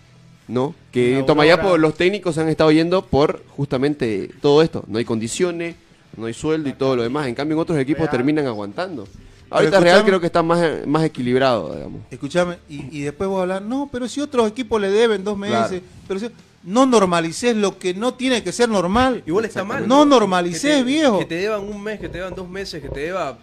¿no? 0.49 0.75
Que 0.90 1.18
En. 1.18 1.27
Tomayapo 1.27 1.77
los 1.77 1.95
técnicos 1.95 2.38
han 2.38 2.49
estado 2.49 2.73
yendo 2.73 3.05
por 3.05 3.42
justamente 3.51 4.31
todo 4.40 4.62
esto. 4.62 4.83
No 4.88 4.97
hay 4.99 5.05
condiciones, 5.05 5.77
no 6.16 6.25
hay 6.25 6.33
sueldo 6.35 6.71
y 6.71 6.73
todo 6.73 6.97
lo 6.97 7.03
demás. 7.03 7.27
En 7.29 7.35
cambio 7.35 7.55
en 7.57 7.61
otros 7.61 7.79
equipos 7.79 8.01
Real. 8.07 8.11
terminan 8.11 8.47
aguantando. 8.47 9.07
Ahorita 9.51 9.79
Real 9.81 10.03
creo 10.07 10.18
que 10.18 10.27
está 10.27 10.42
más, 10.42 10.87
más 10.87 11.05
equilibrado, 11.05 11.75
digamos. 11.75 12.01
Escúchame, 12.11 12.57
y, 12.71 12.99
y 12.99 13.03
después 13.03 13.29
voy 13.29 13.40
a 13.40 13.42
hablar, 13.42 13.61
no, 13.61 13.90
pero 13.92 14.09
si 14.09 14.23
otros 14.23 14.49
equipos 14.49 14.81
le 14.81 14.90
deben 14.90 15.23
dos 15.23 15.37
meses, 15.37 15.68
Claro. 15.68 15.83
pero 16.09 16.21
si, 16.21 16.31
no 16.64 16.87
normalices 16.87 17.57
lo 17.57 17.79
que 17.79 17.92
no 17.94 18.14
tiene 18.14 18.42
que 18.42 18.53
ser 18.53 18.68
normal. 18.68 19.22
Igual 19.27 19.44
está 19.44 19.64
mal. 19.64 19.87
No 19.88 20.05
normalices, 20.05 20.79
te- 20.79 20.83
viejo. 20.85 21.18
Que 21.18 21.25
te 21.25 21.35
deban 21.37 21.62
un 21.62 21.83
mes, 21.83 21.98
que 22.01 22.09
te 22.09 22.18
deban 22.18 22.35
dos 22.35 22.48
meses, 22.48 22.81
que 22.83 22.88
te 22.88 23.01
deba 23.01 23.38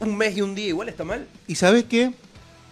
un 0.00 0.16
mes 0.16 0.36
y 0.36 0.42
un 0.42 0.54
día, 0.54 0.68
igual 0.68 0.88
está 0.88 1.04
mal. 1.04 1.26
¿Y 1.46 1.54
sabes 1.54 1.84
qué? 1.84 2.12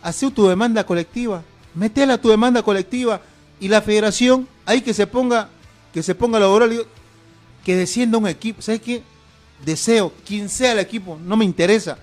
Hacé 0.03 0.31
tu 0.31 0.47
demanda 0.47 0.85
colectiva, 0.85 1.43
metela 1.75 2.15
a 2.15 2.19
tu 2.21 2.29
demanda 2.29 2.63
colectiva 2.63 3.21
y 3.61 3.69
la 3.69 3.81
federación, 3.83 4.47
ahí 4.65 4.81
que 4.81 4.95
se 4.95 5.07
ponga, 5.07 5.49
que 5.93 6.03
se 6.03 6.15
ponga 6.15 6.39
la 6.39 6.49
obra, 6.49 6.69
que 7.65 7.77
descienda 7.77 8.19
un 8.19 8.29
equipo. 8.29 8.63
¿Sabes 8.63 8.81
qué? 8.81 9.03
Deseo, 9.65 10.13
quien 10.27 10.49
sea 10.49 10.73
el 10.73 10.79
equipo, 10.79 11.19
no 11.25 11.37
me 11.37 11.45
interesa, 11.45 11.97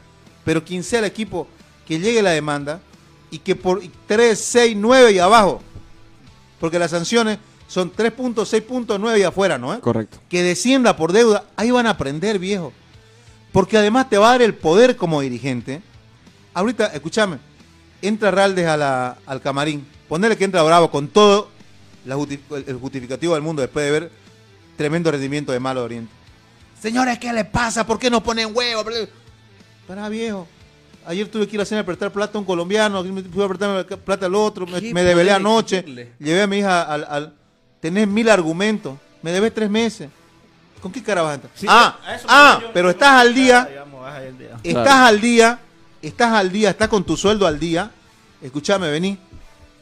pero 0.43 0.63
quien 0.65 0.83
sea 0.83 0.99
el 0.99 1.05
equipo, 1.05 1.47
que 1.87 1.99
llegue 1.99 2.21
la 2.21 2.31
demanda 2.31 2.81
y 3.29 3.39
que 3.39 3.55
por 3.55 3.81
3, 4.07 4.37
6, 4.39 4.75
9 4.77 5.11
y 5.11 5.19
abajo, 5.19 5.61
porque 6.59 6.79
las 6.79 6.91
sanciones 6.91 7.37
son 7.73 7.89
3 7.91 8.11
puntos, 8.11 8.49
6 8.49 8.61
puntos, 8.61 8.99
9 8.99 9.19
y 9.19 9.23
afuera, 9.23 9.57
¿no? 9.57 9.73
eh? 9.73 9.79
Correcto. 9.79 10.19
que 10.29 10.43
descienda 10.43 10.95
por 10.95 11.11
deuda, 11.11 11.45
ahí 11.55 11.71
van 11.71 11.87
a 11.87 11.91
aprender, 11.91 12.37
viejo. 12.37 12.71
Porque 13.51 13.77
además 13.77 14.09
te 14.09 14.17
va 14.19 14.27
a 14.27 14.31
dar 14.33 14.41
el 14.43 14.53
poder 14.53 14.95
como 14.95 15.21
dirigente. 15.21 15.81
Ahorita, 16.53 16.87
escúchame, 16.87 17.37
entra 18.01 18.29
Raldes 18.29 18.67
a 18.67 18.77
la- 18.77 19.17
al 19.25 19.41
camarín, 19.41 19.87
ponele 20.07 20.37
que 20.37 20.43
entra 20.43 20.61
Bravo 20.61 20.91
con 20.91 21.07
todo 21.07 21.49
la 22.05 22.15
justi- 22.15 22.39
el 22.67 22.75
justificativo 22.77 23.33
del 23.33 23.41
mundo 23.41 23.61
después 23.63 23.85
de 23.85 23.91
ver 23.91 24.11
tremendo 24.77 25.09
rendimiento 25.11 25.51
de 25.51 25.59
Malo 25.59 25.79
de 25.79 25.85
Oriente. 25.85 26.13
Señores, 26.79 27.17
¿qué 27.17 27.33
le 27.33 27.45
pasa? 27.45 27.87
¿Por 27.87 27.97
qué 27.97 28.09
no 28.11 28.21
ponen 28.21 28.55
huevo? 28.55 28.83
Para 29.87 30.09
viejo. 30.09 30.47
Ayer 31.07 31.27
tuve 31.27 31.47
que 31.47 31.55
ir 31.55 31.59
a 31.59 31.63
hacer 31.63 31.83
prestar 31.85 32.11
plata 32.11 32.37
a 32.37 32.39
un 32.39 32.45
colombiano, 32.45 33.03
fui 33.03 33.43
a 33.43 33.47
prestar 33.47 33.85
plata 33.99 34.25
al 34.27 34.35
otro, 34.35 34.65
me, 34.67 34.79
¿Qué 34.79 34.93
me 34.93 35.01
debelé 35.03 35.31
poder 35.31 35.35
anoche, 35.41 35.85
llevé 36.19 36.41
a 36.43 36.47
mi 36.47 36.57
hija 36.59 36.83
al, 36.83 37.05
al- 37.09 37.33
Tenés 37.83 38.07
mil 38.07 38.29
argumentos, 38.29 38.97
me 39.21 39.29
debes 39.33 39.53
tres 39.53 39.69
meses. 39.69 40.09
¿Con 40.81 40.89
qué 40.89 41.03
cara 41.03 41.21
vas 41.21 41.31
a 41.31 41.33
entrar? 41.35 41.51
Sí, 41.53 41.65
ah, 41.69 41.99
ah, 42.29 42.59
yo- 42.61 42.71
pero 42.73 42.89
estás 42.89 43.09
al 43.19 43.33
día, 43.35 43.55
nada, 43.59 43.69
digamos, 43.69 44.01
vas 44.01 44.15
al 44.15 44.37
día. 44.37 44.49
estás 44.63 44.83
Claro. 44.83 45.05
al 45.05 45.19
día, 45.21 45.59
estás 46.01 46.31
al 46.31 46.49
día, 46.53 46.69
estás 46.69 46.87
con 46.87 47.03
tu 47.03 47.17
sueldo 47.17 47.45
al 47.45 47.59
día. 47.59 47.91
Escúchame, 48.41 48.89
vení. 48.89 49.17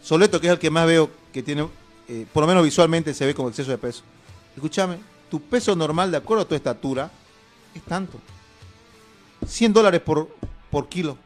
Soleto, 0.01 0.41
que 0.41 0.47
es 0.47 0.53
el 0.53 0.57
que 0.57 0.71
más 0.71 0.87
veo 0.87 1.11
que 1.31 1.43
tiene, 1.43 1.67
eh, 2.07 2.25
por 2.33 2.41
lo 2.41 2.47
menos 2.47 2.63
visualmente 2.63 3.13
se 3.13 3.23
ve 3.23 3.35
con 3.35 3.47
exceso 3.49 3.69
de 3.69 3.77
peso. 3.77 4.01
Escúchame, 4.55 4.97
tu 5.29 5.39
peso 5.39 5.75
normal 5.75 6.09
de 6.09 6.17
acuerdo 6.17 6.41
a 6.41 6.47
tu 6.47 6.55
estatura 6.55 7.11
es 7.75 7.83
tanto. 7.83 8.19
100 9.45 9.73
dólares 9.73 10.01
por, 10.01 10.27
por 10.71 10.89
kilo. 10.89 11.19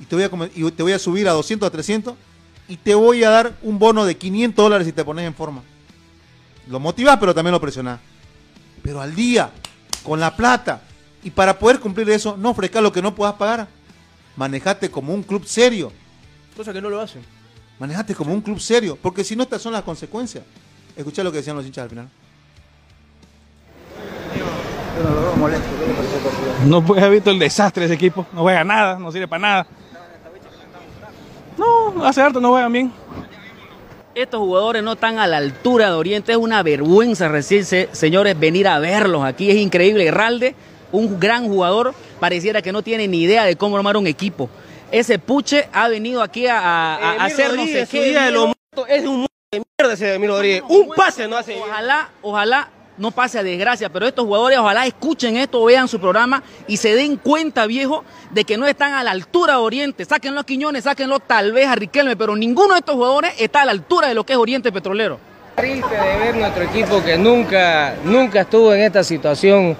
Y 0.00 0.06
te, 0.06 0.16
voy 0.16 0.24
a, 0.24 0.50
y 0.56 0.70
te 0.72 0.82
voy 0.82 0.92
a 0.92 0.98
subir 0.98 1.28
a 1.28 1.32
200, 1.32 1.68
a 1.68 1.70
300 1.70 2.14
y 2.72 2.78
te 2.78 2.94
voy 2.94 3.22
a 3.22 3.28
dar 3.28 3.52
un 3.60 3.78
bono 3.78 4.06
de 4.06 4.16
500 4.16 4.64
dólares 4.64 4.86
si 4.86 4.94
te 4.94 5.04
pones 5.04 5.26
en 5.26 5.34
forma. 5.34 5.62
Lo 6.70 6.80
motivas, 6.80 7.18
pero 7.20 7.34
también 7.34 7.52
lo 7.52 7.60
presionás. 7.60 8.00
Pero 8.82 9.02
al 9.02 9.14
día, 9.14 9.50
con 10.02 10.18
la 10.18 10.34
plata. 10.34 10.80
Y 11.22 11.28
para 11.28 11.58
poder 11.58 11.80
cumplir 11.80 12.08
eso, 12.08 12.34
no 12.38 12.48
ofrezcas 12.48 12.82
lo 12.82 12.90
que 12.90 13.02
no 13.02 13.14
puedas 13.14 13.34
pagar. 13.34 13.68
Manejate 14.36 14.90
como 14.90 15.12
un 15.12 15.22
club 15.22 15.44
serio. 15.44 15.92
Cosa 16.56 16.72
que 16.72 16.80
no 16.80 16.88
lo 16.88 16.98
hacen. 16.98 17.20
Manejate 17.78 18.14
como 18.14 18.32
un 18.32 18.40
club 18.40 18.58
serio. 18.58 18.96
Porque 19.02 19.22
si 19.22 19.36
no, 19.36 19.42
estas 19.42 19.60
son 19.60 19.74
las 19.74 19.82
consecuencias. 19.82 20.42
Escuchá 20.96 21.22
lo 21.22 21.30
que 21.30 21.38
decían 21.38 21.56
los 21.56 21.66
hinchas 21.66 21.82
al 21.82 21.90
final. 21.90 22.08
No 26.64 26.82
pues 26.82 27.02
he 27.02 27.10
visto 27.10 27.30
el 27.30 27.38
desastre 27.38 27.82
de 27.82 27.86
ese 27.88 27.94
equipo. 27.96 28.24
No 28.32 28.40
juega 28.40 28.64
nada, 28.64 28.98
no 28.98 29.12
sirve 29.12 29.28
para 29.28 29.42
nada. 29.42 29.66
No, 31.90 32.04
hace 32.04 32.20
harto 32.20 32.40
no 32.40 32.50
juegan 32.50 32.72
bien. 32.72 32.92
Estos 34.14 34.40
jugadores 34.40 34.82
no 34.82 34.92
están 34.92 35.18
a 35.18 35.26
la 35.26 35.38
altura 35.38 35.86
de 35.86 35.92
Oriente. 35.94 36.32
Es 36.32 36.38
una 36.38 36.62
vergüenza 36.62 37.28
recién, 37.28 37.64
se- 37.64 37.88
señores, 37.92 38.38
venir 38.38 38.68
a 38.68 38.78
verlos 38.78 39.24
aquí. 39.24 39.50
Es 39.50 39.56
increíble. 39.56 40.10
Ralde, 40.10 40.54
un 40.92 41.18
gran 41.18 41.48
jugador, 41.48 41.94
pareciera 42.20 42.60
que 42.60 42.72
no 42.72 42.82
tiene 42.82 43.08
ni 43.08 43.22
idea 43.22 43.44
de 43.44 43.56
cómo 43.56 43.76
armar 43.76 43.96
un 43.96 44.06
equipo. 44.06 44.50
Ese 44.90 45.18
Puche 45.18 45.68
ha 45.72 45.88
venido 45.88 46.20
aquí 46.22 46.46
a, 46.46 46.58
a- 46.58 47.12
a 47.12 47.24
hacer 47.24 47.54
no 47.56 47.64
sé 47.64 47.86
qué. 47.90 48.04
día 48.10 48.24
de 48.26 48.32
los 48.32 48.44
miedo. 48.46 48.56
muertos, 48.76 48.94
es 48.94 49.04
un 49.06 49.16
muerto 49.16 49.34
de 49.50 49.62
mierda 49.78 49.94
ese 49.94 50.14
Emir 50.14 50.28
Rodríguez. 50.28 50.62
Un 50.68 50.88
pase 50.94 51.26
no 51.26 51.36
hace. 51.38 51.58
Ojalá, 51.58 52.10
ojalá 52.20 52.68
no 53.02 53.10
pase 53.10 53.36
a 53.36 53.42
desgracia, 53.42 53.88
pero 53.88 54.06
estos 54.06 54.24
jugadores 54.24 54.60
ojalá 54.60 54.86
escuchen 54.86 55.36
esto, 55.36 55.64
vean 55.64 55.88
su 55.88 55.98
programa 55.98 56.40
y 56.68 56.76
se 56.76 56.94
den 56.94 57.16
cuenta, 57.16 57.66
viejo, 57.66 58.04
de 58.30 58.44
que 58.44 58.56
no 58.56 58.64
están 58.68 58.92
a 58.92 59.02
la 59.02 59.10
altura 59.10 59.54
de 59.54 59.58
Oriente. 59.58 60.04
Sáquenlo 60.04 60.40
a 60.40 60.46
Quiñones, 60.46 60.84
sáquenlo 60.84 61.18
tal 61.18 61.50
vez 61.50 61.66
a 61.66 61.74
Riquelme, 61.74 62.16
pero 62.16 62.36
ninguno 62.36 62.74
de 62.74 62.78
estos 62.78 62.94
jugadores 62.94 63.32
está 63.40 63.62
a 63.62 63.64
la 63.64 63.72
altura 63.72 64.06
de 64.06 64.14
lo 64.14 64.24
que 64.24 64.34
es 64.34 64.38
Oriente 64.38 64.70
Petrolero. 64.70 65.18
Triste 65.56 65.94
de 65.94 66.18
ver 66.18 66.36
nuestro 66.36 66.62
equipo 66.62 67.02
que 67.02 67.18
nunca, 67.18 67.96
nunca 68.04 68.42
estuvo 68.42 68.72
en 68.72 68.82
esta 68.82 69.02
situación. 69.02 69.76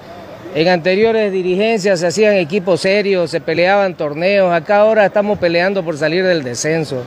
En 0.53 0.67
anteriores 0.67 1.31
dirigencias 1.31 2.01
se 2.01 2.07
hacían 2.07 2.35
equipos 2.35 2.81
serios, 2.81 3.31
se 3.31 3.39
peleaban 3.39 3.95
torneos. 3.95 4.53
Acá 4.53 4.81
ahora 4.81 5.05
estamos 5.05 5.39
peleando 5.39 5.81
por 5.81 5.97
salir 5.97 6.25
del 6.25 6.43
descenso. 6.43 7.03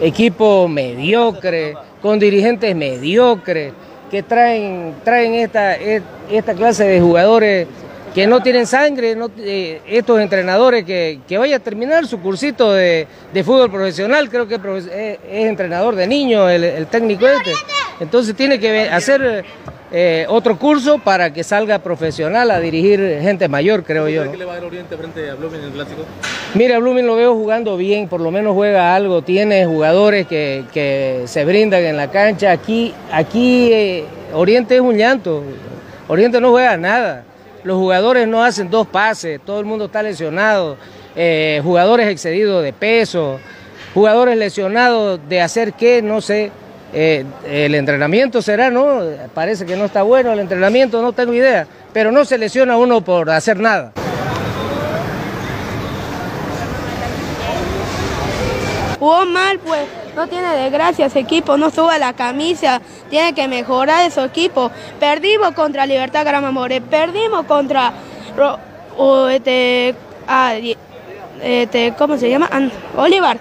Equipo 0.00 0.66
mediocre, 0.66 1.74
con 2.00 2.18
dirigentes 2.18 2.74
mediocres, 2.74 3.74
que 4.10 4.22
traen, 4.22 4.94
traen 5.04 5.34
esta, 5.34 5.76
e- 5.76 6.02
esta 6.30 6.54
clase 6.54 6.84
de 6.84 7.00
jugadores 7.00 7.66
que 8.14 8.26
no 8.26 8.40
tienen 8.42 8.66
sangre, 8.66 9.16
eh, 9.38 9.80
estos 9.86 10.18
entrenadores 10.20 10.84
que, 10.84 11.20
que 11.28 11.38
vaya 11.38 11.56
a 11.56 11.60
terminar 11.60 12.06
su 12.06 12.18
cursito 12.20 12.72
de, 12.72 13.06
de 13.32 13.44
fútbol 13.44 13.70
profesional, 13.70 14.28
creo 14.30 14.48
que 14.48 14.54
es, 14.56 14.60
profe- 14.60 14.90
es- 14.90 15.18
entrenador 15.30 15.94
de 15.94 16.06
niños, 16.06 16.50
el, 16.50 16.86
técnico 16.86 17.26
este. 17.28 17.52
Entonces 18.00 18.34
tiene 18.34 18.58
que 18.58 18.88
hacer 18.88 19.44
eh, 19.92 20.26
otro 20.28 20.58
curso 20.58 20.98
para 20.98 21.32
que 21.32 21.44
salga 21.44 21.78
profesional 21.80 22.50
a 22.50 22.60
dirigir 22.60 23.18
gente 23.20 23.46
mayor, 23.48 23.84
creo 23.84 24.08
yo. 24.08 24.30
¿Qué 24.30 24.38
le 24.38 24.44
va 24.44 24.52
a 24.52 24.56
dar 24.56 24.64
Oriente 24.64 24.96
frente 24.96 25.30
a 25.30 25.34
Blooming 25.34 25.60
en 25.60 25.66
el 25.66 25.72
clásico? 25.72 26.02
Mira, 26.54 26.78
Blooming 26.78 27.06
lo 27.06 27.14
veo 27.16 27.34
jugando 27.34 27.76
bien, 27.76 28.08
por 28.08 28.22
lo 28.22 28.30
menos 28.30 28.54
juega 28.54 28.94
algo, 28.94 29.20
tiene 29.20 29.66
jugadores 29.66 30.26
que, 30.26 30.64
que 30.72 31.24
se 31.26 31.44
brindan 31.44 31.84
en 31.84 31.96
la 31.98 32.10
cancha. 32.10 32.50
Aquí, 32.50 32.94
aquí 33.12 33.70
eh, 33.70 34.04
Oriente 34.32 34.76
es 34.76 34.80
un 34.80 34.96
llanto, 34.96 35.42
Oriente 36.08 36.40
no 36.40 36.50
juega 36.50 36.78
nada. 36.78 37.24
Los 37.64 37.76
jugadores 37.76 38.26
no 38.26 38.42
hacen 38.42 38.70
dos 38.70 38.86
pases, 38.86 39.40
todo 39.44 39.60
el 39.60 39.66
mundo 39.66 39.84
está 39.86 40.02
lesionado, 40.02 40.78
eh, 41.14 41.60
jugadores 41.62 42.08
excedidos 42.08 42.64
de 42.64 42.72
peso, 42.72 43.38
jugadores 43.92 44.38
lesionados 44.38 45.20
de 45.28 45.42
hacer 45.42 45.74
qué, 45.74 46.00
no 46.00 46.22
sé. 46.22 46.50
Eh, 46.94 47.26
el 47.46 47.74
entrenamiento 47.74 48.40
será, 48.40 48.70
¿no? 48.70 49.02
Parece 49.34 49.66
que 49.66 49.76
no 49.76 49.84
está 49.84 50.02
bueno 50.02 50.32
el 50.32 50.38
entrenamiento, 50.38 51.02
no 51.02 51.12
tengo 51.12 51.34
idea, 51.34 51.66
pero 51.92 52.10
no 52.10 52.24
se 52.24 52.38
lesiona 52.38 52.78
uno 52.78 53.02
por 53.02 53.28
hacer 53.30 53.60
nada. 53.60 53.92
Jugó 58.98 59.26
mal, 59.26 59.58
pues 59.60 59.86
no 60.16 60.26
tiene 60.26 60.48
desgracia 60.56 61.06
ese 61.06 61.20
equipo, 61.20 61.56
no 61.56 61.70
sube 61.70 61.98
la 61.98 62.12
camisa, 62.12 62.80
tiene 63.08 63.32
que 63.32 63.46
mejorar 63.46 64.06
ese 64.06 64.24
equipo. 64.24 64.70
Perdimos 64.98 65.52
contra 65.52 65.86
Libertad 65.86 66.24
Gramamore, 66.24 66.80
perdimos 66.80 67.46
contra 67.46 67.92
o 68.96 69.28
este, 69.28 69.94
ah, 70.26 70.54
este, 71.42 71.94
¿cómo 71.96 72.16
se 72.16 72.28
llama? 72.28 72.50
Olivar. 72.96 73.38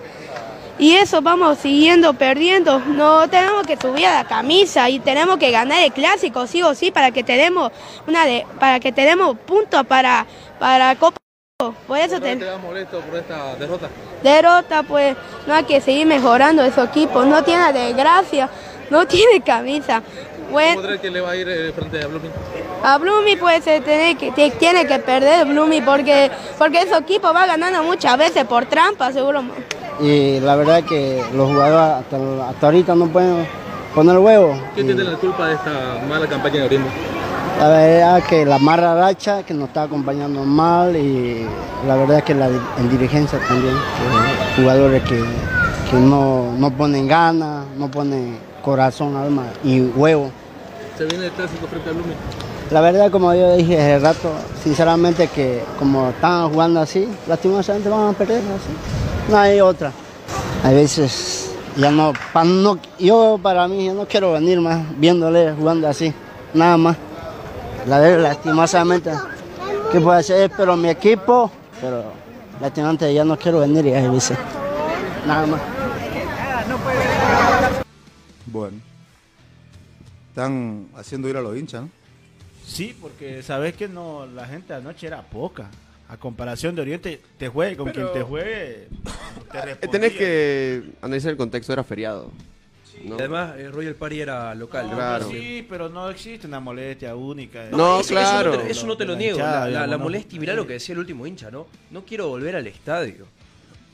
Y 0.79 0.93
eso 0.93 1.23
vamos 1.23 1.57
siguiendo 1.57 2.13
perdiendo. 2.13 2.79
No 2.79 3.27
tenemos 3.27 3.65
que 3.65 3.77
subir 3.77 4.05
a 4.05 4.13
la 4.13 4.27
camisa 4.27 4.89
y 4.89 4.99
tenemos 4.99 5.37
que 5.37 5.49
ganar 5.49 5.81
el 5.81 5.91
clásico 5.91 6.45
sí 6.45 6.61
o 6.61 6.75
sí 6.75 6.91
para 6.91 7.09
que 7.09 7.23
tenemos 7.23 7.71
una 8.07 8.25
para 8.59 8.79
que 8.79 8.91
tenemos 8.91 9.35
puntos 9.39 9.85
para 9.87 10.27
para 10.59 10.95
Copa. 10.95 11.16
Por 11.87 11.97
eso 11.97 12.19
¿Te 12.19 12.35
te, 12.35 12.45
molesto 12.57 12.99
por 13.01 13.15
esta 13.19 13.55
derrota? 13.55 13.87
derrota, 14.23 14.83
pues 14.83 15.15
no 15.45 15.53
hay 15.53 15.63
que 15.63 15.81
seguir 15.81 16.05
mejorando 16.07 16.63
ese 16.63 16.81
equipo. 16.83 17.23
No 17.23 17.43
tiene 17.43 17.71
desgracia, 17.73 18.49
no 18.89 19.05
tiene 19.07 19.41
camisa. 19.41 20.01
Bueno, 20.51 20.75
¿Cómo 20.75 20.87
crees 20.87 21.01
que 21.01 21.09
le 21.11 21.19
va 21.19 21.31
a 21.31 21.35
ir 21.35 21.49
eh, 21.49 21.73
frente 21.73 22.01
a 22.01 22.07
Blooming? 22.07 22.31
a 22.83 22.97
Blumi 22.99 23.35
pues 23.35 23.63
se 23.65 23.81
tiene 23.81 24.15
que, 24.15 24.31
te- 24.31 24.51
tiene 24.51 24.85
que 24.87 24.97
perder 24.99 25.45
Blumi 25.45 25.81
porque, 25.81 26.31
porque 26.57 26.81
ese 26.83 26.95
equipo 26.95 27.33
va 27.33 27.45
ganando 27.45 27.83
muchas 27.83 28.17
veces 28.17 28.45
por 28.45 28.65
trampa, 28.65 29.11
seguro. 29.11 29.43
Y 29.99 30.39
la 30.39 30.55
verdad 30.55 30.83
que 30.83 31.21
los 31.33 31.47
jugadores 31.49 32.05
hasta, 32.05 32.49
hasta 32.49 32.65
ahorita 32.67 32.95
no 32.95 33.07
pueden 33.07 33.45
poner 33.93 34.17
huevo. 34.19 34.57
¿Quién 34.73 34.85
tiene 34.87 35.03
la 35.03 35.17
culpa 35.17 35.47
de 35.47 35.55
esta 35.55 35.71
mala 36.07 36.27
campaña 36.27 36.55
de 36.61 36.63
Oriente? 36.65 36.89
La 37.59 37.67
verdad 37.69 38.23
que 38.23 38.45
la 38.45 38.59
mala 38.59 38.93
racha 38.93 39.41
que 39.43 39.53
nos 39.53 39.69
está 39.69 39.83
acompañando 39.83 40.43
mal 40.43 40.95
y 40.95 41.45
la 41.87 41.95
verdad 41.95 42.23
que 42.23 42.35
la 42.35 42.47
en 42.47 42.89
dirigencia 42.89 43.39
también, 43.39 43.73
que 43.75 44.61
jugadores 44.61 45.01
que, 45.03 45.23
que 45.89 45.97
no, 45.97 46.51
no 46.57 46.69
ponen 46.71 47.07
ganas, 47.07 47.65
no 47.77 47.89
ponen 47.89 48.37
corazón, 48.63 49.15
alma 49.15 49.45
y 49.63 49.81
huevo. 49.81 50.29
Se 50.97 51.05
viene 51.05 51.25
el 51.25 51.31
clásico 51.31 51.65
frente 51.67 51.89
a 51.89 51.93
Blooming. 51.93 52.15
La 52.69 52.81
verdad, 52.81 53.09
como 53.09 53.33
yo 53.33 53.55
dije 53.55 53.75
hace 53.79 53.99
rato, 53.99 54.29
sinceramente 54.63 55.27
que 55.27 55.63
como 55.79 56.09
están 56.09 56.49
jugando 56.51 56.79
así, 56.81 57.07
lastimosamente 57.27 57.89
van 57.89 58.09
a 58.09 58.13
perder 58.13 58.37
así. 58.39 59.31
No 59.31 59.37
hay 59.37 59.61
otra. 59.61 59.91
A 60.63 60.69
veces 60.69 61.51
ya 61.75 61.89
no, 61.89 62.13
pa- 62.33 62.43
no, 62.43 62.77
yo 62.99 63.39
para 63.41 63.67
mí 63.67 63.85
yo 63.85 63.93
no 63.95 64.05
quiero 64.05 64.33
venir 64.33 64.59
más 64.61 64.79
viéndole 64.97 65.53
jugando 65.53 65.87
así, 65.87 66.13
nada 66.53 66.77
más. 66.77 66.97
La 67.87 67.99
verdad, 67.99 68.21
lastimosamente, 68.23 69.11
¿qué 69.91 69.99
puedo 70.01 70.11
hacer? 70.17 70.51
Pero 70.55 70.75
mi 70.75 70.89
equipo, 70.89 71.51
pero 71.79 72.11
lastimosamente 72.59 73.13
ya 73.13 73.23
no 73.23 73.37
quiero 73.37 73.59
venir 73.59 73.85
y 73.85 73.93
a 73.93 74.09
veces, 74.11 74.37
nada 75.25 75.47
más. 75.47 75.61
Bueno. 78.45 78.77
Están 80.29 80.87
haciendo 80.95 81.29
ir 81.29 81.37
a 81.37 81.41
los 81.41 81.57
hinchas, 81.57 81.83
¿no? 81.83 81.89
Sí, 82.65 82.95
porque 83.01 83.41
sabes 83.41 83.73
que 83.75 83.87
no, 83.87 84.25
la 84.25 84.45
gente 84.45 84.73
anoche 84.73 85.07
era 85.07 85.21
poca. 85.21 85.69
A 86.09 86.15
comparación 86.17 86.73
de 86.75 86.81
Oriente, 86.83 87.21
te 87.37 87.49
juegue 87.49 87.75
con 87.75 87.91
Pero- 87.91 88.11
quien 88.11 88.23
te 88.23 88.29
juegue. 88.29 88.87
te 89.51 89.61
respondía. 89.61 89.91
Tenés 89.91 90.13
que 90.13 90.91
analizar 91.01 91.31
el 91.31 91.37
contexto, 91.37 91.73
era 91.73 91.83
feriado. 91.83 92.31
¿No? 93.03 93.15
Además, 93.15 93.53
eh, 93.57 93.69
Royal 93.69 93.95
Party 93.95 94.19
era 94.21 94.53
local. 94.55 94.87
No, 94.89 94.95
Claro. 94.95 95.29
Sí, 95.29 95.65
pero 95.69 95.89
no 95.89 96.09
existe 96.09 96.47
una 96.47 96.59
molestia 96.59 97.15
única. 97.15 97.65
No, 97.71 97.99
eso, 98.01 98.09
claro. 98.09 98.51
Eso 98.53 98.57
no 98.59 98.63
te, 98.65 98.71
eso 98.71 98.87
no 98.87 98.97
te 98.97 99.05
lo 99.05 99.13
La 99.13 99.19
niego. 99.19 99.37
hinchada, 99.37 99.53
La, 99.53 99.59
la- 99.61 99.67
digamos, 99.69 99.89
la 99.89 99.97
molestia, 99.97 100.37
y 100.37 100.39
mirá 100.39 100.53
lo 100.53 100.67
que 100.67 100.73
decía 100.73 100.93
el 100.93 100.99
último 100.99 101.25
hincha, 101.27 101.49
¿no? 101.51 101.67
No 101.91 102.03
quiero 102.03 102.27
volver 102.27 102.55
al 102.55 102.67
estadio. 102.67 103.25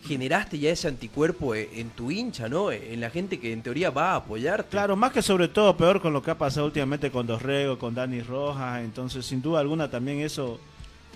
Generaste 0.06 0.60
ya 0.60 0.70
ese 0.70 0.90
anticuerpo 0.90 1.56
eh, 1.56 1.70
en 1.76 1.90
tu 1.92 2.12
hincha, 2.12 2.50
¿no? 2.50 2.72
En 2.74 3.00
la 3.00 3.10
gente 3.10 3.40
que 3.40 3.54
en 3.54 3.62
teoría 3.62 3.90
va 3.90 4.12
a 4.12 4.16
apoyarte. 4.18 4.70
Claro, 4.70 4.98
más 4.98 5.14
que 5.14 5.22
sobre 5.22 5.48
todo 5.48 5.78
peor 5.78 6.02
con 6.02 6.12
lo 6.12 6.22
que 6.22 6.32
ha 6.32 6.38
pasado 6.38 6.66
últimamente 6.66 7.10
con 7.10 7.26
Dorrego, 7.26 7.80
con 7.80 7.96
Dani 7.96 8.22
Rojas, 8.22 8.84
entonces 8.84 9.26
sin 9.26 9.42
duda 9.42 9.62
alguna 9.62 9.90
también 9.90 10.20
eso 10.20 10.60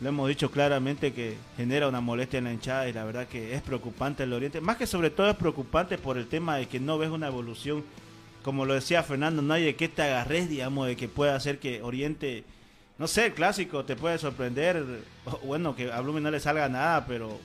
lo 0.01 0.09
hemos 0.09 0.29
dicho 0.29 0.51
claramente 0.51 1.13
que 1.13 1.37
genera 1.55 1.87
una 1.87 2.01
molestia 2.01 2.37
en 2.37 2.45
la 2.45 2.53
hinchada 2.53 2.87
y 2.87 2.93
la 2.93 3.03
verdad 3.03 3.27
que 3.27 3.55
es 3.55 3.61
preocupante 3.61 4.23
el 4.23 4.33
Oriente, 4.33 4.61
más 4.61 4.77
que 4.77 4.85
sobre 4.85 5.09
todo 5.09 5.29
es 5.29 5.35
preocupante 5.35 5.97
por 5.97 6.17
el 6.17 6.27
tema 6.27 6.57
de 6.57 6.67
que 6.67 6.79
no 6.79 6.97
ves 6.97 7.09
una 7.09 7.27
evolución, 7.27 7.83
como 8.43 8.65
lo 8.65 8.75
decía 8.75 9.01
Fernando, 9.03 9.41
no 9.41 9.53
hay 9.53 9.65
de 9.65 9.75
qué 9.75 9.89
te 9.89 10.03
agarres, 10.03 10.49
digamos, 10.49 10.87
de 10.87 10.95
que 10.95 11.07
pueda 11.07 11.35
hacer 11.35 11.59
que 11.59 11.81
Oriente, 11.81 12.43
no 12.99 13.07
sé, 13.07 13.27
el 13.27 13.33
clásico 13.33 13.85
te 13.85 13.95
puede 13.95 14.19
sorprender, 14.19 14.85
bueno, 15.43 15.75
que 15.75 15.91
a 15.91 15.99
Blumen 16.01 16.23
no 16.23 16.31
le 16.31 16.39
salga 16.39 16.69
nada, 16.69 17.05
pero 17.07 17.39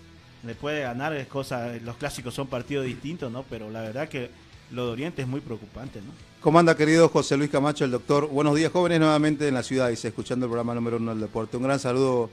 le 0.45 0.55
puede 0.55 0.83
ganar, 0.83 1.15
es 1.15 1.27
cosa, 1.29 1.73
los 1.83 1.97
clásicos 1.97 2.35
son 2.35 2.49
partidos 2.49 2.85
distintos, 2.85 3.33
¿no? 3.33 3.45
Pero 3.45 3.71
la 3.71 3.81
verdad 3.81 4.09
que 4.09 4.31
lo 4.73 4.87
de 4.87 4.93
Oriente 4.93 5.23
es 5.23 5.29
muy 5.29 5.41
preocupante, 5.41 6.01
¿no? 6.01 6.13
¿Cómo 6.41 6.59
anda, 6.59 6.77
querido 6.77 7.09
José 7.09 7.37
Luis 7.37 7.51
Camacho, 7.51 7.85
el 7.85 7.91
doctor? 7.91 8.29
Buenos 8.29 8.57
días, 8.57 8.73
jóvenes, 8.73 8.99
nuevamente 8.99 9.47
en 9.47 9.55
la 9.55 9.63
ciudad, 9.63 9.91
dice, 9.91 10.09
escuchando 10.09 10.47
el 10.47 10.51
programa 10.51 10.75
número 10.75 10.97
uno 10.97 11.13
del 11.13 11.21
deporte. 11.21 11.57
Un 11.57 11.63
gran 11.63 11.79
saludo, 11.79 12.31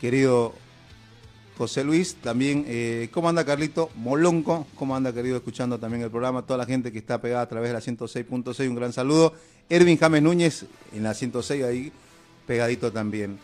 querido 0.00 0.54
José 1.56 1.84
Luis. 1.84 2.16
También, 2.16 2.64
eh, 2.66 3.08
¿cómo 3.12 3.28
anda, 3.28 3.44
Carlito? 3.44 3.90
Molonco, 3.94 4.66
¿cómo 4.74 4.96
anda, 4.96 5.12
querido, 5.12 5.36
escuchando 5.36 5.78
también 5.78 6.02
el 6.02 6.10
programa? 6.10 6.42
Toda 6.42 6.58
la 6.58 6.66
gente 6.66 6.90
que 6.90 6.98
está 6.98 7.20
pegada 7.20 7.42
a 7.42 7.48
través 7.48 7.68
de 7.68 7.74
la 7.74 7.80
106.6, 7.80 8.68
un 8.68 8.74
gran 8.74 8.92
saludo. 8.92 9.34
Ervin 9.68 9.98
James 9.98 10.22
Núñez, 10.22 10.66
en 10.92 11.02
la 11.02 11.14
106, 11.14 11.62
ahí 11.62 11.92
pegadito 12.46 12.90
también. 12.90 13.38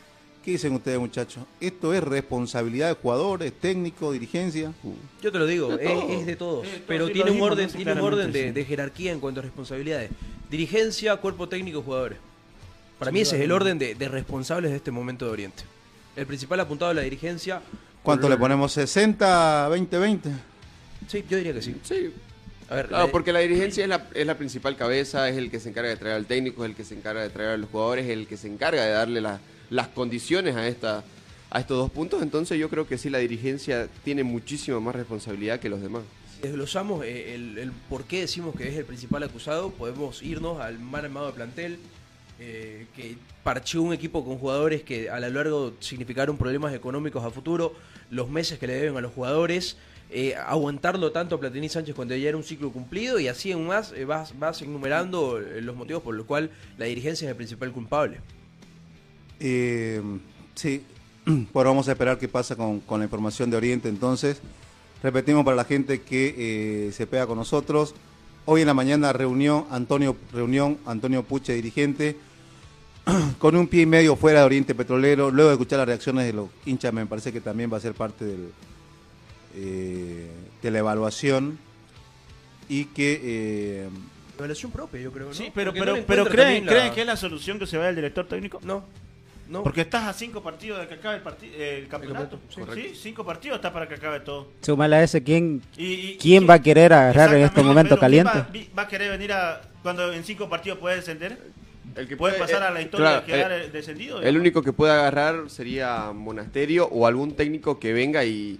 ¿Qué 0.44 0.50
dicen 0.52 0.72
ustedes, 0.74 0.98
muchachos? 0.98 1.44
¿Esto 1.60 1.94
es 1.94 2.02
responsabilidad 2.02 2.88
de 2.88 2.94
jugadores, 2.94 3.52
técnicos, 3.52 4.12
dirigencia? 4.12 4.72
Yo 5.22 5.30
te 5.30 5.38
lo 5.38 5.46
digo, 5.46 5.76
De 5.76 6.16
es, 6.18 6.26
de 6.26 6.34
todos, 6.34 6.66
Eh, 6.66 6.82
pero 6.86 7.08
tiene 7.10 7.30
un 7.30 7.40
orden, 7.42 7.68
tiene 7.70 7.92
un 7.92 8.00
orden 8.00 8.32
de, 8.32 8.46
sí. 8.48 8.50
de 8.50 8.64
jerarquía 8.64 9.12
en 9.12 9.20
cuanto 9.20 9.38
a 9.38 9.44
responsabilidades. 9.44 10.10
Dirigencia, 10.50 11.16
cuerpo 11.18 11.48
técnico, 11.48 11.82
jugadores. 11.82 12.18
Para 12.98 13.12
mí 13.12 13.20
ese 13.20 13.36
es 13.36 13.42
el 13.42 13.52
orden 13.52 13.78
de, 13.78 13.94
de 13.94 14.08
responsables 14.08 14.72
de 14.72 14.78
este 14.78 14.90
momento 14.90 15.26
de 15.26 15.30
Oriente. 15.30 15.62
El 16.16 16.26
principal 16.26 16.58
apuntado 16.60 16.90
a 16.90 16.94
la 16.94 17.02
dirigencia. 17.02 17.62
¿Cuánto 18.02 18.28
le 18.28 18.36
ponemos? 18.36 18.76
¿60, 18.76 19.70
20, 19.70 19.98
20? 19.98 20.30
Sí, 21.06 21.24
yo 21.28 21.36
diría 21.36 21.52
que 21.52 21.62
sí. 21.62 21.76
Sí. 21.84 22.12
A 22.68 22.74
ver, 22.74 22.88
Claro, 22.88 23.06
la- 23.06 23.12
porque 23.12 23.32
la 23.32 23.38
dirigencia 23.40 23.84
es 23.84 23.88
la, 23.88 24.08
es 24.12 24.26
la 24.26 24.36
principal 24.36 24.76
cabeza, 24.76 25.28
es 25.28 25.36
el 25.36 25.50
que 25.52 25.60
se 25.60 25.68
encarga 25.68 25.90
de 25.90 25.96
traer 25.96 26.16
al 26.16 26.26
técnico, 26.26 26.64
es 26.64 26.70
el 26.70 26.76
que 26.76 26.84
se 26.84 26.94
encarga 26.94 27.22
de 27.22 27.30
traer 27.30 27.50
a 27.50 27.56
los 27.56 27.70
jugadores, 27.70 28.06
es 28.06 28.10
el 28.10 28.26
que 28.26 28.36
se 28.36 28.48
encarga 28.48 28.82
de 28.84 28.90
darle 28.90 29.20
la- 29.20 29.40
las 29.72 29.88
condiciones 29.88 30.54
a, 30.54 30.68
esta, 30.68 31.02
a 31.50 31.60
estos 31.60 31.78
dos 31.78 31.90
puntos. 31.90 32.22
Entonces 32.22 32.58
yo 32.58 32.68
creo 32.68 32.86
que 32.86 32.98
sí, 32.98 33.08
la 33.08 33.18
dirigencia 33.18 33.88
tiene 34.04 34.22
muchísima 34.22 34.78
más 34.80 34.94
responsabilidad 34.94 35.60
que 35.60 35.70
los 35.70 35.80
demás. 35.80 36.02
Si 36.36 36.42
desglosamos 36.42 37.04
eh, 37.04 37.34
el, 37.34 37.56
el 37.58 37.72
por 37.88 38.04
qué 38.04 38.20
decimos 38.20 38.54
que 38.54 38.68
es 38.68 38.76
el 38.76 38.84
principal 38.84 39.22
acusado, 39.22 39.70
podemos 39.70 40.22
irnos 40.22 40.60
al 40.60 40.78
mal 40.78 41.06
armado 41.06 41.28
de 41.28 41.32
plantel, 41.32 41.78
eh, 42.38 42.86
que 42.94 43.16
parchó 43.42 43.82
un 43.82 43.94
equipo 43.94 44.24
con 44.24 44.36
jugadores 44.36 44.82
que 44.82 45.08
a 45.08 45.18
lo 45.20 45.30
largo 45.30 45.72
significaron 45.80 46.36
problemas 46.36 46.74
económicos 46.74 47.24
a 47.24 47.30
futuro, 47.30 47.74
los 48.10 48.28
meses 48.28 48.58
que 48.58 48.66
le 48.66 48.74
deben 48.74 48.96
a 48.98 49.00
los 49.00 49.12
jugadores, 49.12 49.78
eh, 50.10 50.34
aguantarlo 50.34 51.12
tanto 51.12 51.36
a 51.36 51.40
Platini 51.40 51.70
Sánchez 51.70 51.94
cuando 51.94 52.14
ya 52.14 52.28
era 52.28 52.36
un 52.36 52.44
ciclo 52.44 52.70
cumplido 52.70 53.18
y 53.18 53.28
así 53.28 53.50
en 53.52 53.66
más 53.66 53.94
vas, 54.06 54.38
vas 54.38 54.60
enumerando 54.60 55.38
los 55.38 55.74
motivos 55.74 56.02
por 56.02 56.14
los 56.14 56.26
cuales 56.26 56.50
la 56.76 56.84
dirigencia 56.84 57.24
es 57.24 57.30
el 57.30 57.36
principal 57.36 57.72
culpable. 57.72 58.20
Eh, 59.44 60.00
sí, 60.54 60.84
bueno, 61.26 61.70
vamos 61.70 61.88
a 61.88 61.92
esperar 61.92 62.16
qué 62.18 62.28
pasa 62.28 62.54
con, 62.54 62.80
con 62.80 63.00
la 63.00 63.04
información 63.04 63.50
de 63.50 63.56
Oriente 63.56 63.88
entonces. 63.88 64.40
Repetimos 65.02 65.44
para 65.44 65.56
la 65.56 65.64
gente 65.64 66.02
que 66.02 66.34
eh, 66.88 66.92
se 66.92 67.08
pega 67.08 67.26
con 67.26 67.36
nosotros. 67.36 67.94
Hoy 68.44 68.60
en 68.60 68.68
la 68.68 68.74
mañana 68.74 69.12
reunión 69.12 69.66
Antonio, 69.70 70.16
reunión 70.32 70.78
Antonio 70.86 71.24
Puche, 71.24 71.54
dirigente, 71.54 72.16
con 73.38 73.56
un 73.56 73.66
pie 73.66 73.82
y 73.82 73.86
medio 73.86 74.14
fuera 74.14 74.40
de 74.40 74.46
Oriente 74.46 74.76
Petrolero. 74.76 75.30
Luego 75.32 75.50
de 75.50 75.54
escuchar 75.54 75.78
las 75.80 75.88
reacciones 75.88 76.24
de 76.24 76.32
los 76.32 76.48
hinchas, 76.64 76.92
me 76.92 77.04
parece 77.06 77.32
que 77.32 77.40
también 77.40 77.72
va 77.72 77.78
a 77.78 77.80
ser 77.80 77.94
parte 77.94 78.24
del, 78.24 78.48
eh, 79.56 80.30
de 80.62 80.70
la 80.70 80.78
evaluación. 80.78 81.58
Y 82.68 82.84
que. 82.86 83.20
eh, 83.22 83.88
Evaluación 84.38 84.70
propia, 84.70 85.00
yo 85.00 85.12
creo. 85.12 85.28
¿no? 85.28 85.34
Sí, 85.34 85.50
pero, 85.52 85.70
Porque 85.72 85.80
pero, 85.80 85.96
no 85.96 86.02
pero 86.06 86.26
¿creen, 86.26 86.64
¿creen 86.64 86.94
que 86.94 87.00
es 87.00 87.06
la 87.06 87.16
solución 87.16 87.58
que 87.58 87.66
se 87.66 87.76
vaya 87.76 87.90
el 87.90 87.96
director 87.96 88.26
técnico? 88.26 88.60
No. 88.62 88.84
No. 89.52 89.62
Porque 89.62 89.82
estás 89.82 90.04
a 90.04 90.14
cinco 90.14 90.42
partidos 90.42 90.80
de 90.80 90.88
que 90.88 90.94
acabe 90.94 91.16
el, 91.16 91.22
parti- 91.22 91.52
el 91.54 91.86
campeonato. 91.86 92.38
campeonato, 92.54 92.74
sí, 92.74 92.92
cinco 92.94 93.22
partidos 93.22 93.56
está 93.56 93.70
para 93.70 93.86
que 93.86 93.96
acabe 93.96 94.20
todo. 94.20 94.48
Súmale 94.62 94.96
a 94.96 95.02
ese, 95.02 95.22
¿quién, 95.22 95.60
Y- 95.76 95.84
y- 95.92 96.16
quién 96.18 96.48
va 96.48 96.54
a 96.54 96.62
querer 96.62 96.90
agarrar 96.94 97.34
en 97.34 97.42
este 97.42 97.62
momento 97.62 97.96
pero 97.98 98.08
¿quién 98.08 98.24
caliente? 98.24 98.70
Va, 98.78 98.82
a 98.84 98.88
querer 98.88 99.10
venir 99.10 99.30
a 99.34 99.60
cuando 99.82 100.10
en 100.10 100.24
cinco 100.24 100.48
partidos 100.48 100.78
puede 100.78 100.96
descender? 100.96 101.38
El 101.94 102.08
que 102.08 102.16
puede 102.16 102.32
puede- 102.36 102.46
pasar 102.46 102.62
eh, 102.62 102.66
a 102.66 102.70
la 102.70 102.80
historia 102.80 103.06
claro, 103.06 103.20
de 103.20 103.26
quedar 103.26 103.52
eh, 103.52 103.64
eh, 103.66 103.70
descendido. 103.70 104.22
El 104.22 104.38
único 104.38 104.62
que 104.62 104.72
puede 104.72 104.94
agarrar 104.94 105.50
sería 105.50 106.12
Monasterio 106.14 106.86
o 106.86 107.06
algún 107.06 107.34
técnico 107.36 107.78
que 107.78 107.92
venga 107.92 108.24
y, 108.24 108.58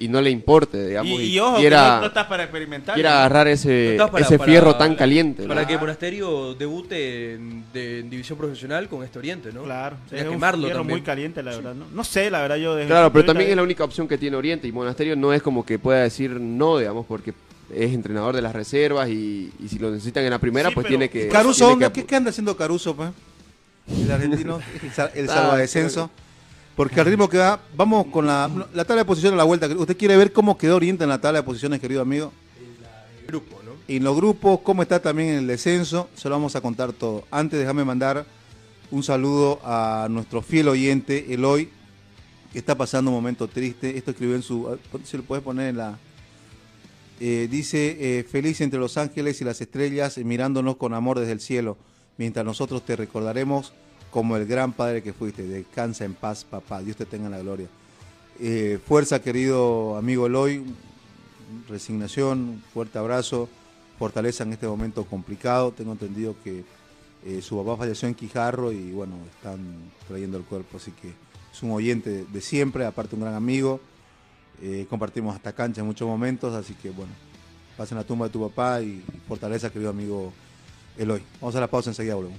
y 0.00 0.08
no 0.08 0.20
le 0.22 0.30
importe, 0.30 0.88
digamos. 0.88 1.12
y, 1.12 1.22
y 1.24 1.34
y 1.34 1.38
ojo, 1.38 1.58
quiera, 1.58 1.96
no, 1.96 2.00
no 2.00 2.06
estás 2.06 2.26
para 2.26 2.42
experimentar. 2.44 2.94
quiera 2.94 3.18
agarrar 3.18 3.46
ese, 3.48 3.68
No 3.68 3.90
estás 4.06 4.10
para- 4.10 4.24
ese 4.24 4.38
para- 4.38 4.50
fierro 4.50 4.74
tan 4.76 4.96
caliente. 4.96 5.42
¿no? 5.42 5.48
Para 5.48 5.66
que 5.66 5.76
Monasterio 5.78 6.54
debute 6.54 7.34
en, 7.34 7.64
de- 7.72 8.00
en 8.00 8.08
división 8.10 8.38
profesional 8.38 8.88
con 8.88 9.04
este 9.04 9.18
Oriente, 9.18 9.52
¿no? 9.52 9.62
Claro, 9.64 9.96
es 10.10 10.22
un 10.26 10.40
fierro 10.40 10.58
también. 10.68 10.86
muy 10.86 11.02
caliente, 11.02 11.42
la 11.42 11.50
verdad. 11.54 11.74
¿no? 11.74 11.84
no 11.92 12.02
sé, 12.04 12.30
la 12.30 12.40
verdad, 12.40 12.56
yo. 12.56 12.74
desde 12.74 12.88
Claro, 12.88 13.12
pero 13.12 13.26
también 13.26 13.50
es 13.50 13.56
la 13.56 13.62
única 13.62 13.84
opción 13.84 14.08
que 14.08 14.16
tiene 14.18 14.36
Oriente 14.36 14.66
y 14.66 14.72
Monasterio 14.72 15.14
no 15.16 15.32
es 15.34 15.42
como 15.42 15.64
que 15.66 15.78
pueda 15.78 16.02
decir 16.02 16.30
no, 16.32 16.78
digamos, 16.78 17.04
porque 17.06 17.34
es 17.72 17.92
entrenador 17.92 18.34
de 18.34 18.42
las 18.42 18.54
reservas 18.54 19.08
y, 19.10 19.52
y 19.62 19.68
si 19.68 19.78
lo 19.78 19.90
necesitan 19.90 20.24
en 20.24 20.30
la 20.30 20.38
primera, 20.38 20.70
Sí, 20.70 20.74
pues 20.74 20.84
pero- 20.86 20.98
tiene 20.98 21.10
que... 21.10 21.28
Caruso, 21.28 21.66
tiene 21.66 21.70
¿dónde- 21.72 21.92
que 21.92 22.00
¿qué, 22.00 22.06
qué 22.06 22.16
anda 22.16 22.30
haciendo 22.30 22.56
Caruso, 22.56 22.96
pues? 22.96 23.10
El 24.02 24.10
argentino, 24.10 24.60
el, 24.82 24.90
sal- 24.92 25.10
el 25.14 25.28
Ah, 25.28 25.34
salvadescenso. 25.34 26.10
Porque 26.80 26.98
al 26.98 27.04
ritmo 27.04 27.28
que 27.28 27.36
va, 27.36 27.60
vamos 27.76 28.06
con 28.06 28.26
la, 28.26 28.50
la 28.72 28.86
tabla 28.86 29.02
de 29.02 29.04
posiciones 29.04 29.34
a 29.34 29.36
la 29.36 29.44
vuelta. 29.44 29.66
¿Usted 29.66 29.98
quiere 29.98 30.16
ver 30.16 30.32
cómo 30.32 30.56
quedó 30.56 30.76
Oriente 30.76 31.04
en 31.04 31.10
la 31.10 31.20
tabla 31.20 31.40
de 31.40 31.42
posiciones, 31.42 31.78
querido 31.78 32.00
amigo? 32.00 32.32
grupo, 33.28 33.60
¿no? 33.62 33.72
Y 33.86 33.96
en 33.96 34.04
los 34.04 34.16
grupos, 34.16 34.60
cómo 34.60 34.80
está 34.80 34.98
también 34.98 35.28
en 35.28 35.34
el 35.40 35.46
descenso, 35.46 36.08
se 36.14 36.30
lo 36.30 36.36
vamos 36.36 36.56
a 36.56 36.62
contar 36.62 36.94
todo. 36.94 37.24
Antes, 37.30 37.60
déjame 37.60 37.84
mandar 37.84 38.24
un 38.90 39.02
saludo 39.02 39.60
a 39.62 40.08
nuestro 40.08 40.40
fiel 40.40 40.68
oyente, 40.68 41.34
Eloy, 41.34 41.68
que 42.50 42.58
está 42.58 42.74
pasando 42.78 43.10
un 43.10 43.16
momento 43.18 43.46
triste. 43.46 43.98
Esto 43.98 44.12
escribió 44.12 44.34
en 44.34 44.42
su. 44.42 44.78
Si 45.04 45.18
lo 45.18 45.22
puedes 45.24 45.44
poner 45.44 45.68
en 45.68 45.76
la. 45.76 45.98
Eh, 47.20 47.46
dice: 47.50 47.98
eh, 48.00 48.24
Feliz 48.24 48.58
entre 48.62 48.80
los 48.80 48.96
ángeles 48.96 49.38
y 49.42 49.44
las 49.44 49.60
estrellas, 49.60 50.16
eh, 50.16 50.24
mirándonos 50.24 50.76
con 50.76 50.94
amor 50.94 51.18
desde 51.18 51.32
el 51.32 51.40
cielo, 51.40 51.76
mientras 52.16 52.42
nosotros 52.42 52.86
te 52.86 52.96
recordaremos 52.96 53.74
como 54.10 54.36
el 54.36 54.46
gran 54.46 54.72
padre 54.72 55.02
que 55.02 55.12
fuiste. 55.12 55.42
Descansa 55.42 56.04
en 56.04 56.14
paz, 56.14 56.44
papá. 56.44 56.82
Dios 56.82 56.96
te 56.96 57.06
tenga 57.06 57.26
en 57.26 57.32
la 57.32 57.38
gloria. 57.40 57.68
Eh, 58.38 58.78
fuerza, 58.86 59.20
querido 59.20 59.96
amigo 59.96 60.26
Eloy. 60.26 60.64
Resignación, 61.68 62.62
fuerte 62.72 62.98
abrazo, 62.98 63.48
fortaleza 63.98 64.44
en 64.44 64.52
este 64.52 64.66
momento 64.66 65.04
complicado. 65.04 65.72
Tengo 65.72 65.92
entendido 65.92 66.36
que 66.44 66.64
eh, 67.24 67.42
su 67.42 67.56
papá 67.58 67.76
falleció 67.76 68.08
en 68.08 68.14
Quijarro 68.14 68.72
y 68.72 68.92
bueno, 68.92 69.16
están 69.34 69.58
trayendo 70.08 70.38
el 70.38 70.44
cuerpo, 70.44 70.78
así 70.78 70.92
que 70.92 71.12
es 71.52 71.62
un 71.62 71.72
oyente 71.72 72.24
de, 72.24 72.40
siempre, 72.40 72.86
aparte 72.86 73.16
un 73.16 73.22
gran 73.22 73.34
amigo. 73.34 73.80
Eh, 74.62 74.86
compartimos 74.88 75.34
hasta 75.34 75.52
cancha 75.52 75.80
en 75.80 75.86
muchos 75.86 76.06
momentos, 76.06 76.54
así 76.54 76.74
que 76.74 76.90
bueno, 76.90 77.12
pasen 77.76 77.98
la 77.98 78.04
tumba 78.04 78.26
de 78.26 78.32
tu 78.32 78.48
papá 78.48 78.80
y 78.80 79.02
fortaleza, 79.26 79.70
querido 79.70 79.90
amigo 79.90 80.32
Eloy. 80.96 81.22
Vamos 81.40 81.56
a 81.56 81.60
la 81.60 81.66
pausa, 81.66 81.90
enseguida 81.90 82.14
volvemos. 82.14 82.38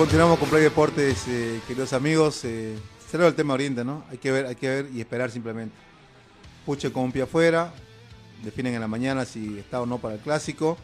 Continuamos 0.00 0.38
con 0.38 0.48
Play 0.48 0.62
Deportes, 0.62 1.24
eh, 1.28 1.60
queridos 1.68 1.92
amigos. 1.92 2.40
Eh, 2.44 2.74
será 3.10 3.26
el 3.26 3.34
tema 3.34 3.52
Oriente, 3.52 3.84
¿no? 3.84 4.02
Hay 4.10 4.16
que 4.16 4.32
ver, 4.32 4.46
hay 4.46 4.54
que 4.56 4.66
ver 4.66 4.86
y 4.94 5.00
esperar 5.00 5.30
simplemente. 5.30 5.74
Puche 6.64 6.90
con 6.90 7.02
un 7.04 7.12
pie 7.12 7.20
afuera, 7.20 7.70
definen 8.42 8.72
en 8.72 8.80
la 8.80 8.88
mañana 8.88 9.26
si 9.26 9.58
está 9.58 9.78
o 9.82 9.84
no 9.84 9.98
para 9.98 10.14
el 10.14 10.20
clásico. 10.20 10.78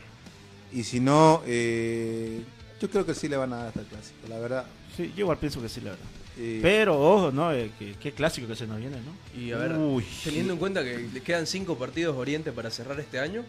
Y 0.71 0.85
si 0.85 1.01
no, 1.01 1.41
eh, 1.47 2.43
yo 2.79 2.91
creo 2.91 3.07
que 3.07 3.15
sí 3.15 3.27
le 3.27 3.39
van 3.39 3.55
a 3.55 3.57
dar 3.57 3.67
hasta 3.69 3.81
el 3.81 3.87
clásico, 3.87 4.19
la 4.29 4.39
verdad. 4.39 4.67
Sí, 4.95 5.11
yo 5.17 5.21
igual 5.23 5.39
pienso 5.39 5.63
que 5.63 5.71
sí, 5.71 5.81
la 5.81 5.93
verdad. 5.93 6.07
Eh, 6.37 6.59
Pero 6.61 7.01
ojo, 7.01 7.33
¿no? 7.33 7.55
Eh, 7.55 7.71
que- 7.79 7.95
qué 7.95 8.13
clásico 8.13 8.47
que 8.47 8.55
se 8.55 8.67
nos 8.67 8.77
viene, 8.77 8.99
¿no? 8.99 9.41
Y 9.41 9.51
a 9.51 9.57
ver, 9.57 9.79
Uy. 9.79 10.05
teniendo 10.25 10.53
en 10.53 10.59
cuenta 10.59 10.85
que 10.85 11.09
le 11.11 11.23
quedan 11.23 11.47
cinco 11.47 11.79
partidos 11.79 12.15
Oriente 12.19 12.53
para 12.53 12.71
cerrar 12.71 13.01
este 13.01 13.19
año. 13.19 13.45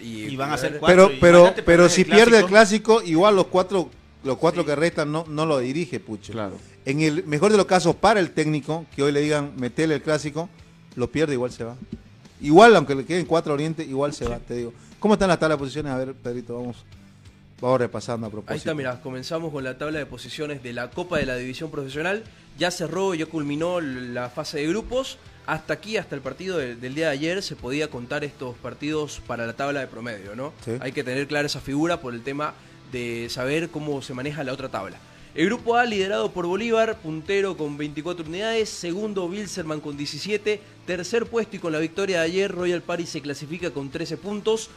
Y, 0.00 0.22
Y 0.26 0.36
van 0.36 0.52
a 0.52 0.56
ser 0.56 0.78
cuatro. 0.78 1.08
pero 1.20 1.20
pero 1.20 1.64
pero 1.66 1.88
si 1.90 2.00
el 2.02 2.06
pierde 2.06 2.38
el 2.38 2.46
clásico, 2.46 3.02
igual 3.02 3.36
los 3.36 3.48
cuatro 3.48 3.90
los 4.28 4.38
cuatro 4.38 4.64
que 4.64 4.76
restan 4.76 5.10
no, 5.10 5.24
no 5.28 5.46
lo 5.46 5.58
dirige 5.58 5.98
Puche. 6.00 6.32
En 6.84 7.00
el 7.00 7.24
mejor 7.24 7.50
de 7.50 7.56
los 7.56 7.66
casos 7.66 7.96
para 7.96 8.20
el 8.20 8.30
técnico, 8.30 8.86
que 8.94 9.02
hoy 9.02 9.10
le 9.10 9.20
digan 9.20 9.52
metele 9.56 9.94
el 9.96 10.02
clásico, 10.02 10.48
lo 10.96 11.10
pierde 11.10 11.32
igual 11.32 11.50
se 11.50 11.64
va. 11.64 11.76
Igual, 12.40 12.76
aunque 12.76 12.94
le 12.94 13.04
queden 13.04 13.26
cuatro 13.26 13.54
Oriente, 13.54 13.82
igual 13.84 14.12
se 14.12 14.26
va, 14.28 14.38
te 14.38 14.54
digo. 14.54 14.72
¿Cómo 15.00 15.14
están 15.14 15.28
las 15.28 15.38
tablas 15.38 15.58
de 15.58 15.60
posiciones? 15.60 15.92
A 15.92 15.96
ver, 15.98 16.14
Pedrito, 16.14 16.56
vamos, 16.56 16.84
vamos 17.60 17.80
repasando 17.80 18.26
a 18.26 18.30
propósito. 18.30 18.52
Ahí 18.52 18.58
está, 18.58 18.74
mirá, 18.74 19.00
comenzamos 19.00 19.50
con 19.52 19.64
la 19.64 19.76
tabla 19.78 19.98
de 19.98 20.06
posiciones 20.06 20.62
de 20.62 20.72
la 20.72 20.90
Copa 20.90 21.18
de 21.18 21.26
la 21.26 21.36
División 21.36 21.70
Profesional. 21.70 22.22
Ya 22.58 22.70
cerró, 22.70 23.14
ya 23.14 23.26
culminó 23.26 23.80
la 23.80 24.28
fase 24.30 24.58
de 24.58 24.68
grupos. 24.68 25.18
Hasta 25.46 25.72
aquí, 25.72 25.96
hasta 25.96 26.14
el 26.14 26.20
partido 26.20 26.58
de- 26.58 26.76
del 26.76 26.94
día 26.94 27.06
de 27.06 27.12
ayer, 27.12 27.42
se 27.42 27.56
podía 27.56 27.88
contar 27.88 28.22
estos 28.24 28.54
partidos 28.58 29.20
para 29.26 29.46
la 29.46 29.54
tabla 29.54 29.80
de 29.80 29.86
promedio, 29.86 30.36
¿no? 30.36 30.52
Sí. 30.64 30.72
Hay 30.80 30.92
que 30.92 31.02
tener 31.02 31.26
clara 31.26 31.46
esa 31.46 31.60
figura 31.60 32.00
por 32.02 32.12
el 32.12 32.20
tema 32.22 32.52
de 32.92 33.28
saber 33.30 33.70
cómo 33.70 34.02
se 34.02 34.14
maneja 34.14 34.44
la 34.44 34.52
otra 34.52 34.68
tabla. 34.68 34.98
El 35.34 35.46
grupo 35.46 35.76
A 35.76 35.84
liderado 35.84 36.32
por 36.32 36.46
Bolívar, 36.46 36.98
puntero 36.98 37.56
con 37.56 37.76
24 37.76 38.26
unidades, 38.26 38.68
segundo 38.68 39.28
Bilserman 39.28 39.80
con 39.80 39.96
17, 39.96 40.60
tercer 40.86 41.26
puesto 41.26 41.56
y 41.56 41.58
con 41.58 41.72
la 41.72 41.78
victoria 41.78 42.20
de 42.20 42.24
ayer 42.24 42.50
Royal 42.50 42.82
Paris 42.82 43.10
se 43.10 43.20
clasifica 43.20 43.70
con 43.70 43.90
13 43.90 44.16
puntos, 44.16 44.70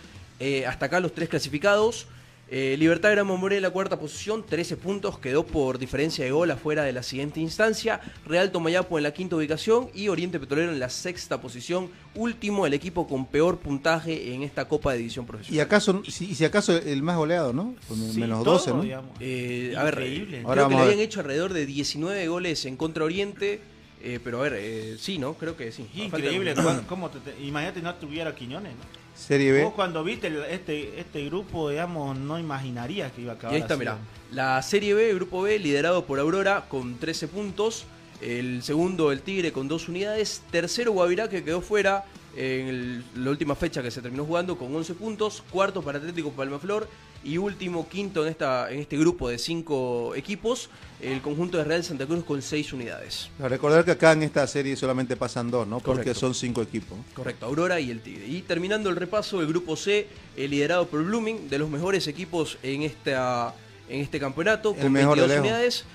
Eh, 0.44 0.66
hasta 0.66 0.88
acá 0.88 1.00
los 1.00 1.14
tres 1.14 1.30
clasificados. 1.30 2.08
Eh, 2.54 2.76
Libertad 2.78 3.12
Gran 3.12 3.26
Mamoré 3.26 3.56
en 3.56 3.62
la 3.62 3.70
cuarta 3.70 3.98
posición, 3.98 4.46
13 4.46 4.76
puntos, 4.76 5.18
quedó 5.20 5.46
por 5.46 5.80
diferencia 5.80 6.26
de 6.26 6.32
gol 6.32 6.52
afuera 6.52 6.84
de 6.84 6.92
la 6.92 7.02
siguiente 7.02 7.40
instancia. 7.40 8.02
Real 8.26 8.52
Tomayapo 8.52 8.98
en 8.98 9.04
la 9.04 9.14
quinta 9.14 9.38
ubicación 9.38 9.90
y 9.94 10.10
Oriente 10.10 10.38
Petrolero 10.38 10.74
en 10.74 10.80
la 10.82 10.90
sexta 10.90 11.40
posición. 11.40 11.90
Último, 12.14 12.68
el 12.68 12.74
equipo 12.74 13.08
con 13.08 13.26
peor 13.26 13.60
puntaje 13.60 14.34
en 14.34 14.44
esta 14.44 14.68
Copa 14.68 14.92
de 14.92 14.98
División 14.98 15.26
Profesional. 15.26 15.56
Y 15.56 15.62
acaso, 15.62 16.04
si, 16.06 16.36
si 16.36 16.44
acaso 16.44 16.76
el 16.76 17.02
más 17.02 17.16
goleado, 17.16 17.54
¿no? 17.54 17.74
Con 17.88 17.98
Sí, 18.12 18.20
menos 18.20 18.44
todo, 18.44 18.56
12, 18.56 18.72
¿no? 18.72 18.84
Eh, 19.22 19.74
a 19.78 19.84
ver, 19.86 19.94
Increíble. 19.94 20.38
creo 20.40 20.50
Ahora 20.50 20.68
que 20.68 20.76
le 20.76 20.82
habían 20.82 21.00
hecho 21.00 21.22
alrededor 21.22 21.54
de 21.54 21.66
19 21.66 22.28
goles 22.28 22.66
en 22.66 22.76
contra 22.76 23.06
Oriente. 23.06 23.62
Eh, 24.04 24.20
pero 24.24 24.40
a 24.40 24.44
ver, 24.44 24.54
eh, 24.58 24.96
sí, 25.00 25.18
¿no? 25.18 25.34
Creo 25.36 25.56
que 25.58 25.72
sí. 25.72 25.88
Increíble. 25.96 26.54
cuán- 26.56 26.84
cómo 26.86 27.10
te- 27.10 27.20
te- 27.20 27.42
imagínate 27.44 27.82
no 27.82 27.94
tuviera 27.96 28.34
Quiñones, 28.36 28.74
¿no? 28.74 29.02
Serie 29.16 29.52
B. 29.52 29.64
Vos 29.64 29.74
cuando 29.74 30.04
viste 30.04 30.28
el- 30.28 30.44
este, 30.46 31.00
este 31.00 31.26
grupo, 31.26 31.70
digamos, 31.70 32.18
no 32.18 32.40
imaginarías 32.40 33.12
que 33.12 33.22
iba 33.22 33.34
a 33.34 33.36
acabar 33.36 33.54
Y 33.54 33.56
ahí 33.58 33.62
está, 33.62 33.78
mirá. 33.78 33.98
La 34.32 34.62
Serie 34.62 34.94
B, 34.94 35.14
Grupo 35.14 35.42
B, 35.42 35.60
liderado 35.60 36.06
por 36.06 36.20
Aurora 36.20 36.66
con 36.70 36.98
13 36.98 37.28
puntos. 37.28 37.86
El 38.22 38.62
segundo, 38.64 39.12
el 39.12 39.22
Tigre, 39.22 39.52
con 39.52 39.68
2 39.68 39.90
unidades. 39.90 40.44
Tercero, 40.52 40.92
Guavirá, 40.94 41.28
que 41.30 41.44
quedó 41.44 41.62
fuera 41.62 42.06
en 42.36 42.68
el- 42.68 43.04
la 43.16 43.30
última 43.30 43.56
fecha 43.56 43.82
que 43.84 43.92
se 43.92 44.02
terminó 44.02 44.26
jugando 44.26 44.58
con 44.58 44.74
11 44.76 44.94
puntos. 44.94 45.44
Cuarto 45.52 45.82
para 45.82 45.98
Atlético 45.98 46.32
Palmaflor. 46.32 46.88
Y 47.24 47.38
último, 47.38 47.88
quinto 47.88 48.24
en, 48.26 48.32
esta, 48.32 48.72
en 48.72 48.80
este 48.80 48.98
grupo 48.98 49.30
de 49.30 49.38
5 49.38 50.16
equipos, 50.16 50.72
el 51.02 51.22
conjunto 51.22 51.60
de 51.60 51.64
Real 51.64 51.84
Santa 51.84 52.08
Cruz 52.08 52.24
con 52.24 52.42
6 52.42 52.74
unidades. 52.74 53.30
A 53.40 53.48
recordar 53.48 53.86
que 53.86 53.92
acá 53.92 54.14
en 54.14 54.24
esta 54.24 54.48
serie 54.48 54.76
solamente 54.76 55.16
pasan 55.16 55.52
dos, 55.52 55.68
¿no? 55.68 55.80
Porque 55.80 56.16
son 56.16 56.34
cinco 56.34 56.64
equipos. 56.64 56.98
Correcto, 57.14 57.46
Aurora 57.46 57.80
y 57.80 57.92
el 57.92 58.02
Tigre. 58.02 58.26
Y 58.26 58.42
terminando 58.42 58.90
el 58.90 58.96
repaso, 58.96 59.40
el 59.40 59.46
grupo 59.48 59.76
C, 59.76 60.08
eh, 60.36 60.48
liderado 60.48 60.88
por 60.88 61.04
Blooming, 61.04 61.48
de 61.48 61.60
los 61.60 61.70
mejores 61.70 62.08
equipos 62.08 62.58
en, 62.64 62.82
esta, 62.82 63.54
en 63.88 64.02
este 64.02 64.20
campeonato, 64.20 64.74
El 64.76 64.82
con 64.82 64.92
mejor 64.92 65.16
de 65.16 65.22
22 65.22 65.30
lejos. 65.30 65.42
unidades. 65.46 65.86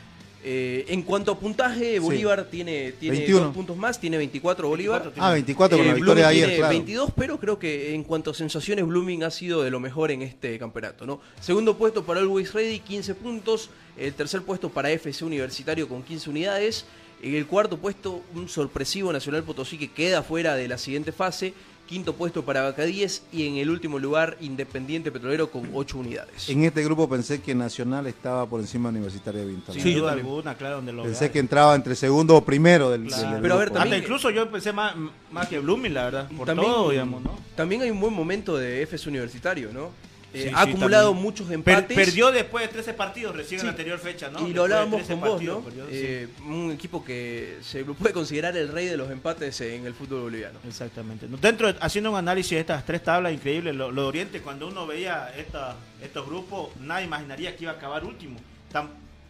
Eh, 0.49 0.84
en 0.90 1.03
cuanto 1.03 1.32
a 1.32 1.38
puntaje, 1.40 1.99
Bolívar 1.99 2.44
tiene, 2.44 2.92
tiene 2.92 3.16
21. 3.18 3.40
dos 3.47 3.53
puntos 3.55 3.76
más, 3.76 3.99
tiene 3.99 4.16
24 4.16 4.68
Bolívar. 4.68 5.12
Ah, 5.16 5.32
24 5.32 5.76
con 5.76 5.84
la 5.84 5.92
Eh, 5.92 5.97
victoria 5.97 6.22
de 6.22 6.30
ayer, 6.30 6.44
tiene 6.44 6.57
claro. 6.59 6.72
22, 6.72 7.11
pero 7.16 7.40
creo 7.40 7.59
que 7.59 7.92
en 7.94 8.05
cuanto 8.05 8.30
a 8.30 8.34
sensaciones, 8.34 8.86
Blooming 8.86 9.24
ha 9.24 9.32
sido 9.32 9.64
de 9.64 9.72
lo 9.72 9.80
mejor 9.80 10.12
en 10.12 10.22
este 10.22 10.57
campeonato. 10.57 11.05
¿no? 11.05 11.20
Segundo 11.40 11.76
puesto 11.76 12.05
para 12.07 12.20
Always 12.20 12.53
Ready, 12.55 12.78
15 12.78 13.16
puntos. 13.16 13.70
El 13.97 14.14
tercer 14.14 14.42
puesto 14.42 14.68
para 14.70 14.88
FC 14.92 15.24
Universitario 15.24 15.88
con 15.88 16.05
15 16.05 16.30
unidades. 16.30 16.84
En 17.22 17.34
el 17.34 17.47
cuarto 17.49 17.78
puesto, 17.78 18.22
un 18.32 18.49
sorpresivo 18.49 19.12
Nacional 19.12 19.42
Potosí 19.42 19.78
que 19.78 19.90
queda 19.90 20.22
fuera 20.22 20.55
de 20.55 20.68
la 20.68 20.78
siguiente 20.78 21.11
fase. 21.11 21.55
Quinto 21.87 22.14
puesto 22.14 22.45
para 22.45 22.62
Vaca 22.62 22.82
10 22.84 23.22
y 23.32 23.47
en 23.47 23.57
el 23.57 23.70
último 23.70 23.99
lugar 24.01 24.37
Independiente 24.41 25.12
Petrolero 25.12 25.51
con 25.51 25.70
8 25.72 25.99
unidades. 25.99 26.49
En 26.49 26.64
este 26.64 26.82
grupo 26.82 27.09
pensé 27.09 27.41
que 27.41 27.55
Nacional 27.55 28.07
estaba 28.09 28.45
por 28.47 28.61
encima 28.61 28.89
de 28.91 28.97
Universitario 28.97 29.41
de 29.43 29.47
Vinto. 29.47 29.72
Sin 29.72 29.99
duda 29.99 30.12
alguna, 30.12 30.57
claro, 30.57 30.76
donde 30.76 30.93
lo 30.93 31.05
Pensé 31.05 31.20
veas. 31.20 31.32
que 31.32 31.39
entraba 31.39 31.74
entre 31.76 31.95
segundo 31.95 32.37
o 32.37 32.45
primero 32.45 32.91
del, 32.91 33.05
Claro. 33.07 33.30
del 33.34 33.41
Pero 33.43 33.55
a 33.55 33.59
ver, 33.59 33.66
grupo. 33.68 33.78
también 33.78 33.95
Hasta 34.01 34.05
incluso 34.07 34.30
yo 34.30 34.51
pensé 34.51 34.72
más, 34.72 34.95
más 35.30 35.47
que 35.49 35.61
Blooming, 35.61 35.95
la 35.95 36.05
verdad. 36.05 36.28
Por 36.37 36.47
También- 36.47 36.70
todo, 36.72 36.91
digamos, 36.91 37.22
¿no? 37.22 37.39
También 37.55 37.82
hay 37.82 37.91
un 37.91 38.01
buen 38.01 38.12
momento 38.12 38.57
de 38.57 38.82
FC 38.82 39.09
Universitario, 39.09 39.70
¿no? 39.72 39.91
Eh, 40.37 40.43
Sí, 40.43 40.49
ha 40.55 40.64
sí, 40.64 40.68
acumulado 40.70 41.07
también. 41.11 41.22
muchos 41.24 41.47
Per- 41.47 41.55
empates. 41.55 41.97
perdió 41.97 42.30
después 42.30 42.66
de 42.66 42.72
13 42.72 42.93
partidos 42.95 43.34
recién 43.34 43.61
en 43.61 43.66
la 43.66 43.70
anterior 43.72 43.99
fecha, 43.99 44.28
¿no? 44.28 44.41
Y 44.41 44.53
Después 44.53 44.55
lo 44.57 44.62
hablábamos 44.64 44.97
13 44.99 45.12
con 45.14 45.20
vos, 45.20 45.30
partidos, 45.30 45.59
¿no? 45.59 45.64
perdió. 45.64 45.84
Eh, 45.91 46.28
un 46.47 46.70
equipo 46.72 47.03
que 47.05 47.57
se 47.62 47.84
puede 47.84 48.12
considerar 48.12 48.55
el 48.57 48.68
rey 48.68 48.87
de 48.87 48.97
los 48.99 49.11
empates 49.11 49.59
en 49.62 49.87
el 49.87 49.95
fútbol 49.95 50.22
boliviano. 50.22 50.59
Exactamente. 50.68 51.26
Dentro, 51.41 51.72
de- 51.72 51.78
haciendo 51.80 52.11
un 52.11 52.16
análisis 52.18 52.51
de 52.51 52.61
estas 52.61 52.84
tres 52.84 53.03
tablas 53.03 53.32
increíbles, 53.32 53.74
lo, 53.74 53.91
lo 53.91 54.03
de 54.03 54.09
Oriente, 54.09 54.41
cuando 54.43 54.66
uno 54.68 54.87
veía 54.87 55.32
esta- 55.37 55.76
estos 56.03 56.26
grupos, 56.26 56.68
nadie 56.80 57.07
imaginaría 57.07 57.57
que 57.57 57.64
iba 57.64 57.72
a 57.72 57.76
acabar 57.76 58.05
último. 58.05 58.39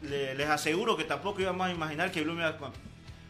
Le- 0.02 0.34
les 0.34 0.48
aseguro 0.48 0.96
que 0.96 1.04
tampoco 1.04 1.40
íbamos 1.40 1.66
a 1.68 1.70
imaginar 1.72 2.10
que 2.10 2.20
Blooming 2.22 2.40
iba 2.42 2.50
a 2.50 2.56
cu- 2.58 2.66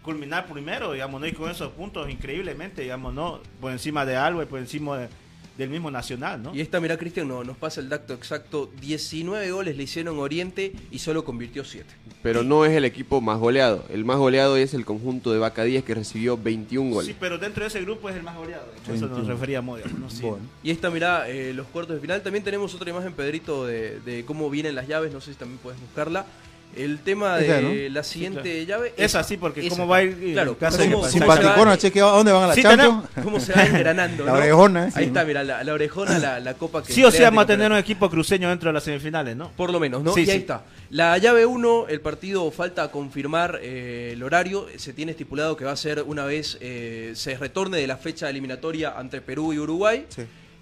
culminar 0.02 0.46
primero, 0.46 0.92
digamos, 0.92 1.20
¿no? 1.20 1.26
Y 1.26 1.32
con 1.32 1.50
esos 1.50 1.72
puntos 1.72 2.08
increíblemente, 2.10 2.82
digamos, 2.82 3.14
¿no? 3.14 3.40
Por 3.60 3.72
encima 3.72 4.04
de 4.04 4.16
Alba 4.16 4.42
y 4.42 4.46
por 4.46 4.58
encima 4.58 4.98
de- 4.98 5.08
del 5.56 5.70
mismo 5.70 5.90
Nacional, 5.90 6.42
¿no? 6.42 6.54
Y 6.54 6.60
esta, 6.60 6.80
mirá, 6.80 6.96
Cristian, 6.96 7.28
no, 7.28 7.42
nos 7.44 7.56
pasa 7.56 7.80
el 7.80 7.88
dato 7.88 8.14
exacto. 8.14 8.70
19 8.80 9.50
goles 9.50 9.76
le 9.76 9.82
hicieron 9.82 10.18
Oriente 10.18 10.72
y 10.90 10.98
solo 10.98 11.24
convirtió 11.24 11.64
7. 11.64 11.86
Pero 12.22 12.42
no 12.42 12.64
es 12.64 12.72
el 12.72 12.84
equipo 12.84 13.20
más 13.20 13.38
goleado. 13.38 13.84
El 13.88 14.04
más 14.04 14.18
goleado 14.18 14.56
es 14.56 14.74
el 14.74 14.84
conjunto 14.84 15.32
de 15.32 15.38
Vaca 15.38 15.64
10 15.64 15.84
que 15.84 15.94
recibió 15.94 16.36
21 16.36 16.90
goles. 16.90 17.06
Sí, 17.08 17.16
pero 17.18 17.38
dentro 17.38 17.62
de 17.62 17.68
ese 17.68 17.80
grupo 17.80 18.08
es 18.08 18.16
el 18.16 18.22
más 18.22 18.36
goleado. 18.36 18.66
Eso 18.82 18.92
nos 18.92 19.00
21. 19.00 19.28
referíamos, 19.28 19.78
digamos, 19.78 20.00
¿no? 20.00 20.10
Sí. 20.10 20.24
Y 20.62 20.70
esta, 20.70 20.90
mirá, 20.90 21.28
eh, 21.28 21.52
los 21.54 21.66
cuartos 21.68 21.96
de 21.96 22.00
final. 22.00 22.22
También 22.22 22.44
tenemos 22.44 22.74
otra 22.74 22.90
imagen, 22.90 23.12
Pedrito, 23.12 23.66
de, 23.66 24.00
de 24.00 24.24
cómo 24.24 24.50
vienen 24.50 24.74
las 24.74 24.88
llaves. 24.88 25.12
No 25.12 25.20
sé 25.20 25.32
si 25.32 25.38
también 25.38 25.58
puedes 25.62 25.80
buscarla. 25.80 26.26
El 26.76 26.98
tema 27.00 27.36
de 27.38 27.88
la 27.90 28.02
siguiente 28.02 28.60
Sí, 28.60 28.66
llave. 28.66 28.92
Es 28.96 29.14
así, 29.14 29.36
porque 29.36 29.60
esa. 29.66 29.70
cómo 29.70 29.88
va 29.88 29.96
a 29.98 30.02
ir, 30.02 30.18
eh, 30.22 30.32
Claro, 30.34 30.58
caso 30.58 30.78
cómo- 30.78 31.08
Simpaticona, 31.08 31.76
va- 31.76 32.10
dónde 32.12 32.32
van 32.32 32.42
a 32.44 32.46
la 32.48 32.54
Sí, 32.54 32.62
Champions. 32.62 33.04
Cómo 33.22 33.40
se 33.40 33.52
va 33.52 33.64
engranando. 33.66 34.24
La 34.26 34.32
¿no? 34.32 34.38
orejona, 34.38 34.84
¿eh? 34.88 34.92
Ahí 34.94 35.04
Sí. 35.04 35.08
está, 35.08 35.24
mira, 35.24 35.42
la, 35.42 35.64
la 35.64 35.72
orejona, 35.72 36.18
la, 36.18 36.40
la 36.40 36.54
copa 36.54 36.82
que. 36.82 36.92
Sí 36.92 37.02
o 37.04 37.10
sí 37.10 37.22
vamos 37.22 37.44
a 37.44 37.46
tener 37.46 37.70
un 37.72 37.78
equipo 37.78 38.10
cruceño 38.10 38.48
dentro 38.50 38.68
de 38.68 38.74
las 38.74 38.84
semifinales, 38.84 39.36
¿no? 39.36 39.50
Por 39.52 39.70
lo 39.72 39.80
menos, 39.80 40.02
¿no? 40.02 40.12
Sí, 40.12 40.20
y 40.20 40.30
ahí 40.30 40.36
sí. 40.36 40.40
está. 40.42 40.62
La 40.90 41.16
llave 41.18 41.46
1, 41.46 41.86
el 41.88 42.00
partido 42.00 42.50
falta 42.50 42.90
confirmar 42.90 43.58
eh, 43.62 44.10
el 44.12 44.22
horario. 44.22 44.66
Se 44.76 44.92
tiene 44.92 45.12
estipulado 45.12 45.56
que 45.56 45.64
va 45.64 45.72
a 45.72 45.76
ser 45.76 46.02
una 46.02 46.24
vez 46.24 46.58
eh, 46.60 47.12
se 47.14 47.36
retorne 47.36 47.78
de 47.78 47.86
la 47.86 47.96
fecha 47.96 48.28
eliminatoria 48.30 48.94
entre 49.00 49.20
Perú 49.22 49.52
y 49.52 49.58
Uruguay. 49.58 50.06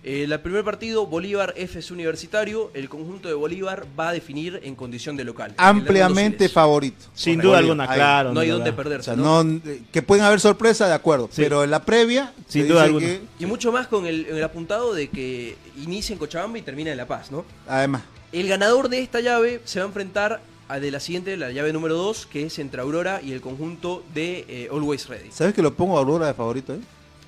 Eh, 0.05 0.25
el 0.25 0.41
primer 0.41 0.63
partido, 0.65 1.07
Bolívar 1.07 1.55
FS 1.57 1.91
Universitario. 1.93 2.71
El 2.75 2.91
conjunto 2.91 3.27
de 3.27 3.35
Bolívar 3.35 3.87
va 3.99 4.11
a 4.11 4.13
definir 4.13 4.61
en 4.63 4.75
condición 4.75 5.17
de 5.17 5.25
local. 5.25 5.55
Ampliamente 5.57 6.49
favorito. 6.51 7.07
Sin 7.15 7.37
Correcto. 7.37 7.49
duda 7.49 7.59
alguna, 7.59 7.87
claro. 7.87 8.33
No 8.35 8.41
hay 8.41 8.51
no. 8.51 8.77
perderse. 8.77 9.13
O 9.13 9.15
sea, 9.15 9.23
¿no? 9.23 9.43
no, 9.43 9.61
que 9.91 10.03
pueden 10.03 10.25
haber 10.25 10.41
sorpresas, 10.41 10.89
de 10.89 10.95
acuerdo. 10.95 11.31
Pero 11.35 11.65
en 11.65 11.71
la 11.71 11.85
previa, 11.85 12.35
Sin 12.47 12.69
duda 12.69 12.83
alguna. 12.85 13.07
que, 13.07 13.23
Y 13.39 13.47
mucho 13.47 13.73
más 13.73 13.87
con 13.87 14.05
el, 14.07 14.27
el 14.27 14.45
apuntado 14.45 14.93
de 14.93 15.09
que 15.09 15.57
inicia 15.83 16.13
en 16.13 16.19
Cochabamba 16.19 16.59
y 16.59 16.63
termina 16.63 16.91
en 16.91 16.99
La 16.99 17.07
Paz, 17.07 17.31
¿no? 17.31 17.47
además, 17.67 18.03
El 18.33 18.47
ganador 18.47 18.91
de 18.91 19.01
esta 19.01 19.21
llave 19.21 19.63
se 19.65 19.79
va 19.79 19.87
a 19.87 19.89
enfrentar 19.89 20.43
a 20.69 20.81
de 20.81 20.91
la 20.91 21.01
siguiente, 21.01 21.37
la 21.37 21.51
llave 21.51 21.73
número 21.73 21.95
2, 21.97 22.27
que 22.27 22.45
es 22.47 22.59
entre 22.59 22.81
Aurora 22.81 23.21
y 23.23 23.33
el 23.33 23.41
conjunto 23.41 24.03
de 24.15 24.45
eh, 24.49 24.69
Always 24.73 25.09
Ready. 25.09 25.31
¿sabes 25.31 25.55
que 25.55 25.63
lo 25.63 25.75
pongo 25.75 25.97
a 25.97 26.01
Aurora 26.01 26.27
de 26.27 26.35
favorito? 26.35 26.75
Eh? 26.75 26.79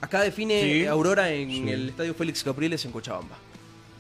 Acá 0.01 0.20
define 0.22 0.62
Sí. 0.62 0.86
Aurora 0.86 1.32
en 1.32 1.51
Sí. 1.51 1.68
el 1.70 1.88
estadio 1.90 2.14
Félix 2.14 2.42
Capriles 2.44 2.84
en 2.84 2.92
Cochabamba. 2.92 3.36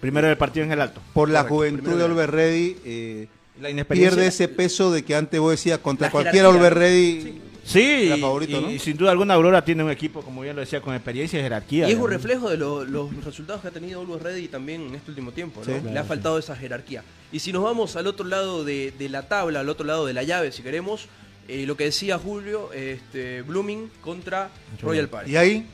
Primero 0.00 0.28
el 0.28 0.36
partido 0.36 0.64
en 0.66 0.72
el 0.72 0.80
alto. 0.80 1.00
Por 1.14 1.28
la 1.30 1.40
Correcto, 1.48 1.54
juventud 1.78 1.98
de 2.02 2.08
lugar. 2.08 2.10
Olver 2.10 2.30
Ready, 2.32 2.76
eh, 2.84 3.28
La 3.60 3.70
inexperiencia. 3.70 4.10
pierde 4.16 4.28
ese 4.28 4.48
peso 4.48 4.92
de 4.92 5.02
que 5.04 5.14
antes 5.16 5.40
vos 5.40 5.50
decías 5.52 5.78
contra 5.78 6.10
cualquier. 6.10 6.44
Olver 6.46 6.74
Ready. 6.74 7.40
Sí, 7.64 7.80
Era 8.06 8.16
y- 8.16 8.20
favorito, 8.20 8.58
y, 8.58 8.62
¿no? 8.62 8.70
y 8.70 8.78
sin 8.78 8.96
duda 8.96 9.10
alguna 9.10 9.34
Aurora 9.34 9.64
tiene 9.64 9.82
un 9.82 9.90
equipo, 9.90 10.22
como 10.22 10.42
bien 10.42 10.54
lo 10.54 10.60
decía, 10.60 10.80
con 10.80 10.94
experiencia 10.94 11.40
y 11.40 11.42
jerarquía. 11.42 11.88
Y 11.88 11.92
es 11.92 11.98
un 11.98 12.08
reflejo 12.08 12.48
de 12.48 12.56
lo- 12.56 12.84
los 12.84 13.24
resultados 13.24 13.60
que 13.62 13.68
ha 13.68 13.70
tenido 13.72 14.00
Always 14.02 14.22
Ready 14.22 14.46
también 14.46 14.82
en 14.82 14.94
este 14.94 15.10
último 15.10 15.32
tiempo. 15.32 15.62
¿no? 15.66 15.74
Sí. 15.74 15.80
Le 15.92 15.98
ha 15.98 16.04
faltado 16.04 16.38
esa 16.38 16.54
jerarquía. 16.54 17.02
Y 17.32 17.40
si 17.40 17.52
nos 17.52 17.64
vamos 17.64 17.96
al 17.96 18.06
otro 18.06 18.24
lado 18.24 18.62
de, 18.64 18.92
de 18.96 19.08
la 19.08 19.26
tabla, 19.26 19.60
al 19.60 19.68
otro 19.68 19.84
lado 19.84 20.06
de 20.06 20.12
la 20.12 20.22
llave, 20.22 20.52
si 20.52 20.62
queremos, 20.62 21.08
eh, 21.48 21.66
lo 21.66 21.76
que 21.76 21.84
decía 21.84 22.18
Julio, 22.18 22.72
este, 22.72 23.42
Blooming 23.42 23.90
contra 24.00 24.50
Royal 24.80 25.08
Party. 25.08 25.32
Y 25.32 25.36
ahí, 25.36 25.66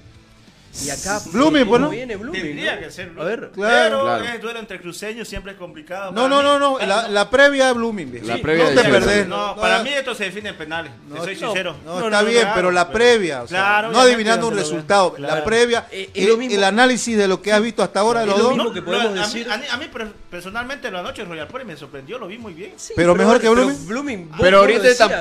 Y 0.84 0.88
acá 0.90 1.20
Blooming, 1.26 1.64
¿cómo 1.66 1.78
pues, 1.86 1.90
viene 1.90 2.16
Blooming, 2.16 2.42
Tendría 2.42 2.74
¿no? 2.76 2.80
que 2.80 2.90
ser. 2.90 3.12
A 3.18 3.24
ver, 3.24 3.50
Claro. 3.52 3.52
Pero 3.84 4.02
Claro. 4.04 4.24
es 4.24 4.40
duelo 4.42 4.58
entre 4.58 4.80
cruceños, 4.80 5.28
siempre 5.28 5.52
es 5.52 5.58
complicado. 5.58 6.12
no, 6.12 6.28
no, 6.28 6.42
no, 6.42 6.58
no, 6.58 6.78
la, 6.78 7.08
la 7.08 7.28
previa 7.28 7.66
de 7.66 7.72
Blooming. 7.74 8.10
viejo. 8.10 8.26
La 8.26 8.38
previa 8.38 8.70
no 8.70 8.80
te 8.80 8.88
perdés. 8.88 9.26
No, 9.28 9.54
para 9.56 9.82
mí 9.82 9.90
esto 9.90 10.14
se 10.14 10.24
define 10.24 10.48
en 10.50 10.56
penales. 10.56 10.92
te 11.08 11.14
No, 11.14 11.24
soy 11.24 11.36
sincero. 11.36 11.76
No, 11.84 12.00
No, 12.00 12.06
está 12.06 12.22
no, 12.22 12.28
bien, 12.28 12.40
claro, 12.40 12.54
pero 12.56 12.70
la 12.70 12.90
previa, 12.90 13.42
o 13.42 13.48
sea, 13.48 13.58
Claro, 13.60 13.90
no 13.92 14.00
adivinando 14.00 14.48
un 14.48 14.54
resultado, 14.56 15.14
la 15.18 15.44
previa, 15.44 15.86
Eh, 15.90 16.10
es 16.14 16.28
el, 16.52 16.64
análisis 16.64 17.16
de 17.18 17.28
lo 17.28 17.42
que 17.42 17.52
has 17.52 17.60
visto 17.62 17.82
hasta 17.82 18.00
ahora 18.00 18.20
de 18.20 18.26
los 18.26 18.38
lo 18.38 18.44
dos, 18.44 18.56
mismo 18.56 18.72
que 18.72 18.82
podemos 18.82 19.06
a 19.08 19.10
mí- 19.10 19.18
decir. 19.18 19.50
A 19.50 19.58
mí, 19.58 19.64
a 19.70 19.76
mí 19.76 19.86
per- 19.92 20.12
personalmente 20.30 20.90
la 20.90 21.02
noche 21.02 21.22
en 21.22 21.28
Royal 21.28 21.48
Party 21.48 21.66
me 21.66 21.76
sorprendió, 21.76 22.18
lo 22.18 22.26
vi 22.28 22.38
muy 22.38 22.54
bien. 22.54 22.72
Sí, 22.76 22.94
Pero 22.96 23.14
mejor 23.14 23.40
que 23.40 23.48
Blooming. 23.48 23.86
Blooming, 23.86 24.30
Pero 24.40 24.66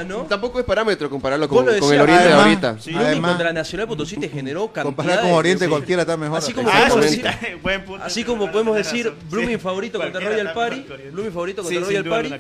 ¿no? 0.07 0.17
tampoco 0.29 0.59
es 0.59 0.65
parámetro 0.65 1.09
compararlo 1.09 1.47
con, 1.49 1.67
el 1.67 1.81
Oriente 1.83 2.27
de 2.27 2.33
ahorita. 2.33 2.77
Blooming 2.85 3.21
contra 3.21 3.51
Nacional 3.51 3.87
Potosí 3.87 4.15
te 4.17 4.29
generó 4.29 4.71
cantidad 4.71 5.40
Oriente 5.41 5.65
sí. 5.65 5.69
cualquiera 5.69 6.01
está 6.03 6.17
mejor. 6.17 6.37
Así 6.37 6.53
como 6.53 6.69
Ah, 6.69 6.85
podemos 6.87 7.01
decir, 7.11 7.25
buen 7.61 7.83
punto. 7.85 8.03
así 8.05 8.21
sí, 8.21 8.23
como 8.25 8.51
podemos 8.51 8.75
decir 8.75 9.11
Blooming 9.29 9.57
Sí, 9.57 9.61
favorito 9.61 9.99
contra 9.99 10.19
Royal 10.21 10.53
Party. 10.53 10.85
Blooming 11.11 11.31
favorito 11.33 11.63
contra 11.63 11.81
Royal 11.81 12.03
Party. 12.05 12.33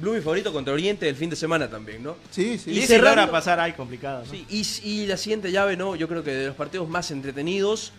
Blooming 0.00 0.22
favorito 0.22 0.52
contra 0.52 0.72
Oriente 0.74 1.08
el 1.08 1.16
fin 1.16 1.30
de 1.30 1.36
semana 1.36 1.68
también, 1.70 2.02
¿no? 2.02 2.16
Sí, 2.30 2.58
sí. 2.58 2.70
Y, 2.70 2.78
Y 2.80 2.86
cerrando- 2.86 3.22
logra 3.22 3.30
pasar 3.30 3.60
ahí 3.60 3.72
complicado. 3.72 4.24
¿no? 4.24 4.30
Sí, 4.30 4.44
y, 4.50 4.88
y 4.88 5.06
la 5.06 5.16
siguiente 5.16 5.50
llave, 5.52 5.76
¿no? 5.76 5.96
Yo 5.96 6.08
creo 6.08 6.22
que 6.24 6.32
de 6.32 6.46
los 6.48 6.56
partidos 6.56 6.88
más 6.88 7.10
entretenidos, 7.10 7.92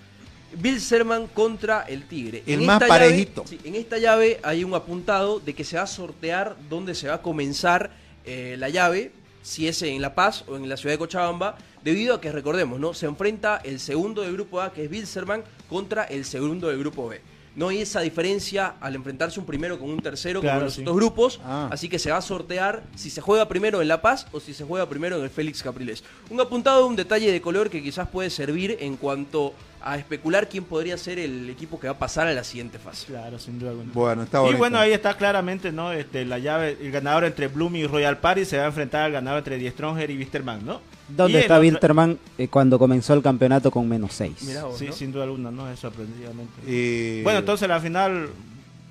Bill 0.53 0.79
Serman 0.79 1.27
contra 1.27 1.81
el 1.83 2.03
Tigre. 2.07 2.43
El 2.45 2.61
En 2.61 2.65
más 2.67 2.81
esta 2.81 2.93
llave- 2.95 3.05
parejito. 3.09 3.43
sí, 3.47 3.59
en 3.63 3.75
esta 3.75 3.97
llave 3.97 4.39
hay 4.43 4.63
un 4.63 4.73
apuntado 4.75 5.39
de 5.39 5.53
que 5.53 5.63
se 5.63 5.75
va 5.77 5.83
a 5.83 5.87
sortear 5.87 6.55
dónde 6.69 6.95
se 6.95 7.07
va 7.09 7.15
a 7.15 7.21
comenzar 7.21 7.91
eh, 8.25 8.55
la 8.59 8.69
llave, 8.69 9.11
si 9.47 9.65
es 9.67 9.81
en 9.81 10.01
La 10.01 10.13
Paz 10.13 10.43
o 10.49 10.57
en 10.57 10.67
la 10.67 10.75
ciudad 10.75 10.95
de 10.95 10.99
Cochabamba, 10.99 11.57
debido 11.81 12.15
a 12.15 12.19
que 12.19 12.33
recordemos, 12.33 12.81
¿no? 12.81 12.93
Se 12.93 13.05
enfrenta 13.05 13.61
el 13.63 13.79
segundo 13.79 14.21
del 14.21 14.33
grupo 14.33 14.59
A, 14.59 14.73
que 14.73 14.83
es 14.83 14.89
Bilserman, 14.89 15.41
contra 15.69 16.03
el 16.03 16.25
segundo 16.25 16.67
del 16.67 16.79
grupo 16.79 17.07
B. 17.07 17.21
No 17.57 17.69
hay 17.69 17.81
esa 17.81 18.01
diferencia 18.01 18.75
al 18.79 18.93
enfrentarse 18.93 19.39
un 19.39 19.45
primero 19.47 19.79
con 19.79 19.89
un 19.89 19.99
tercero 19.99 20.41
Claro, 20.41 20.53
como 20.53 20.59
en 20.61 20.65
los 20.65 20.73
sí. 20.75 20.81
otros 20.81 20.95
grupos. 20.95 21.39
Ah. 21.43 21.67
Así 21.71 21.89
que 21.89 21.97
se 21.97 22.11
va 22.11 22.17
a 22.17 22.21
sortear 22.21 22.83
si 22.95 23.09
se 23.09 23.19
juega 23.19 23.47
primero 23.47 23.81
en 23.81 23.87
La 23.87 23.99
Paz 23.99 24.27
o 24.31 24.39
si 24.39 24.53
se 24.53 24.63
juega 24.63 24.87
primero 24.87 25.17
en 25.17 25.23
el 25.23 25.31
Félix 25.31 25.63
Capriles. 25.63 26.03
Un 26.29 26.39
apuntado, 26.39 26.85
un 26.85 26.95
detalle 26.95 27.31
de 27.31 27.41
color 27.41 27.71
que 27.71 27.81
quizás 27.81 28.07
puede 28.09 28.29
servir 28.29 28.77
en 28.79 28.95
cuanto 28.95 29.55
a 29.81 29.97
especular 29.97 30.47
quién 30.49 30.65
podría 30.65 30.97
ser 30.99 31.17
el 31.17 31.49
equipo 31.49 31.79
que 31.79 31.87
va 31.87 31.93
a 31.93 31.97
pasar 31.97 32.27
a 32.27 32.33
la 32.33 32.43
siguiente 32.43 32.77
fase. 32.77 33.07
Claro, 33.07 33.39
sin 33.39 33.57
duda 33.57 33.71
alguna. 33.71 33.91
Bueno, 33.91 34.23
está 34.23 34.47
Y 34.47 34.53
bueno, 34.53 34.77
ahí 34.77 34.93
está 34.93 35.15
claramente, 35.17 35.71
¿no? 35.71 35.91
Este, 35.93 36.25
la 36.25 36.37
llave, 36.37 36.77
el 36.79 36.91
ganador 36.91 37.25
entre 37.25 37.47
Blooming 37.47 37.85
y 37.85 37.87
Royal 37.87 38.19
Party 38.19 38.45
se 38.45 38.57
va 38.57 38.65
a 38.65 38.67
enfrentar 38.67 39.01
al 39.05 39.11
ganador 39.13 39.39
entre 39.39 39.57
Die 39.57 39.71
Stronger 39.71 40.11
y 40.11 40.17
Wisterman, 40.17 40.63
¿no? 40.63 40.79
Y 41.09 41.13
¿Dónde 41.13 41.37
el 41.37 41.41
está 41.43 41.59
Wilterman 41.59 42.19
eh, 42.37 42.47
cuando 42.49 42.77
comenzó 42.77 43.13
el 43.13 43.21
campeonato 43.21 43.71
con 43.71 43.87
menos 43.87 44.11
6? 44.13 44.33
Sí, 44.75 44.89
sin 44.91 45.11
duda 45.11 45.23
alguna, 45.23 45.51
¿no? 45.51 45.69
Es 45.71 45.79
sorprendidamente. 45.79 46.53
Y- 46.67 47.23
Bueno, 47.23 47.39
entonces 47.39 47.67
la 47.67 47.79
final 47.79 48.29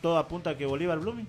todo 0.00 0.16
apunta 0.18 0.50
a 0.50 0.56
que 0.56 0.64
Bolívar 0.66 0.98
Blooming. 0.98 1.26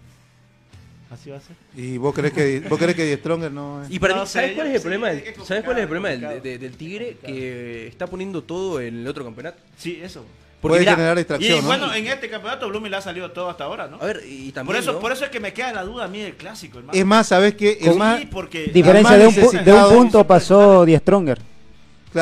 Así 1.10 1.30
va 1.30 1.38
a 1.38 1.42
ser. 1.42 1.56
¿Y 1.76 1.98
vos 1.98 2.14
crees 2.14 2.34
que, 2.34 2.60
vos 2.70 2.78
crees 2.78 2.94
que 2.96 3.06
Die 3.06 3.16
Stronger 3.18 3.50
no 3.52 3.82
es? 3.84 3.90
Y 3.92 3.98
para 3.98 4.16
No 4.16 4.22
mí, 4.22 4.28
¿sabes 4.28 4.52
cuál 4.56 4.68
es 4.68 4.74
el 4.74 4.80
sí, 4.80 4.84
problema? 4.84 5.10
del- 5.10 5.24
¿Sabes 5.46 5.64
cuál 5.64 5.78
es 5.78 5.84
el 5.84 5.88
problema 5.90 6.10
del, 6.10 6.42
de- 6.42 6.58
del 6.58 6.72
Tigre? 6.76 7.18
Que 7.26 7.88
está 7.88 8.08
poniendo 8.08 8.44
todo 8.44 8.82
en 8.82 9.00
el 9.00 9.08
otro 9.08 9.24
campeonato. 9.24 9.58
Sí, 9.78 10.00
eso. 10.02 10.26
Porque 10.62 10.80
Puede 10.80 10.90
generar 10.90 11.20
extracción, 11.20 11.60
Y 11.60 11.62
¿no? 11.62 11.68
bueno, 11.68 11.94
en 11.94 12.08
este 12.08 12.30
campeonato 12.30 12.68
Blooming 12.68 12.90
le 12.90 12.98
ha 12.98 13.02
salido 13.02 13.32
todo 13.32 13.48
hasta 13.50 13.66
ahora, 13.66 13.88
¿no? 13.88 13.98
A 14.02 14.06
ver, 14.06 14.24
y 14.28 14.52
también. 14.52 14.66
por 14.66 14.76
eso, 14.76 14.94
¿no? 14.94 15.00
por 15.00 15.12
eso 15.12 15.24
es 15.26 15.30
que 15.30 15.40
me 15.40 15.54
queda 15.54 15.72
la 15.72 15.84
duda 15.84 16.06
a 16.06 16.08
mí 16.08 16.20
del 16.20 16.36
clásico, 16.36 16.80
hermano. 16.80 16.98
Es 16.98 17.06
más, 17.06 17.28
¿sabes 17.28 17.54
qué? 17.54 17.78
Es 17.80 17.94
Sí, 17.94 18.00
más, 18.00 18.22
porque 18.32 18.66
Diferencia 18.74 19.18
de 19.18 19.28
un, 19.28 19.36
de 19.64 19.74
un 19.74 19.90
punto 19.90 20.26
pasó 20.26 20.84
Die 20.84 20.98
Stronger. 20.98 21.40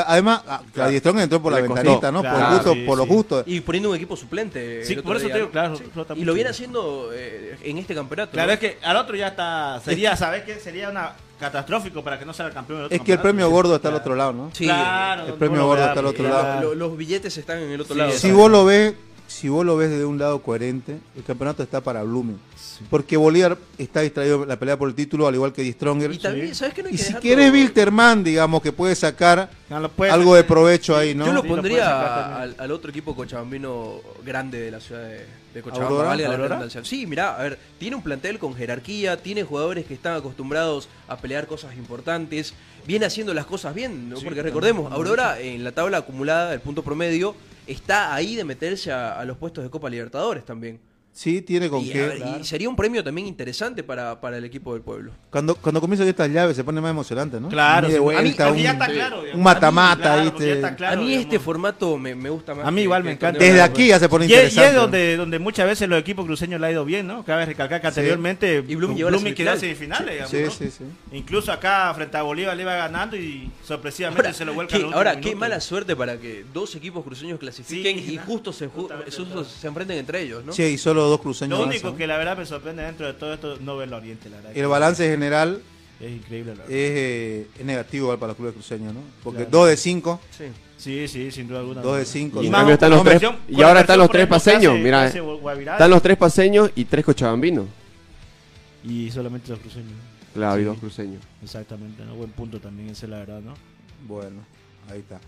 Además, 0.05 0.41
ah, 0.49 0.61
la 0.73 0.89
Die 0.89 0.99
Stronger 0.99 1.23
entró 1.23 1.41
por 1.41 1.53
la 1.53 1.61
ventanita, 1.61 2.11
¿no? 2.11 2.21
por 2.21 2.31
Claro, 2.31 2.55
justo, 2.55 2.73
sí, 2.73 2.83
por 2.85 2.97
lo 2.97 3.03
sí. 3.05 3.09
justo. 3.09 3.43
Y 3.45 3.61
poniendo 3.61 3.89
un 3.91 3.95
equipo 3.95 4.17
suplente. 4.17 4.83
Sí, 4.83 4.95
por 4.97 5.15
eso 5.15 5.27
día, 5.27 5.33
te 5.35 5.39
digo, 5.39 5.47
¿no? 5.47 5.51
claro, 5.53 6.15
Y 6.15 6.25
lo 6.25 6.33
viene 6.33 6.49
haciendo 6.49 7.11
eh, 7.13 7.55
en 7.63 7.77
este 7.77 7.95
campeonato. 7.95 8.33
Claro, 8.33 8.47
¿no? 8.47 8.53
es 8.55 8.59
que 8.59 8.77
al 8.83 8.97
otro 8.97 9.15
ya 9.15 9.27
está. 9.29 9.79
Sería, 9.85 10.17
¿sabes 10.17 10.43
qué? 10.43 10.59
Sería 10.59 10.89
una 10.89 11.13
catastrófico 11.39 12.03
para 12.03 12.17
que 12.19 12.25
no 12.25 12.33
sea 12.33 12.47
el 12.47 12.53
campeón 12.53 12.79
del 12.79 12.85
otro 12.85 12.95
Es 12.95 13.01
que 13.03 13.13
el 13.13 13.19
premio 13.19 13.49
gordo 13.49 13.75
está 13.75 13.89
al 13.89 13.95
otro 13.95 14.15
lado, 14.15 14.33
¿no? 14.33 14.49
Sí, 14.53 14.65
Claro, 14.65 15.27
el 15.27 15.33
premio 15.33 15.65
gordo 15.65 15.85
está 15.85 15.99
al 15.99 16.05
otro 16.05 16.23
lado. 16.29 16.61
Lo- 16.61 16.75
los 16.75 16.97
billetes 16.97 17.37
están 17.37 17.59
en 17.59 17.69
el 17.71 17.81
otro 17.81 17.93
Sí, 17.93 17.99
lado. 17.99 18.11
Si 18.11 18.31
vos 18.31 18.49
lo 18.49 18.65
ves, 18.65 18.93
si 19.27 19.49
vos 19.49 19.65
lo 19.65 19.75
ves 19.75 19.89
desde 19.89 20.05
un 20.05 20.17
lado 20.19 20.41
coherente, 20.41 20.97
el 21.15 21.23
campeonato 21.23 21.63
está 21.63 21.81
para 21.81 22.03
Blooming. 22.03 22.39
Porque 22.89 23.15
Bolívar 23.15 23.57
está 23.77 24.01
distraído 24.01 24.43
en 24.43 24.49
la 24.49 24.59
pelea 24.59 24.77
por 24.77 24.89
el 24.89 24.95
título, 24.95 25.27
al 25.27 25.33
igual 25.35 25.53
que 25.53 25.69
Stronger. 25.71 26.11
Y 26.11 26.17
también, 26.17 26.53
¿sabes 26.53 26.73
qué? 26.73 26.83
No 26.83 26.89
hay 26.89 26.95
Y 26.95 26.97
que 26.97 27.03
si 27.03 27.13
quieres 27.15 27.51
Wilterman, 27.51 28.21
digamos, 28.23 28.61
que 28.61 28.71
puede 28.73 28.95
sacar 28.95 29.49
No, 29.69 29.79
lo 29.79 29.89
puede 29.89 30.11
algo 30.11 30.35
de 30.35 30.43
provecho 30.43 30.95
ahí, 30.97 31.15
¿no? 31.15 31.25
Yo 31.25 31.31
lo 31.33 31.41
Sí, 31.41 31.47
lo 31.47 31.53
puede 31.55 31.61
pondría 31.61 32.37
al, 32.41 32.55
al 32.59 32.71
otro 32.71 32.89
equipo 32.91 33.15
cochabambino 33.15 34.01
grande 34.25 34.59
de 34.59 34.71
la 34.71 34.79
ciudad 34.81 35.03
de, 35.07 35.25
de 35.55 35.61
Cochabamba. 35.61 35.89
¿Aurora? 35.89 36.09
valga 36.09 36.29
la 36.29 36.37
redundancia. 36.37 36.83
Sí, 36.83 37.07
mirá, 37.07 37.35
a 37.35 37.43
ver, 37.43 37.57
tiene 37.79 37.95
un 37.95 38.03
plantel 38.03 38.37
con 38.37 38.53
jerarquía, 38.53 39.17
tiene 39.17 39.43
jugadores 39.43 39.85
que 39.85 39.93
están 39.93 40.15
acostumbrados 40.15 40.89
a 41.07 41.17
pelear 41.17 41.47
cosas 41.47 41.75
importantes, 41.77 42.53
viene 42.85 43.05
haciendo 43.05 43.33
las 43.33 43.45
cosas 43.45 43.73
bien, 43.73 44.09
¿no? 44.09 44.17
Sí, 44.17 44.25
porque 44.25 44.43
recordemos, 44.43 44.91
Aurora 44.91 45.39
en 45.39 45.63
la 45.63 45.71
tabla 45.71 45.99
acumulada, 45.99 46.53
el 46.53 46.59
punto 46.59 46.83
promedio, 46.83 47.35
está 47.67 48.13
ahí 48.13 48.35
de 48.35 48.43
meterse 48.43 48.91
a, 48.91 49.19
a 49.19 49.25
los 49.25 49.37
puestos 49.37 49.63
de 49.63 49.69
Copa 49.69 49.89
Libertadores 49.89 50.45
también. 50.45 50.79
Sí, 51.15 51.41
tiene 51.41 51.69
con 51.69 51.79
Y, 51.81 51.91
a 51.91 51.93
qué. 51.93 51.99
ver, 52.07 52.23
y 52.41 52.43
sería 52.43 52.67
un 52.67 52.75
premio 52.75 53.01
también 53.01 53.25
interesante 53.25 53.83
para, 53.83 54.19
para 54.19 54.37
el 54.37 54.43
equipo 54.43 54.73
del 54.73 54.81
pueblo. 54.81 55.13
Cuando, 55.29 55.55
cuando 55.55 55.79
comienzan 55.79 56.09
estas 56.09 56.29
llaves 56.29 56.57
se 56.57 56.63
pone 56.65 56.81
más 56.81 56.91
emocionante, 56.91 57.39
¿no? 57.39 57.47
Claro, 57.47 57.87
de 57.87 57.93
sí. 57.93 57.99
vuelta, 57.99 58.19
a 58.19 58.23
mí, 58.23 58.33
porque 58.37 58.51
un, 58.51 58.57
ya 58.65 58.71
está 58.73 58.85
claro. 58.87 59.17
digamos. 59.21 59.35
un 59.37 59.43
mata-mata, 59.43 60.23
ya 60.37 60.45
está 60.53 60.75
claro, 60.75 60.93
a 60.93 60.97
mí 60.97 61.07
digamos. 61.07 61.25
este 61.25 61.39
formato 61.39 61.97
me, 61.97 62.15
me 62.15 62.29
gusta 62.29 62.53
más. 62.53 62.67
A 62.67 62.71
mí 62.71 62.81
igual 62.81 63.01
que 63.01 63.05
me 63.07 63.13
encanta. 63.13 63.39
Desde 63.39 63.61
aquí 63.61 63.87
ya 63.87 63.97
se 63.99 64.09
pone 64.09 64.25
Y 64.25 64.33
es, 64.33 64.33
y 64.33 64.41
interesante. 64.41 64.67
es 64.69 64.75
donde, 64.75 65.15
donde 65.15 65.39
muchas 65.39 65.65
veces 65.67 65.87
los 65.87 65.97
equipos 66.01 66.25
cruceños 66.25 66.59
le 66.59 66.67
ha 66.67 66.71
ido 66.71 66.83
bien, 66.83 67.07
¿no? 67.07 67.23
Cabe 67.23 67.45
recalcar 67.45 67.79
que 67.79 67.85
Sí. 67.85 67.99
anteriormente 67.99 68.65
Y 68.67 68.73
a 68.73 68.77
quedó 68.77 69.07
en 69.07 69.19
semifinal. 69.19 69.57
semifinales, 69.57 70.29
Sí, 70.29 70.35
digamos, 70.35 70.57
sí, 70.57 70.69
sí. 70.69 70.83
¿no? 70.83 71.17
Incluso 71.17 71.49
acá 71.53 71.93
frente 71.95 72.17
a 72.17 72.23
Bolívar 72.23 72.57
le 72.57 72.63
iba 72.63 72.75
ganando 72.75 73.15
y 73.15 73.49
sorpresivamente 73.63 74.21
Ahora, 74.27 74.33
se 74.37 74.43
lo 74.43 74.53
vuelca 74.53 74.77
qué, 74.77 74.83
ahora, 74.83 75.21
qué 75.21 75.33
mala 75.33 75.61
suerte 75.61 75.95
para 75.95 76.19
que 76.19 76.43
dos 76.53 76.75
equipos 76.75 77.05
cruceños 77.05 77.39
clasifiquen 77.39 77.99
Sí, 77.99 78.15
y 78.15 78.17
justo 78.17 78.51
se, 78.51 78.65
enfrenten 78.65 79.97
entre 79.97 80.21
ellos, 80.21 80.43
¿no? 80.43 80.51
Che, 80.51 80.69
y 80.71 80.77
solo 80.77 81.04
dos 81.09 81.21
cruceños 81.21 81.57
Lo 81.59 81.65
único 81.65 81.95
que 81.95 82.07
la 82.07 82.17
verdad 82.17 82.37
me 82.37 82.45
sorprende 82.45 82.83
dentro 82.83 83.05
de 83.07 83.13
todo 83.13 83.33
esto 83.33 83.57
no 83.61 83.77
ver 83.77 83.87
el 83.87 83.93
Oriente, 83.93 84.29
la 84.29 84.37
verdad. 84.37 84.51
El 84.55 84.67
balance 84.67 85.07
general 85.09 85.61
Es 85.99 86.11
increíble, 86.11 86.51
la 86.55 86.63
verdad. 86.63 86.71
es, 86.75 86.91
eh, 86.95 87.47
es 87.59 87.65
negativo 87.65 88.09
para 88.17 88.27
los 88.27 88.35
clubes 88.37 88.53
cruceños, 88.53 88.93
¿no? 88.93 88.99
Porque 89.23 89.39
Claro. 89.45 89.51
2 89.51 89.69
de 89.69 89.77
5, 89.77 90.19
Sí. 90.37 90.43
Sí, 90.77 91.07
sí, 91.07 91.31
sin 91.31 91.47
duda 91.47 91.59
alguna. 91.59 91.81
2 91.81 91.97
de 91.99 92.05
5. 92.05 92.43
Y 92.43 92.47
en 92.47 92.51
más 92.51 92.59
cambio 92.59 92.73
están 92.73 92.91
los 92.91 93.03
tres, 93.03 93.21
y 93.47 93.61
ahora 93.61 93.79
están 93.79 93.97
los 93.97 94.09
tres 94.09 94.27
paseños, 94.27 94.77
mira, 94.77 95.09
Guavirá 95.09 95.71
están 95.73 95.89
los 95.89 96.01
tres 96.01 96.17
paseños 96.17 96.69
y 96.75 96.83
tres 96.85 97.05
cochabambinos. 97.05 97.65
Y 98.83 99.09
solamente 99.09 99.49
los 99.49 99.59
cruceños. 99.59 99.93
Claro, 100.33 100.59
y 100.59 100.65
dos 100.65 100.77
cruceños. 100.77 101.23
Exactamente, 101.41 102.03
¿no? 102.03 102.15
Buen 102.15 102.29
punto 102.31 102.59
también, 102.59 102.89
ese 102.89 103.05
es 103.05 103.09
la 103.09 103.19
verdad, 103.19 103.39
¿no? 103.39 103.53
Bueno, 104.05 104.41
ahí 104.91 104.99
está. 104.99 105.19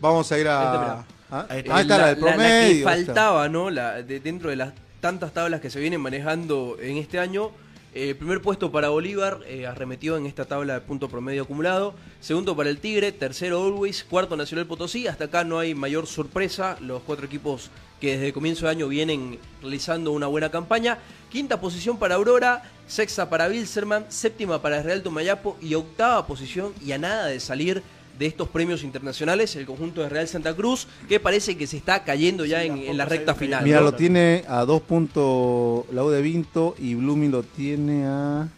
Vamos 0.00 0.32
a 0.32 0.38
ir 0.38 0.48
a. 0.48 0.70
mirá. 0.72 1.04
¿Ah? 1.30 1.46
Ahí 1.50 1.58
Eh, 1.58 1.64
está 1.66 1.98
la, 1.98 2.06
del 2.08 2.18
promedio. 2.18 2.84
faltaba, 2.84 3.48
¿no? 3.48 3.68
La, 3.70 4.02
de- 4.02 4.20
dentro 4.20 4.50
de 4.50 4.56
las 4.56 4.72
tantas 5.06 5.32
tablas 5.32 5.60
que 5.60 5.70
se 5.70 5.78
vienen 5.78 6.00
manejando 6.00 6.78
en 6.80 6.96
este 6.96 7.20
año. 7.20 7.52
eh, 7.94 8.16
primer 8.16 8.42
puesto 8.42 8.72
para 8.72 8.88
Bolívar, 8.88 9.38
eh, 9.46 9.64
arremetió 9.64 10.16
en 10.16 10.26
esta 10.26 10.46
tabla 10.46 10.74
de 10.74 10.80
punto 10.80 11.08
promedio 11.08 11.44
acumulado. 11.44 11.94
Segundo 12.20 12.56
para 12.56 12.70
el 12.70 12.78
Tigre, 12.80 13.12
tercero 13.12 13.62
Always, 13.62 14.02
cuarto 14.02 14.36
Nacional 14.36 14.66
Potosí. 14.66 15.06
Hasta 15.06 15.26
acá 15.26 15.44
no 15.44 15.60
hay 15.60 15.76
mayor 15.76 16.08
sorpresa. 16.08 16.76
Los 16.80 17.02
cuatro 17.04 17.24
equipos 17.26 17.70
que 18.00 18.18
desde 18.18 18.32
comienzo 18.32 18.66
de 18.66 18.72
año 18.72 18.88
vienen 18.88 19.38
realizando 19.62 20.10
una 20.10 20.26
buena 20.26 20.50
campaña. 20.50 20.98
Quinta 21.30 21.60
posición 21.60 21.98
para 21.98 22.16
Aurora, 22.16 22.64
sexta 22.88 23.30
para 23.30 23.46
Bilserman, 23.46 24.06
séptima 24.08 24.60
para 24.60 24.82
Real 24.82 25.04
Tomayapo 25.04 25.56
y 25.62 25.74
octava 25.74 26.26
posición 26.26 26.74
y 26.84 26.90
a 26.90 26.98
nada 26.98 27.26
de 27.26 27.38
salir 27.38 27.80
de 28.18 28.26
estos 28.26 28.48
premios 28.48 28.82
internacionales, 28.82 29.54
el 29.56 29.66
conjunto 29.66 30.02
de 30.02 30.08
Real 30.08 30.26
Santa 30.28 30.54
Cruz, 30.54 30.86
que 31.08 31.20
parece 31.20 31.56
que 31.56 31.66
se 31.66 31.76
está 31.76 32.02
cayendo 32.04 32.44
ya 32.44 32.64
en, 32.64 32.78
en 32.78 32.96
la 32.96 33.04
recta 33.04 33.34
final. 33.34 33.64
Mira, 33.64 33.78
¿no? 33.80 33.84
lo 33.84 33.92
tiene 33.94 34.44
a 34.48 34.64
2 34.64 34.82
puntos 34.82 35.84
la 35.92 36.02
U 36.04 36.10
de 36.10 36.22
Vinto 36.22 36.74
y 36.78 36.94
Blooming 36.94 37.30
lo 37.30 37.42
tiene 37.42 38.04
a. 38.06 38.48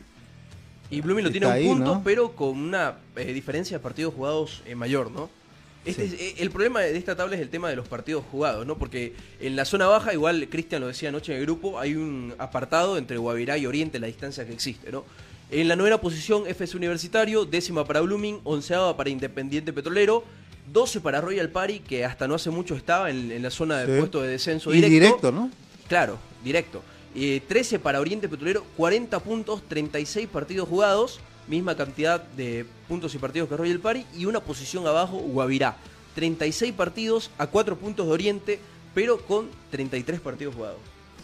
Y 0.90 1.00
Blooming 1.00 1.24
lo 1.24 1.30
tiene 1.30 1.46
Está 1.46 1.56
un 1.58 1.62
ahí, 1.62 1.68
punto, 1.68 1.94
¿no? 1.96 2.02
pero 2.04 2.32
con 2.32 2.56
una 2.58 2.94
eh, 3.16 3.32
diferencia 3.32 3.76
de 3.78 3.82
partidos 3.82 4.14
jugados 4.14 4.62
eh, 4.66 4.74
mayor, 4.74 5.10
¿no? 5.10 5.28
Este 5.84 6.04
es- 6.04 6.12
eh, 6.14 6.34
el 6.38 6.50
problema 6.50 6.80
de 6.80 6.96
esta 6.96 7.14
tabla 7.16 7.36
es 7.36 7.42
el 7.42 7.50
tema 7.50 7.68
de 7.68 7.76
los 7.76 7.86
partidos 7.88 8.24
jugados, 8.30 8.66
¿no? 8.66 8.78
Porque 8.78 9.12
en 9.40 9.54
la 9.54 9.64
zona 9.64 9.86
baja, 9.86 10.12
igual 10.14 10.48
Cristian 10.50 10.80
lo 10.80 10.86
decía 10.88 11.10
anoche 11.10 11.32
en 11.32 11.38
el 11.40 11.44
grupo, 11.44 11.78
hay 11.78 11.94
un 11.94 12.34
apartado 12.38 12.96
entre 12.96 13.16
Guavirá 13.18 13.58
y 13.58 13.66
Oriente, 13.66 13.98
la 13.98 14.06
distancia 14.06 14.46
que 14.46 14.52
existe, 14.52 14.90
¿no? 14.90 15.04
En 15.50 15.66
la 15.66 15.76
novena 15.76 15.98
posición, 15.98 16.44
FS 16.46 16.76
Universitario, 16.76 17.44
décima 17.46 17.84
para 17.84 18.00
Blooming, 18.02 18.40
onceava 18.44 18.94
para 18.96 19.08
Independiente 19.08 19.72
Petrolero, 19.72 20.22
12 20.72 21.00
para 21.00 21.22
Royal 21.22 21.48
Party, 21.48 21.80
que 21.80 22.04
hasta 22.04 22.28
no 22.28 22.34
hace 22.34 22.50
mucho 22.50 22.74
estaba 22.74 23.08
en, 23.10 23.32
en 23.32 23.42
la 23.42 23.50
zona 23.50 23.78
de 23.78 23.86
Sí. 23.94 23.98
puesto 23.98 24.20
de 24.20 24.28
descenso 24.28 24.70
Y 24.72 24.76
directo. 24.76 24.92
directo, 24.94 25.32
¿no? 25.32 25.50
Claro, 25.88 26.18
directo. 26.44 26.82
Eh, 27.14 27.40
13 27.48 27.78
para 27.78 27.98
Oriente 28.00 28.28
Petrolero, 28.28 28.62
40 28.76 29.18
puntos, 29.20 29.62
36 29.66 30.28
partidos 30.28 30.68
jugados, 30.68 31.18
misma 31.48 31.74
cantidad 31.74 32.22
de 32.22 32.66
puntos 32.86 33.14
y 33.14 33.18
partidos 33.18 33.48
que 33.48 33.56
Royal 33.56 33.78
Party, 33.80 34.04
y 34.18 34.26
una 34.26 34.40
posición 34.40 34.86
abajo, 34.86 35.16
Guavirá. 35.16 35.76
36 36.14 36.74
partidos 36.74 37.30
a 37.38 37.46
4 37.46 37.76
puntos 37.78 38.06
de 38.06 38.12
Oriente, 38.12 38.58
pero 38.94 39.16
con 39.24 39.48
33 39.70 40.20
partidos 40.20 40.54
jugados. 40.54 40.78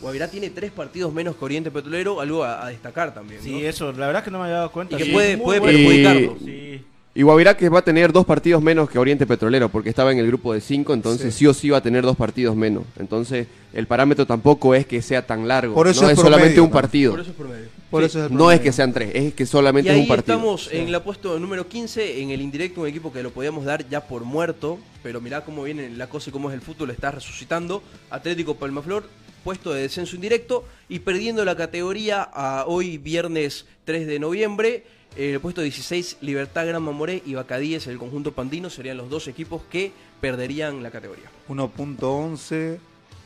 Guavirá 0.05 0.29
tiene 0.29 0.51
3 0.51 0.71
partidos 0.71 1.13
menos 1.13 1.35
que 1.37 1.45
Oriente 1.45 1.71
Petrolero, 1.71 2.21
algo 2.21 2.45
a, 2.45 2.65
a 2.65 2.69
destacar 2.69 3.13
también. 3.15 3.41
¿no? 3.41 3.45
Sí, 3.45 3.65
eso, 3.65 3.91
la 3.93 4.07
verdad 4.07 4.21
es 4.21 4.25
que 4.25 4.31
no 4.31 4.39
me 4.39 4.45
había 4.45 4.57
dado 4.59 4.71
cuenta. 4.71 4.95
Y 4.95 4.99
que 4.99 5.05
Sí, 5.07 5.11
puede- 5.13 5.37
perjudicarlo. 5.39 6.37
Sí. 6.45 6.85
Y 7.17 7.23
Guavirá 7.23 7.57
que 7.57 7.69
va 7.69 7.79
a 7.79 7.83
tener 7.85 8.13
dos 8.13 8.27
partidos 8.27 8.61
menos 8.61 8.91
que 8.91 8.99
Oriente 8.99 9.25
Petrolero, 9.25 9.69
porque 9.69 9.89
estaba 9.89 10.11
en 10.11 10.19
el 10.19 10.27
grupo 10.27 10.53
de 10.53 10.61
cinco, 10.61 10.93
entonces 10.95 11.33
sí, 11.33 11.47
o 11.47 11.55
sí 11.55 11.71
va 11.71 11.79
a 11.79 11.81
tener 11.81 12.03
dos 12.03 12.17
partidos 12.17 12.57
menos. 12.57 12.83
Entonces 12.99 13.47
el 13.73 13.87
parámetro 13.87 14.27
tampoco 14.27 14.75
es 14.75 14.85
que 14.85 15.01
sea 15.01 15.25
tan 15.25 15.47
largo, 15.47 15.75
Por 15.75 15.87
eso 15.87 16.03
no 16.03 16.09
es 16.11 16.19
es, 16.19 16.21
solamente 16.25 16.61
un 16.61 16.67
¿no? 16.69 16.73
partido. 16.73 17.13
Por 17.13 17.21
eso 17.21 17.31
es 17.31 17.37
promedio. 17.37 17.67
Por 17.89 18.03
Sí. 18.03 18.07
eso 18.07 18.19
es 18.25 18.31
el 18.33 18.37
No 18.37 18.51
es 18.51 18.59
que 18.61 18.73
sean 18.73 18.93
tres, 18.93 19.13
es 19.15 19.33
que 19.33 19.47
solamente 19.47 19.91
Y 19.93 19.95
es 19.95 20.01
un 20.03 20.09
partido. 20.09 20.35
estamos 20.37 20.69
en 20.73 20.91
la 20.91 21.05
puesto 21.05 21.39
número 21.39 21.69
15, 21.69 22.21
en 22.21 22.31
el 22.31 22.41
indirecto, 22.41 22.81
un 22.81 22.89
equipo 22.89 23.13
que 23.13 23.23
lo 23.23 23.31
podíamos 23.31 23.65
dar 23.65 23.89
ya 23.89 24.01
por 24.01 24.25
muerto, 24.25 24.81
pero 25.05 25.21
mirá 25.21 25.45
cómo 25.45 25.63
viene 25.63 25.89
la 25.91 26.09
cosa 26.09 26.31
y 26.31 26.33
cómo 26.33 26.49
es 26.51 26.55
el 26.55 26.63
fútbol, 26.63 26.91
está 26.91 27.13
resucitando. 27.13 27.81
Atlético 28.11 28.57
Palmaflor, 28.57 29.05
puesto 29.45 29.73
de 29.73 29.83
descenso 29.83 30.17
indirecto 30.17 30.65
y 30.89 31.01
perdiendo 31.01 31.45
la 31.45 31.55
categoría 31.55 32.23
a 32.23 32.65
hoy 32.67 32.99
viernes 32.99 33.67
3 33.85 34.07
de 34.07 34.19
noviembre. 34.19 34.85
El 35.17 35.39
puesto 35.39 35.61
16, 35.61 36.17
Libertad 36.23 36.67
Gran 36.67 36.83
Mamoré 36.83 37.23
y 37.25 37.35
Bacadíes, 37.35 37.87
el 37.87 37.99
conjunto 37.99 38.33
pandino, 38.33 38.69
serían 38.69 38.97
los 38.97 39.11
dos 39.11 39.29
equipos 39.29 39.63
que 39.71 39.93
perderían 40.21 40.83
la 40.83 40.91
categoría. 40.91 41.31
1.11. 41.49 42.79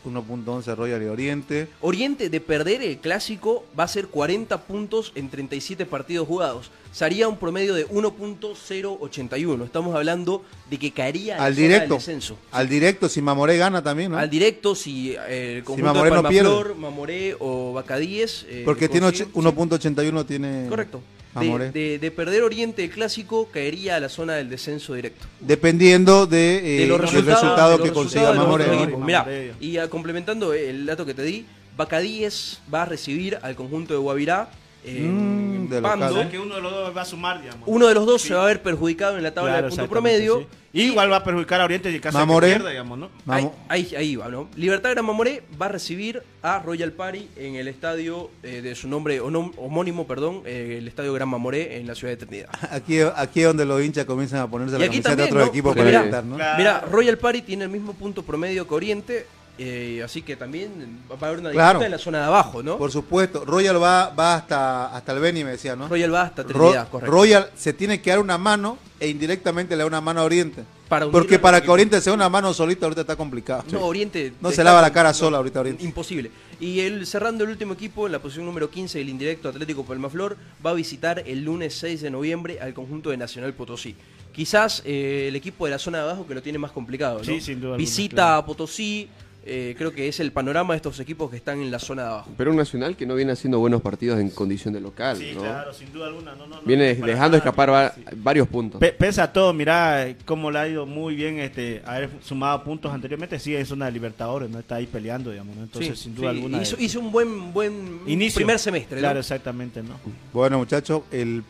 1.11 0.05 0.77
Royal 0.77 1.03
y 1.03 1.07
Oriente. 1.07 1.69
Oriente 1.81 2.29
de 2.29 2.41
perder 2.41 2.83
el 2.83 2.99
clásico 2.99 3.65
va 3.79 3.85
a 3.85 3.89
ser 3.89 4.09
40 4.09 4.63
puntos 4.63 5.13
en 5.15 5.29
37 5.29 5.87
partidos 5.87 6.29
jugados. 6.29 6.71
Sería 6.99 7.29
un 7.29 7.37
promedio 7.37 7.75
de 7.77 7.87
1.081. 7.87 9.65
Estamos 9.65 9.95
hablando 9.95 10.43
de 10.69 10.79
que 10.81 10.91
caería 10.91 11.37
en 11.37 11.41
Al 11.43 11.55
zona 11.55 11.63
del 11.63 11.71
directo. 11.71 11.95
descenso. 11.95 12.39
Al 12.51 12.69
directo, 12.69 13.09
si 13.09 13.23
Mamoré 13.23 13.57
gana 13.57 13.81
también, 13.85 14.11
¿no? 14.11 14.19
Al 14.19 14.29
directo, 14.29 14.75
si 14.75 15.13
eh, 15.29 15.59
el 15.59 15.63
conjunto 15.63 15.95
Mamoré 15.95 16.11
de 16.11 16.17
no 16.25 16.29
pierde. 16.29 16.75
Mamoré 16.75 17.37
o 17.39 17.73
Bacadíes... 17.73 18.45
eh, 18.49 18.63
Porque 18.65 18.89
tiene 18.89 19.07
consiguen- 19.07 19.31
och- 19.33 19.55
1.81 19.55 20.27
tiene 20.27 20.67
Correcto. 20.69 21.01
De, 21.39 21.71
de- 21.71 21.99
de 22.01 22.11
perder 22.11 22.43
Oriente 22.43 22.83
el 22.83 22.91
clásico, 22.91 23.49
caería 23.53 23.95
a 23.95 24.01
la 24.01 24.09
zona 24.09 24.35
del 24.35 24.51
descenso 24.51 24.95
directo. 24.95 25.25
Dependiendo 25.39 26.27
de, 26.27 26.79
eh, 26.79 26.81
de 26.81 26.87
los 26.89 26.99
del 26.99 27.11
resultados, 27.11 27.43
resultado 27.43 27.71
de 27.71 27.79
los 27.79 27.87
que 27.87 27.95
consiga 27.95 28.33
Mamoré. 28.33 28.67
Mirá, 28.97 29.25
y 29.61 29.77
complementando 29.89 30.53
el 30.53 30.85
dato 30.85 31.07
que 31.07 31.15
te 31.15 31.23
di, 31.23 31.47
Bacadíes 31.77 32.59
va 32.75 32.83
a 32.83 32.87
recibir 32.87 33.39
al 33.41 33.55
conjunto 33.55 33.95
de 33.95 34.01
Guavirá 34.01 34.51
en 34.85 35.65
Mm, 35.65 35.69
de 35.69 35.83
Pando. 35.83 36.07
O 36.07 36.13
sea 36.13 36.31
que 36.31 36.39
uno 36.39 36.55
de 36.55 36.61
los 36.63 36.73
dos 36.73 36.97
va 36.97 37.03
a 37.03 37.05
sumar, 37.05 37.41
digamos. 37.43 37.63
Uno 37.67 37.87
de 37.89 37.95
los 37.95 38.07
dos 38.07 38.23
se 38.23 38.35
va 38.35 38.45
a 38.45 38.47
ver 38.47 38.63
perjudicado 38.63 39.17
en 39.17 39.23
la 39.23 39.33
tabla 39.35 39.53
Claro, 39.53 39.69
de 39.69 39.77
punto 39.77 39.91
promedio. 39.91 40.39
sí. 40.41 40.47
Y 40.71 40.83
igual 40.83 41.11
va 41.11 41.17
a 41.17 41.25
perjudicar 41.25 41.63
a 41.63 41.65
Oriente 41.65 41.91
y 41.91 41.99
caso 41.99 42.19
de 42.19 42.23
que 42.23 42.27
Mamoré. 42.27 42.49
pierda, 42.49 42.69
digamos, 42.71 42.99
¿no? 42.99 43.09
Ahí, 43.27 43.49
ahí, 43.69 43.95
ahí 43.97 44.17
va, 44.17 44.29
¿no? 44.29 44.49
Libertad 44.55 44.91
Gran 44.91 45.07
Mamoré 45.07 45.43
va 45.61 45.67
a 45.67 45.69
recibir 45.71 46.23
a 46.43 46.59
Royal 46.61 46.93
Party 46.93 47.27
en 47.37 47.55
el 47.57 47.69
estadio 47.69 48.31
eh, 48.43 48.61
de 48.61 48.75
su 48.75 48.87
nombre 48.87 49.19
homónimo, 49.21 50.07
perdón, 50.07 50.43
eh, 50.45 50.77
el 50.79 50.87
estadio 50.87 51.15
Gran 51.15 51.31
Mamoré 51.31 51.79
en 51.79 51.87
la 51.87 51.95
ciudad 51.95 52.13
de 52.13 52.19
Trinidad. 52.27 52.49
Aquí, 52.71 53.01
aquí 53.01 53.41
es 53.41 53.47
donde 53.47 53.65
los 53.65 53.83
hinchas 53.83 54.05
comienzan 54.05 54.41
a 54.41 54.47
ponerse 54.51 54.77
Y 54.77 54.79
la 54.79 54.85
aquí 54.85 55.01
camiseta 55.01 55.11
de 55.11 55.17
también, 55.17 55.35
otro 55.37 55.41
¿no? 55.47 55.51
equipo 55.51 55.69
Porque 55.71 55.79
para 55.81 55.89
mira, 55.89 56.01
alentar, 56.01 56.25
¿no? 56.25 56.37
mira, 56.59 56.81
Royal 56.83 57.17
Party 57.19 57.43
tiene 57.43 57.65
el 57.65 57.71
mismo 57.71 57.95
punto 57.95 58.23
promedio 58.23 58.69
que 58.69 58.75
Oriente, 58.75 59.27
eh, 59.59 60.03
así 60.05 60.23
que 60.23 60.37
también 60.37 61.01
va 61.11 61.17
a 61.21 61.27
haber 61.27 61.41
una 61.41 61.49
disputa 61.51 61.71
Claro. 61.71 61.83
en 61.85 61.91
la 61.91 61.99
zona 61.99 62.19
de 62.19 62.25
abajo, 62.25 62.63
¿no? 62.63 62.79
Por 62.79 62.91
supuesto. 62.93 63.45
Royal 63.45 63.83
va, 63.83 64.11
va 64.11 64.37
hasta, 64.37 64.95
hasta 64.97 65.13
el 65.13 65.21
Beni, 65.21 65.45
me 65.45 65.51
decía, 65.51 65.75
¿no? 65.77 65.89
Royal 65.89 66.15
va 66.15 66.23
hasta 66.23 66.43
Ro- 66.45 66.49
Trinidad, 66.49 66.89
correcto. 66.89 67.13
Royal 67.13 67.51
se 67.57 67.73
tiene 67.73 68.01
que 68.01 68.11
dar 68.11 68.21
una 68.21 68.39
mano 68.39 68.79
e 69.01 69.09
indirectamente 69.09 69.75
le 69.77 69.83
da 69.83 69.87
una 69.87 70.01
mano 70.01 70.21
a 70.21 70.25
Oriente. 70.25 70.65
Para 70.89 71.07
Porque 71.11 71.39
para 71.39 71.61
que. 71.61 71.71
Oriente 71.71 72.01
sea 72.01 72.15
una 72.15 72.29
mano 72.31 72.55
solita 72.55 72.87
ahorita 72.87 73.03
está 73.03 73.15
complicado. 73.17 73.63
No, 73.71 73.85
Oriente. 73.85 74.33
No 74.41 74.51
se 74.51 74.65
lava 74.65 74.81
la 74.81 74.91
cara 74.93 75.11
no, 75.11 75.15
sola 75.15 75.37
ahorita 75.37 75.61
Oriente. 75.61 75.85
Imposible. 75.85 76.31
Y 76.61 76.81
el 76.81 77.07
cerrando 77.07 77.45
el 77.45 77.51
último 77.51 77.75
equipo 77.75 78.07
en 78.07 78.13
la 78.13 78.21
posición 78.21 78.47
número 78.47 78.71
15 78.71 78.99
del 78.99 79.09
indirecto 79.11 79.49
Atlético 79.51 79.85
Palmaflor 79.85 80.37
va 80.65 80.71
a 80.71 80.75
visitar 80.75 81.23
el 81.27 81.45
lunes 81.45 81.75
6 81.79 82.01
de 82.01 82.11
noviembre 82.11 82.59
al 82.61 82.73
conjunto 82.75 83.11
de 83.11 83.17
Nacional 83.19 83.53
Potosí. 83.53 83.95
Quizás 84.33 84.83
eh, 84.87 85.27
el 85.29 85.37
equipo 85.37 85.67
de 85.67 85.73
la 85.73 85.79
zona 85.79 85.99
de 85.99 86.05
abajo 86.05 86.27
que 86.27 86.35
lo 86.35 86.43
tiene 86.43 86.59
más 86.59 86.71
complicado. 86.73 87.19
¿no? 87.19 87.25
Sí, 87.25 87.41
sin 87.41 87.57
duda 87.61 87.71
alguna, 87.73 87.77
Visita 87.79 88.15
claro. 88.17 88.37
a 88.39 88.47
Potosí. 88.47 89.09
Eh, 89.49 89.75
creo 89.79 89.93
que 89.93 90.07
es 90.09 90.21
el 90.21 90.31
panorama 90.31 90.75
de 90.75 90.77
estos 90.77 91.01
equipos 91.01 91.31
que 91.31 91.37
están 91.37 91.61
en 91.61 91.71
la 91.71 91.79
zona 91.79 92.03
de 92.03 92.09
abajo. 92.09 92.31
Pero 92.37 92.51
un 92.51 92.57
Nacional 92.59 92.97
que 92.97 93.07
no 93.07 93.15
viene 93.15 93.33
haciendo 93.33 93.59
buenos 93.59 93.81
partidos 93.83 94.21
en 94.21 94.31
condición 94.31 94.75
de 94.75 94.81
local, 94.81 95.17
Sí, 95.17 95.33
¿no? 95.35 95.41
claro, 95.41 95.73
sin 95.73 95.93
duda 95.93 96.07
alguna. 96.09 96.35
No, 96.35 96.47
no, 96.47 96.57
no, 96.57 96.63
viene 96.65 96.95
dejando 96.95 97.15
nada, 97.17 97.37
escapar 97.39 97.73
va- 97.73 97.93
varios 98.17 98.47
puntos. 98.49 98.81
Pese 98.99 99.21
a 99.21 99.33
todo, 99.33 99.53
mira 99.53 100.07
eh, 100.07 100.17
cómo 100.25 100.51
le 100.51 100.59
ha 100.59 100.69
ido 100.69 100.87
muy 100.87 101.15
bien 101.17 101.39
este 101.39 101.83
haber 101.87 102.11
sumado 102.23 102.63
puntos 102.63 102.93
anteriormente. 102.93 103.39
Sigue 103.39 103.59
en 103.59 103.67
zona 103.67 103.87
de 103.87 103.93
Libertadores, 103.93 104.51
no 104.51 104.59
está 104.59 104.77
ahí 104.77 104.87
peleando, 104.87 105.31
digamos. 105.31 105.57
¿no? 105.57 105.63
Entonces, 105.63 105.99
Sí, 105.99 106.05
sin 106.05 106.15
duda 106.15 106.31
sí, 106.31 106.37
alguna. 106.37 106.63
hizo, 106.63 106.77
eh, 106.77 106.83
hizo 106.83 107.01
un 107.01 107.11
buen, 107.11 107.53
buen 107.53 108.01
inicio. 108.07 108.37
primer 108.37 108.59
semestre. 108.59 108.97
¿no? 108.97 109.01
Claro, 109.03 109.21
exactamente, 109.21 109.83
¿no? 109.83 109.95
Bueno, 110.33 110.59
muchachos, 110.59 111.03
el. 111.11 111.43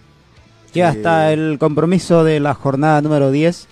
Que 0.73 0.85
hasta 0.85 1.33
el 1.33 1.57
compromiso 1.59 2.25
de 2.25 2.41
la 2.41 2.53
jornada 2.55 3.01
número 3.01 3.31
10 3.31 3.67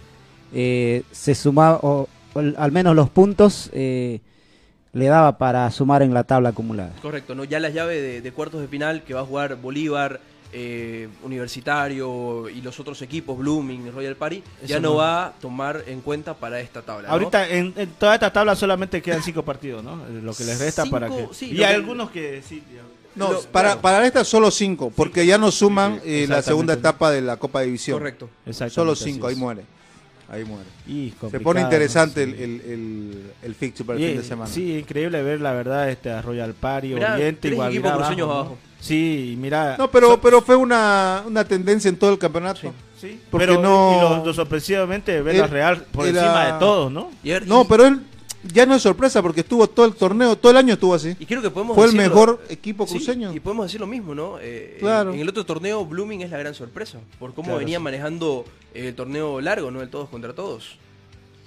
eh, 0.55 1.03
se 1.13 1.35
sumaba, 1.35 1.79
o 1.83 2.09
al 2.39 2.55
al 2.59 2.73
menos 2.73 2.95
los 2.97 3.09
puntos 3.11 3.71
eh, 3.73 4.21
le 4.93 5.07
daba 5.07 5.39
para 5.39 5.71
sumar 5.71 6.03
en 6.03 6.15
la 6.15 6.25
tabla 6.25 6.51
acumulada. 6.51 6.93
Correcto, 7.03 7.35
¿no? 7.35 7.45
Ya 7.45 7.61
las 7.61 7.75
llaves 7.75 8.01
de, 8.01 8.21
de 8.21 8.33
cuartos 8.33 8.61
de 8.61 8.69
final 8.69 9.03
que 9.05 9.15
va 9.15 9.21
a 9.21 9.25
jugar 9.25 9.57
Bolívar, 9.57 10.21
eh, 10.53 11.09
Universitario 11.23 12.49
y 12.49 12.61
los 12.63 12.79
otros 12.81 13.03
equipos, 13.03 13.37
Blooming, 13.37 13.93
Royal 13.93 14.17
Party, 14.17 14.43
ya 14.67 14.81
no, 14.81 14.91
no. 14.91 14.95
va 14.97 15.27
a 15.27 15.33
tomar 15.33 15.83
en 15.87 16.01
cuenta 16.01 16.35
para 16.35 16.61
esta 16.61 16.83
tabla. 16.83 17.09
¿no? 17.09 17.13
Ahorita 17.15 17.49
en, 17.49 17.75
en 17.77 17.89
toda 17.99 18.15
esta 18.15 18.33
tabla 18.33 18.55
solamente 18.57 19.03
quedan 19.03 19.23
cinco 19.23 19.43
partidos, 19.43 19.83
¿no? 19.85 19.95
Eh, 20.07 20.21
Lo 20.23 20.33
que 20.35 20.45
les 20.45 20.59
resta 20.59 20.85
Cinco, 20.85 20.97
para 20.97 21.09
que. 21.09 21.29
sí, 21.33 21.47
y 21.53 21.63
hay 21.63 21.71
que- 21.71 21.75
algunos 21.75 22.11
que 22.11 22.43
sí. 22.47 22.63
No, 23.17 23.33
Lo- 23.33 23.41
para, 23.45 23.69
claro. 23.69 23.81
para 23.81 24.07
esta 24.07 24.25
solo 24.25 24.51
cinco, 24.51 24.93
porque 24.95 25.25
ya 25.27 25.39
no 25.39 25.51
suman 25.51 26.01
eh, 26.05 26.27
la 26.29 26.43
segunda 26.43 26.75
etapa 26.75 27.11
de 27.11 27.23
la 27.23 27.39
Copa 27.39 27.63
División. 27.63 27.99
Correcto. 27.99 28.29
Solo 28.71 28.95
cinco, 28.95 29.27
ahí 29.27 29.37
muere. 29.37 29.63
Ahí 30.29 30.45
muere. 30.45 30.69
Y 30.89 31.13
Se 31.31 31.39
pone 31.39 31.61
¿no? 31.61 31.67
interesante 31.67 32.25
Sí. 32.25 32.33
el, 32.33 32.41
el, 32.41 32.61
el, 32.63 33.23
el 33.43 33.55
fixture 33.55 33.87
para 33.87 33.99
el 33.99 34.05
fin 34.09 34.17
de 34.19 34.25
semana. 34.25 34.51
Sí, 34.51 34.77
increíble 34.79 35.23
ver 35.23 35.41
la 35.41 35.53
verdad 35.53 35.89
este 35.89 36.11
a 36.11 36.21
Royal 36.21 36.53
Party, 36.55 36.89
Mirá, 36.95 37.15
Oriente, 37.15 37.41
tres 37.43 37.53
igual. 37.53 37.69
equipos 37.71 37.91
mira 37.93 37.97
cruceños 37.99 38.29
¿no? 38.29 38.35
abajo. 38.35 38.59
Sí, 38.81 39.37
mira. 39.41 39.77
No, 39.79 39.91
pero, 39.91 40.21
pero 40.21 40.43
fue 40.43 40.57
una, 40.57 41.23
una 41.27 41.45
tendencia 41.45 41.89
en 41.89 41.97
todo 41.97 42.11
el 42.13 42.19
campeonato. 42.19 42.73
Sí, 43.01 43.21
Porque 43.31 43.47
pero 43.47 43.61
no. 43.61 43.97
y 43.97 44.01
lo, 44.19 44.25
lo 44.27 44.35
sorpresivamente 44.35 45.21
ver 45.23 45.37
la 45.37 45.45
Él 45.45 45.51
Real 45.51 45.85
por 45.93 46.07
era- 46.09 46.21
encima 46.23 46.53
de 46.53 46.59
todos, 46.59 46.91
¿no? 46.91 47.11
Y, 47.23 47.31
No, 47.47 47.65
pero 47.67 47.87
él 47.87 48.01
ya 48.53 48.67
no 48.67 48.75
es 48.75 48.83
sorpresa 48.83 49.23
porque 49.23 49.41
estuvo 49.41 49.67
todo 49.69 49.87
el 49.87 49.95
torneo, 49.95 50.37
todo 50.37 50.53
el 50.53 50.59
año 50.59 50.75
estuvo 50.75 50.95
así. 50.95 51.17
y 51.19 51.27
creo 51.27 51.41
que 51.43 51.51
podemos 51.51 51.75
Fue 51.77 51.87
el 51.87 51.95
mejor 51.95 52.41
equipo 52.49 52.87
Sí, 52.87 52.95
cruceño. 52.97 53.33
y 53.35 53.41
podemos 53.41 53.67
decir 53.67 53.81
lo 53.81 53.87
mismo, 53.87 54.15
¿no? 54.15 54.39
Eh, 54.41 54.77
Claro. 54.81 55.13
En 55.15 55.21
el 55.21 55.29
otro 55.29 55.45
torneo, 55.45 55.85
Blooming 55.85 56.23
es 56.23 56.31
la 56.31 56.39
gran 56.39 56.55
sorpresa, 56.55 56.99
por 57.19 57.35
cómo 57.35 57.47
Claro, 57.47 57.59
venía 57.59 57.79
sí. 57.79 57.85
manejando 57.85 58.45
el 58.75 58.95
torneo 58.95 59.41
largo, 59.41 59.71
¿no? 59.71 59.83
El 59.83 59.89
todos 59.91 60.09
contra 60.09 60.33
todos. 60.35 60.77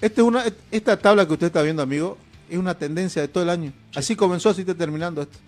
Este 0.00 0.20
es 0.22 0.26
una, 0.26 0.44
esta 0.70 0.96
tabla 0.98 1.26
que 1.26 1.32
usted 1.34 1.46
está 1.48 1.62
viendo, 1.62 1.82
amigo, 1.82 2.16
es 2.48 2.56
una 2.58 2.74
tendencia 2.74 3.20
de 3.22 3.28
todo 3.28 3.42
el 3.44 3.50
año. 3.50 3.72
Así 3.94 4.16
comenzó, 4.16 4.48
así 4.50 4.62
está 4.62 4.74
terminando 4.74 5.22
esto. 5.22 5.38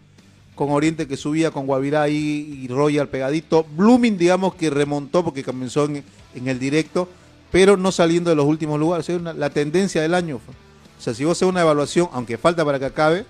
Con 0.55 0.70
Oriente 0.70 1.09
que 1.09 1.16
subía, 1.16 1.50
con 1.50 1.66
Guavirá 1.66 2.09
y 2.11 2.68
Royal 2.68 3.09
pegadito. 3.09 3.64
Blooming, 3.76 4.18
digamos 4.18 4.55
que 4.55 4.68
remontó 4.68 5.24
porque 5.24 5.42
comenzó 5.42 5.86
en, 5.86 6.05
en 6.34 6.48
el 6.48 6.59
directo, 6.59 7.09
pero 7.50 7.78
no 7.78 7.90
saliendo 7.90 8.28
de 8.28 8.36
los 8.36 8.44
últimos 8.44 8.78
lugares. 8.78 9.09
Es 9.09 9.18
una- 9.18 9.32
la 9.32 9.48
tendencia 9.48 10.03
del 10.03 10.12
año. 10.14 10.38
fue. 10.44 10.55
O 11.03 11.05
sea, 11.05 11.14
si 11.14 11.24
vos 11.24 11.36
haces 11.36 11.48
una 11.48 11.62
evaluación, 11.62 12.09
aunque 12.12 12.38
falta 12.38 12.64
para 12.64 12.78
que 12.78 12.84
acabe, 12.84 13.26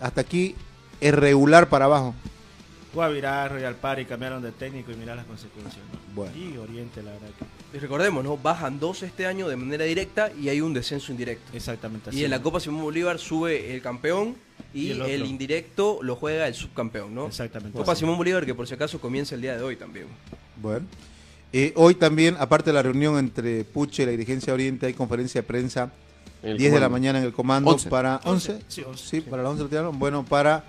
hasta 0.00 0.20
aquí 0.20 0.54
es 1.00 1.12
regular 1.12 1.68
para 1.68 1.86
abajo. 1.86 2.14
Guavirá, 2.94 3.48
Royal 3.48 3.74
Party 3.74 4.04
cambiaron 4.04 4.40
de 4.40 4.52
técnico 4.52 4.92
y 4.92 4.94
mira 4.94 5.16
las 5.16 5.24
consecuencias, 5.24 5.82
¿no? 5.92 5.98
Bueno. 6.14 6.32
Y 6.36 6.56
Oriente, 6.56 7.02
la 7.02 7.10
verdad 7.10 7.26
que. 7.36 7.76
Y 7.76 7.80
recordemos, 7.80 8.22
¿no? 8.22 8.36
Bajan 8.36 8.78
dos 8.78 9.02
este 9.02 9.26
año 9.26 9.48
de 9.48 9.56
manera 9.56 9.84
directa 9.86 10.30
y 10.40 10.50
hay 10.50 10.60
un 10.60 10.72
descenso 10.72 11.10
indirecto. 11.10 11.50
Exactamente 11.52 12.10
así. 12.10 12.20
Y 12.20 12.24
en 12.24 12.30
la 12.30 12.40
Copa 12.40 12.60
Simón 12.60 12.82
Bolívar 12.82 13.18
sube 13.18 13.74
el 13.74 13.82
campeón 13.82 14.36
y, 14.72 14.92
Y 14.92 15.00
el 15.00 15.26
indirecto 15.26 15.98
lo 16.02 16.14
juega 16.14 16.46
el 16.46 16.54
subcampeón, 16.54 17.12
¿no? 17.12 17.26
Exactamente. 17.26 17.76
Copa 17.76 17.90
así. 17.90 18.02
Simón 18.02 18.18
Bolívar 18.18 18.46
que 18.46 18.54
por 18.54 18.68
si 18.68 18.74
acaso 18.74 19.00
comienza 19.00 19.34
el 19.34 19.40
día 19.40 19.56
de 19.56 19.64
hoy 19.64 19.74
también. 19.74 20.06
Bueno. 20.62 20.86
Eh, 21.52 21.72
hoy 21.74 21.96
también, 21.96 22.36
aparte 22.38 22.70
de 22.70 22.74
la 22.74 22.84
reunión 22.84 23.18
entre 23.18 23.64
Puche 23.64 24.04
y 24.04 24.06
la 24.06 24.12
dirigencia 24.12 24.52
de 24.52 24.54
Oriente, 24.54 24.86
hay 24.86 24.94
conferencia 24.94 25.40
de 25.40 25.46
prensa 25.48 25.90
En 26.42 26.50
el 26.52 26.58
10 26.58 26.72
de 26.72 26.80
la 26.80 26.88
mañana 26.88 27.18
en 27.18 27.24
el 27.26 27.32
comando 27.32 27.70
11. 27.72 27.90
para 27.90 28.20
11, 28.24 28.52
11. 28.52 28.64
sí, 28.68 28.82
11, 28.86 29.04
Sí, 29.06 29.20
para 29.20 29.42
las 29.42 29.50
11 29.52 29.62
lo 29.64 29.68
tiraron. 29.68 29.98
Bueno, 29.98 30.24
para 30.24 30.64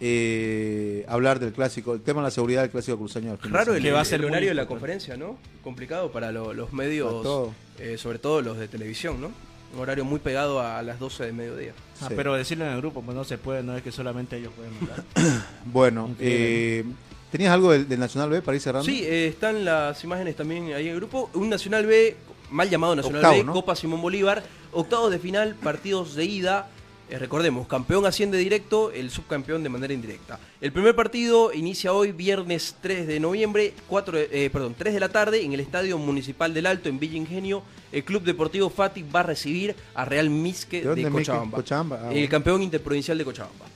eh, 0.00 1.04
hablar 1.08 1.38
del 1.40 1.52
clásico, 1.52 1.94
el 1.94 2.00
tema 2.02 2.20
de 2.20 2.24
la 2.26 2.30
seguridad 2.30 2.62
del 2.62 2.70
clásico 2.70 2.98
cruceño. 2.98 3.38
Raro 3.42 3.74
el. 3.74 3.82
Que 3.82 3.92
va 3.92 4.00
a 4.00 4.04
ser 4.04 4.20
el 4.20 4.26
horario 4.26 4.50
de 4.50 4.54
la 4.54 4.66
conferencia, 4.66 5.16
¿no? 5.16 5.38
Complicado 5.62 6.12
para 6.12 6.30
lo- 6.32 6.52
los 6.52 6.66
Para 6.70 6.76
medios, 6.84 7.22
todo. 7.22 7.52
eh, 7.78 7.96
sobre 7.98 8.18
todo 8.18 8.42
los 8.42 8.58
de 8.58 8.68
televisión, 8.68 9.20
¿no? 9.20 9.30
Un 9.74 9.80
horario 9.80 10.04
muy 10.04 10.20
pegado 10.20 10.60
a 10.60 10.82
las 10.82 11.00
12 11.00 11.24
de 11.24 11.32
mediodía. 11.32 11.72
Ah, 12.00 12.06
Sí. 12.08 12.14
pero 12.16 12.34
decirlo 12.34 12.64
en 12.66 12.72
el 12.72 12.78
grupo, 12.78 13.02
pues 13.02 13.16
no 13.16 13.24
se 13.24 13.38
puede, 13.38 13.62
no 13.62 13.76
es 13.76 13.82
que 13.82 13.90
solamente 13.92 14.36
ellos 14.36 14.52
pueden 14.56 14.72
hablar. 14.80 15.04
Bueno, 15.64 16.14
eh, 16.20 16.84
¿tenías 17.32 17.52
algo 17.52 17.72
del, 17.72 17.88
del 17.88 17.98
Nacional 17.98 18.30
B 18.30 18.42
para 18.42 18.54
ir 18.56 18.60
cerrando? 18.60 18.84
Sí, 18.86 19.02
eh, 19.04 19.26
están 19.28 19.64
las 19.64 20.02
imágenes 20.04 20.36
también 20.36 20.72
ahí 20.74 20.84
en 20.86 20.92
el 20.92 20.96
grupo. 20.96 21.30
Un 21.34 21.48
Nacional 21.48 21.86
B, 21.86 22.16
mal 22.50 22.68
llamado 22.70 22.94
Nacional 22.94 23.16
Octavo, 23.20 23.36
B, 23.38 23.44
¿no? 23.44 23.52
Copa 23.52 23.74
Simón 23.74 24.00
Bolívar, 24.00 24.44
octavos 24.74 25.10
de 25.10 25.18
final, 25.18 25.54
partidos 25.54 26.14
de 26.14 26.24
ida. 26.24 26.68
Eh, 27.10 27.18
recordemos, 27.18 27.66
campeón 27.68 28.06
asciende 28.06 28.38
directo, 28.38 28.90
el 28.90 29.10
subcampeón 29.10 29.62
de 29.62 29.68
manera 29.68 29.92
indirecta. 29.92 30.38
El 30.60 30.72
primer 30.72 30.96
partido 30.96 31.52
inicia 31.52 31.92
hoy, 31.92 32.12
viernes 32.12 32.76
3 32.80 33.06
de 33.06 33.20
noviembre, 33.20 33.74
4, 33.88 34.16
de- 34.18 34.28
eh, 34.46 34.50
perdón, 34.50 34.74
3 34.76 34.94
de 34.94 35.00
la 35.00 35.10
tarde, 35.10 35.42
en 35.42 35.52
el 35.52 35.60
Estadio 35.60 35.98
Municipal 35.98 36.54
del 36.54 36.64
Alto, 36.66 36.88
en 36.88 36.98
Villa 36.98 37.16
Ingenio. 37.16 37.62
El 37.92 38.04
Club 38.04 38.22
Deportivo 38.22 38.70
Fati 38.70 39.02
va 39.02 39.20
a 39.20 39.24
recibir 39.24 39.76
a 39.94 40.04
Real 40.06 40.30
Misque 40.30 40.80
¿De? 40.82 41.10
Cochabamba. 41.10 41.56
Cochabamba, 41.56 42.00
ah, 42.04 42.12
el 42.12 42.28
campeón 42.28 42.62
interprovincial 42.62 43.18
de 43.18 43.24
Cochabamba. 43.24 43.66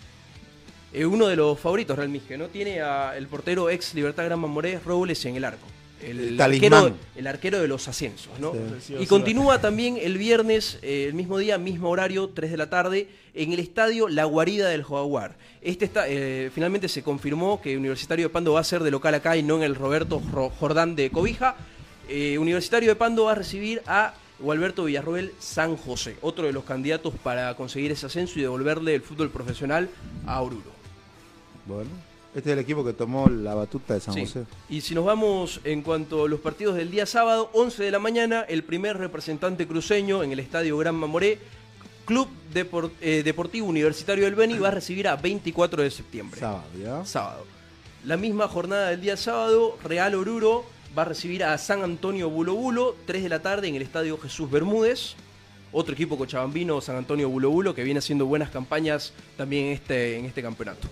Eh, 0.95 1.05
uno 1.05 1.27
de 1.27 1.37
los 1.37 1.61
favoritos 1.61 1.97
Real 1.99 2.09
Misque, 2.09 2.39
¿no? 2.39 2.49
Tiene 2.49 2.81
a 2.81 3.15
el 3.17 3.27
portero 3.29 3.69
ex 3.69 3.93
Libertad 3.93 4.25
Gran 4.25 4.41
Mamoré, 4.41 4.81
Robles 4.85 5.23
en 5.27 5.37
el 5.37 5.45
arco. 5.45 5.67
El, 6.03 6.21
El 6.21 6.41
arquero, 6.41 6.77
el 7.17 7.27
arquero 7.27 7.59
de 7.61 7.67
los 7.69 7.89
ascensos, 7.89 8.29
Y 9.03 9.07
continúa 9.07 9.61
también 9.61 9.99
el 10.01 10.17
viernes, 10.17 10.79
eh, 10.83 11.07
el 11.09 11.15
mismo 11.15 11.39
día, 11.39 11.59
mismo 11.59 11.91
horario, 11.91 12.29
3 12.29 12.51
de 12.53 12.57
la 12.57 12.71
tarde, 12.71 13.09
en 13.35 13.53
el 13.53 13.59
estadio 13.59 14.09
La 14.09 14.25
Guarida 14.25 14.69
del 14.69 14.85
Jaguar. 14.85 15.37
Este 15.61 15.85
está, 15.85 16.05
eh, 16.09 16.51
finalmente 16.55 16.89
se 16.89 17.03
confirmó 17.03 17.61
que 17.61 17.77
Universitario 17.77 18.27
de 18.27 18.33
Pando 18.33 18.53
va 18.53 18.61
a 18.61 18.65
ser 18.65 18.83
de 18.83 18.91
local 18.93 19.15
acá 19.15 19.37
y 19.37 19.43
no 19.43 19.57
en 19.57 19.63
el 19.65 19.75
Roberto 19.75 20.23
Ro- 20.33 20.51
Jordán 20.51 20.95
de 20.95 21.11
Cobija. 21.11 21.57
Eh, 22.09 22.39
Universitario 22.39 22.89
de 22.91 22.97
Pando 22.97 23.25
va 23.25 23.33
a 23.33 23.35
recibir 23.35 23.83
a 23.87 24.15
o 24.43 24.53
Alberto 24.53 24.85
Villarroel 24.85 25.33
San 25.41 25.77
José, 25.77 26.15
otro 26.21 26.47
de 26.47 26.53
los 26.53 26.63
candidatos 26.63 27.13
para 27.25 27.55
conseguir 27.57 27.91
ese 27.91 28.07
ascenso 28.07 28.39
y 28.39 28.43
devolverle 28.43 28.95
el 28.95 29.03
fútbol 29.03 29.31
profesional 29.31 29.89
a 30.27 30.41
Oruro. 30.41 30.71
Bueno, 31.67 31.91
este 32.35 32.51
es 32.51 32.53
el 32.55 32.59
equipo 32.59 32.85
que 32.85 32.93
tomó 32.93 33.29
la 33.29 33.55
batuta 33.55 33.95
de 33.95 34.01
San 34.01 34.15
Sí. 34.15 34.21
José. 34.21 34.45
Y 34.69 34.81
si 34.81 34.95
nos 34.95 35.05
vamos 35.05 35.61
en 35.65 35.83
cuanto 35.83 36.25
a 36.25 36.29
los 36.29 36.41
partidos 36.41 36.77
del 36.77 36.91
día 36.91 37.07
sábado, 37.07 37.51
11 37.53 37.83
de 37.83 37.91
la 37.91 37.99
mañana, 37.99 38.43
el 38.43 38.63
primer 38.65 38.97
representante 38.99 39.67
cruceño 39.67 40.23
en 40.23 40.33
el 40.33 40.39
estadio 40.39 40.77
Gran 40.79 40.95
Mamoré, 40.95 41.39
Club 42.05 42.29
Depor- 42.55 42.91
eh, 43.01 43.23
Deportivo 43.25 43.67
Universitario 43.67 44.25
del 44.25 44.35
Beni, 44.35 44.59
va 44.59 44.69
a 44.69 44.73
recibir 44.73 45.09
a 45.09 45.17
24 45.17 45.83
de 45.83 45.91
septiembre. 45.91 46.41
Sábado, 46.41 46.65
¿ya? 46.83 47.05
Sábado. 47.05 47.45
La 48.05 48.17
misma 48.17 48.49
jornada 48.49 48.91
del 48.91 49.01
día 49.01 49.17
sábado, 49.17 49.77
Real 49.85 50.15
Oruro 50.15 50.65
va 50.97 51.03
a 51.03 51.05
recibir 51.07 51.45
a 51.45 51.59
San 51.59 51.83
Antonio 51.83 52.31
Bulo 52.31 52.55
Bulo, 52.55 52.97
3 53.07 53.23
de 53.25 53.29
la 53.29 53.41
tarde 53.43 53.69
en 53.69 53.75
el 53.75 53.83
estadio 53.83 54.17
Jesús 54.19 54.51
Bermúdez. 54.51 55.15
Otro 55.71 55.93
equipo 55.93 56.17
cochabambino, 56.17 56.81
San 56.81 56.97
Antonio 56.97 57.29
Bulo 57.29 57.51
Bulo, 57.51 57.75
que 57.75 57.85
viene 57.85 57.99
haciendo 57.99 58.25
buenas 58.25 58.49
campañas 58.51 59.13
también 59.37 59.67
en 59.67 59.73
este, 59.73 60.17
en 60.19 60.25
este 60.25 60.41
campeonato. 60.41 60.89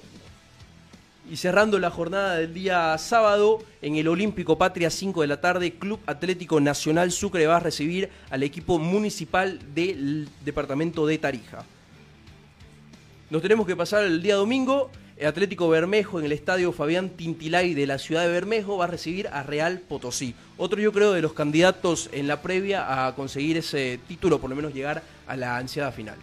Y 1.28 1.36
cerrando 1.38 1.80
la 1.80 1.90
jornada 1.90 2.36
del 2.36 2.54
día 2.54 2.96
sábado, 2.98 3.58
en 3.82 3.96
el 3.96 4.06
Olímpico 4.06 4.58
Patria 4.58 4.90
5 4.90 5.22
de 5.22 5.26
la 5.26 5.40
tarde, 5.40 5.72
Club 5.72 5.98
Atlético 6.06 6.60
Nacional 6.60 7.10
Sucre 7.10 7.48
va 7.48 7.56
a 7.56 7.60
recibir 7.60 8.10
al 8.30 8.44
equipo 8.44 8.78
municipal 8.78 9.58
del 9.74 10.28
departamento 10.44 11.04
de 11.04 11.18
Tarija. 11.18 11.64
Nos 13.28 13.42
tenemos 13.42 13.66
que 13.66 13.74
pasar 13.74 14.04
el 14.04 14.22
día 14.22 14.36
domingo. 14.36 14.92
El 15.16 15.26
Atlético 15.26 15.68
Bermejo 15.68 16.20
en 16.20 16.26
el 16.26 16.32
estadio 16.32 16.70
Fabián 16.70 17.08
Tintilay 17.08 17.74
de 17.74 17.88
la 17.88 17.98
ciudad 17.98 18.22
de 18.22 18.30
Bermejo 18.30 18.76
va 18.76 18.84
a 18.84 18.88
recibir 18.88 19.26
a 19.26 19.42
Real 19.42 19.80
Potosí. 19.80 20.32
Otro 20.58 20.80
yo 20.80 20.92
creo 20.92 21.12
de 21.12 21.22
los 21.22 21.32
candidatos 21.32 22.08
en 22.12 22.28
la 22.28 22.40
previa 22.40 23.08
a 23.08 23.16
conseguir 23.16 23.56
ese 23.56 23.98
título, 24.06 24.40
por 24.40 24.50
lo 24.50 24.54
menos 24.54 24.72
llegar 24.72 25.02
a 25.26 25.36
la 25.36 25.56
ansiada 25.56 25.90
final. 25.90 26.18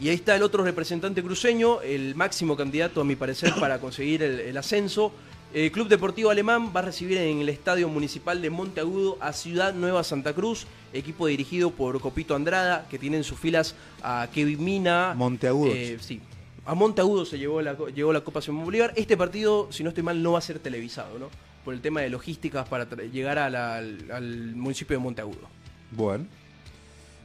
Y 0.00 0.08
ahí 0.08 0.14
está 0.14 0.36
el 0.36 0.42
otro 0.42 0.62
representante 0.62 1.22
cruceño, 1.22 1.80
el 1.80 2.14
máximo 2.14 2.56
candidato 2.56 3.00
a 3.00 3.04
mi 3.04 3.16
parecer 3.16 3.52
para 3.58 3.80
conseguir 3.80 4.22
el, 4.22 4.38
el 4.40 4.56
ascenso. 4.56 5.12
El 5.52 5.72
Club 5.72 5.88
Deportivo 5.88 6.30
Alemán 6.30 6.72
va 6.76 6.80
a 6.80 6.82
recibir 6.84 7.16
en 7.18 7.38
el 7.40 7.48
Estadio 7.48 7.88
Municipal 7.88 8.40
de 8.42 8.50
Monteagudo 8.50 9.16
a 9.20 9.32
Ciudad 9.32 9.72
Nueva 9.74 10.04
Santa 10.04 10.34
Cruz, 10.34 10.66
equipo 10.92 11.26
dirigido 11.26 11.70
por 11.70 12.00
Copito 12.00 12.34
Andrada, 12.36 12.86
que 12.90 12.98
tiene 12.98 13.16
en 13.16 13.24
sus 13.24 13.38
filas 13.40 13.74
a 14.02 14.28
Kevin 14.32 14.62
Mina. 14.62 15.14
Monteagudo. 15.16 15.72
eh, 15.74 15.96
sí. 16.00 16.20
A 16.66 16.74
Monteagudo 16.74 17.24
se 17.24 17.38
llevó 17.38 17.62
la, 17.62 17.74
llegó 17.94 18.12
la 18.12 18.20
Copa 18.20 18.42
Simón 18.42 18.66
Bolívar. 18.66 18.92
Este 18.94 19.16
partido, 19.16 19.68
si 19.72 19.82
no 19.82 19.88
estoy 19.88 20.04
mal, 20.04 20.22
no 20.22 20.32
va 20.32 20.38
a 20.38 20.42
ser 20.42 20.58
televisado, 20.58 21.18
¿no? 21.18 21.30
Por 21.64 21.72
el 21.72 21.80
tema 21.80 22.02
de 22.02 22.10
logísticas 22.10 22.68
para 22.68 22.84
llegar 23.10 23.38
a 23.38 23.48
la- 23.48 23.76
al, 23.78 23.98
al 24.12 24.54
municipio 24.54 24.96
de 24.98 25.02
Monteagudo. 25.02 25.48
Bueno. 25.90 26.26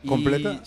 Y 0.01 0.07
¿Completa? 0.07 0.61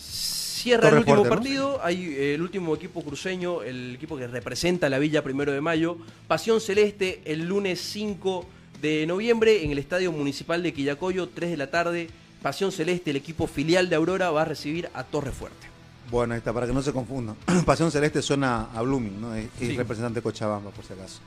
Cierra 0.67 0.89
el 0.89 0.95
último 0.97 1.23
partido. 1.23 1.79
Hay 1.81 2.03
eh, 2.13 2.33
el 2.35 2.41
último 2.41 2.75
equipo 2.75 3.01
cruceño, 3.01 3.61
el 3.63 3.95
equipo 3.95 4.17
que 4.17 4.27
representa 4.27 4.89
la 4.89 4.99
Villa 4.99 5.23
Primero 5.23 5.53
de 5.53 5.61
Mayo. 5.61 5.97
Pasión 6.27 6.59
Celeste 6.59 7.21
el 7.23 7.47
lunes 7.47 7.79
5 7.79 8.45
de 8.81 9.05
noviembre 9.07 9.63
en 9.63 9.71
el 9.71 9.77
Estadio 9.77 10.11
Municipal 10.11 10.61
de 10.61 10.73
Quillacoyo, 10.73 11.29
3 11.29 11.51
de 11.51 11.57
la 11.57 11.71
tarde. 11.71 12.09
Pasión 12.41 12.73
Celeste, 12.73 13.11
el 13.11 13.15
equipo 13.15 13.47
filial 13.47 13.87
de 13.89 13.95
Aurora, 13.95 14.29
va 14.31 14.41
a 14.41 14.45
recibir 14.45 14.89
a 14.93 15.05
Torre 15.05 15.31
Fuerte. 15.31 15.67
Bueno, 16.11 16.33
ahí 16.33 16.39
está, 16.39 16.51
para 16.51 16.67
que 16.67 16.73
no 16.73 16.81
se 16.81 16.91
confundan. 16.91 17.37
Pasión 17.65 17.89
Celeste 17.89 18.21
suena 18.21 18.67
a 18.75 18.81
Blooming, 18.81 19.21
¿no? 19.21 19.33
Es, 19.35 19.45
es 19.61 19.69
Sí. 19.69 19.77
representante 19.77 20.19
de 20.19 20.21
Cochabamba, 20.21 20.69
por 20.71 20.83
si 20.83 20.91
acaso. 20.91 21.19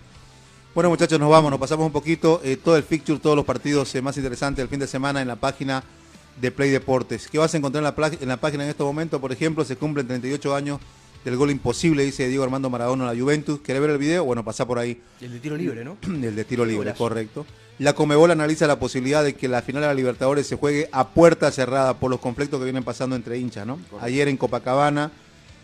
Bueno, 0.75 0.91
muchachos, 0.91 1.19
nos 1.19 1.31
vamos, 1.31 1.51
nos 1.51 1.59
pasamos 1.59 1.87
un 1.87 1.93
poquito. 1.93 2.43
eh, 2.45 2.59
todo 2.63 2.77
el 2.77 2.83
fixture, 2.83 3.19
todos 3.19 3.37
los 3.37 3.45
partidos 3.47 3.95
eh, 3.95 4.03
más 4.03 4.17
interesantes 4.19 4.59
del 4.63 4.69
fin 4.69 4.79
de 4.81 4.87
semana 4.87 5.23
en 5.23 5.29
la 5.29 5.37
página 5.37 5.83
de 6.41 6.51
Play 6.51 6.71
Deportes. 6.71 7.29
¿Qué 7.29 7.39
vas 7.39 7.53
a 7.55 7.57
encontrar 7.57 7.85
en 7.85 7.95
la, 7.95 8.11
en 8.21 8.29
la 8.29 8.37
página 8.39 8.65
en 8.65 8.71
este 8.71 8.83
momento? 8.83 9.21
Por 9.21 9.33
ejemplo, 9.33 9.65
se 9.65 9.77
cumplen 9.77 10.07
38 10.07 10.55
años 10.55 10.81
del 11.25 11.37
gol 11.37 11.51
imposible, 11.51 12.03
dice 12.05 12.27
Diego 12.29 12.45
Armando 12.45 12.71
Maradona 12.71 13.09
a 13.09 13.13
la 13.15 13.21
Juventus. 13.21 13.61
¿Querés 13.61 13.81
ver 13.83 13.91
el 13.91 13.99
video? 13.99 14.25
Bueno, 14.25 14.45
pasá 14.45 14.67
por 14.67 14.79
ahí. 14.79 15.01
El 15.21 15.33
de 15.33 15.41
tiro 15.41 15.57
libre, 15.57 15.85
¿no? 15.85 15.97
el 16.07 16.35
de 16.35 16.45
tiro 16.45 16.65
libre, 16.65 16.95
correcto. 16.95 17.47
La 17.79 17.95
Comebol 17.95 18.31
analiza 18.31 18.67
la 18.67 18.79
posibilidad 18.79 19.25
de 19.25 19.35
que 19.35 19.49
la 19.49 19.63
final 19.63 19.81
de 19.83 19.89
la 19.89 19.95
Libertadores 19.95 20.47
se 20.47 20.57
juegue 20.57 20.89
a 20.93 21.09
puerta 21.09 21.51
cerrada 21.51 21.95
por 21.99 22.11
los 22.11 22.21
conflictos 22.21 22.59
que 22.59 22.65
vienen 22.65 22.85
pasando 22.85 23.17
entre 23.17 23.39
hinchas, 23.39 23.67
¿no? 23.67 23.79
Ayer 24.03 24.29
en 24.29 24.37
Copacabana 24.37 25.11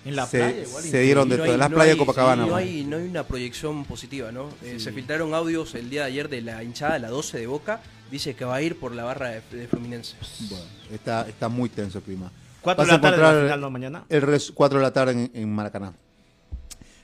En 0.05 0.17
la 0.17 0.27
se, 0.27 0.39
playa 0.39 0.63
igual, 0.63 0.83
se 0.83 1.01
dieron 1.03 1.29
de 1.29 1.37
no 1.37 1.45
todo, 1.45 1.53
en 1.55 1.61
las 1.61 1.71
no 1.71 1.77
playas 1.77 1.93
hay- 1.93 1.99
de 1.99 2.07
Copacabana. 2.07 2.45
sí, 2.45 2.49
no, 2.49 2.57
hay, 2.57 2.85
no 2.85 2.97
hay 2.97 3.03
una 3.05 3.23
proyección 3.25 3.85
positiva, 3.85 4.33
¿no? 4.33 4.49
Eh, 4.63 4.81
se 4.81 4.93
filtraron 4.93 5.35
audios 5.35 5.75
el 5.75 5.91
día 5.91 6.03
de 6.03 6.07
ayer 6.09 6.29
de 6.31 6.41
la 6.41 6.63
hinchada, 6.65 6.99
la 6.99 7.09
12 7.11 7.39
de 7.39 7.47
Boca. 7.47 7.83
Dice 8.11 8.35
que 8.35 8.45
va 8.45 8.57
a 8.57 8.63
ir 8.63 8.79
por 8.79 8.95
la 8.95 9.05
barra 9.05 9.29
de, 9.31 9.43
de 9.51 9.67
Fluminense. 9.69 10.17
Bueno, 10.49 10.65
está, 10.93 11.29
está 11.29 11.49
muy 11.49 11.69
tenso 11.69 11.99
el 11.99 12.05
clima. 12.05 12.31
Cuatro 12.63 12.83
Vas 12.83 12.89
de 12.89 12.95
a 12.95 12.97
la 12.97 13.01
tarde 13.03 13.17
encontrar 13.17 13.35
la 13.37 13.43
final, 13.45 13.61
¿no? 13.61 13.71
Mañana. 13.71 14.05
El 14.09 14.23
res- 14.23 14.53
4 14.55 14.79
de 14.79 14.83
la 14.83 14.93
tarde 14.93 15.13
en, 15.13 15.31
en 15.35 15.53
Maracaná. 15.55 15.93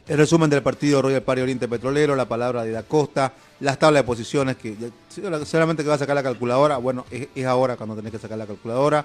El 0.09 0.18
resumen 0.18 0.50
del 0.50 0.62
partido 0.62 1.00
Royal 1.00 1.22
Party 1.22 1.42
Oriente 1.42 1.68
Petrolero, 1.68 2.16
la 2.16 2.26
palabra 2.26 2.64
de 2.64 2.72
Da 2.72 2.82
Costa, 2.82 3.32
las 3.61 3.78
tablas 3.78 4.03
de 4.03 4.07
posiciones, 4.07 4.57
que 4.57 4.74
seguramente 5.09 5.84
que 5.84 5.88
va 5.88 5.94
a 5.94 5.98
sacar 5.98 6.16
la 6.16 6.22
calculadora. 6.24 6.76
Bueno, 6.78 7.07
es, 7.11 7.28
es 7.34 7.46
ahora 7.46 7.76
cuando 7.76 7.94
tenés 7.94 8.11
que 8.11 8.18
sacar 8.18 8.36
la 8.38 8.46
calculadora. 8.46 9.05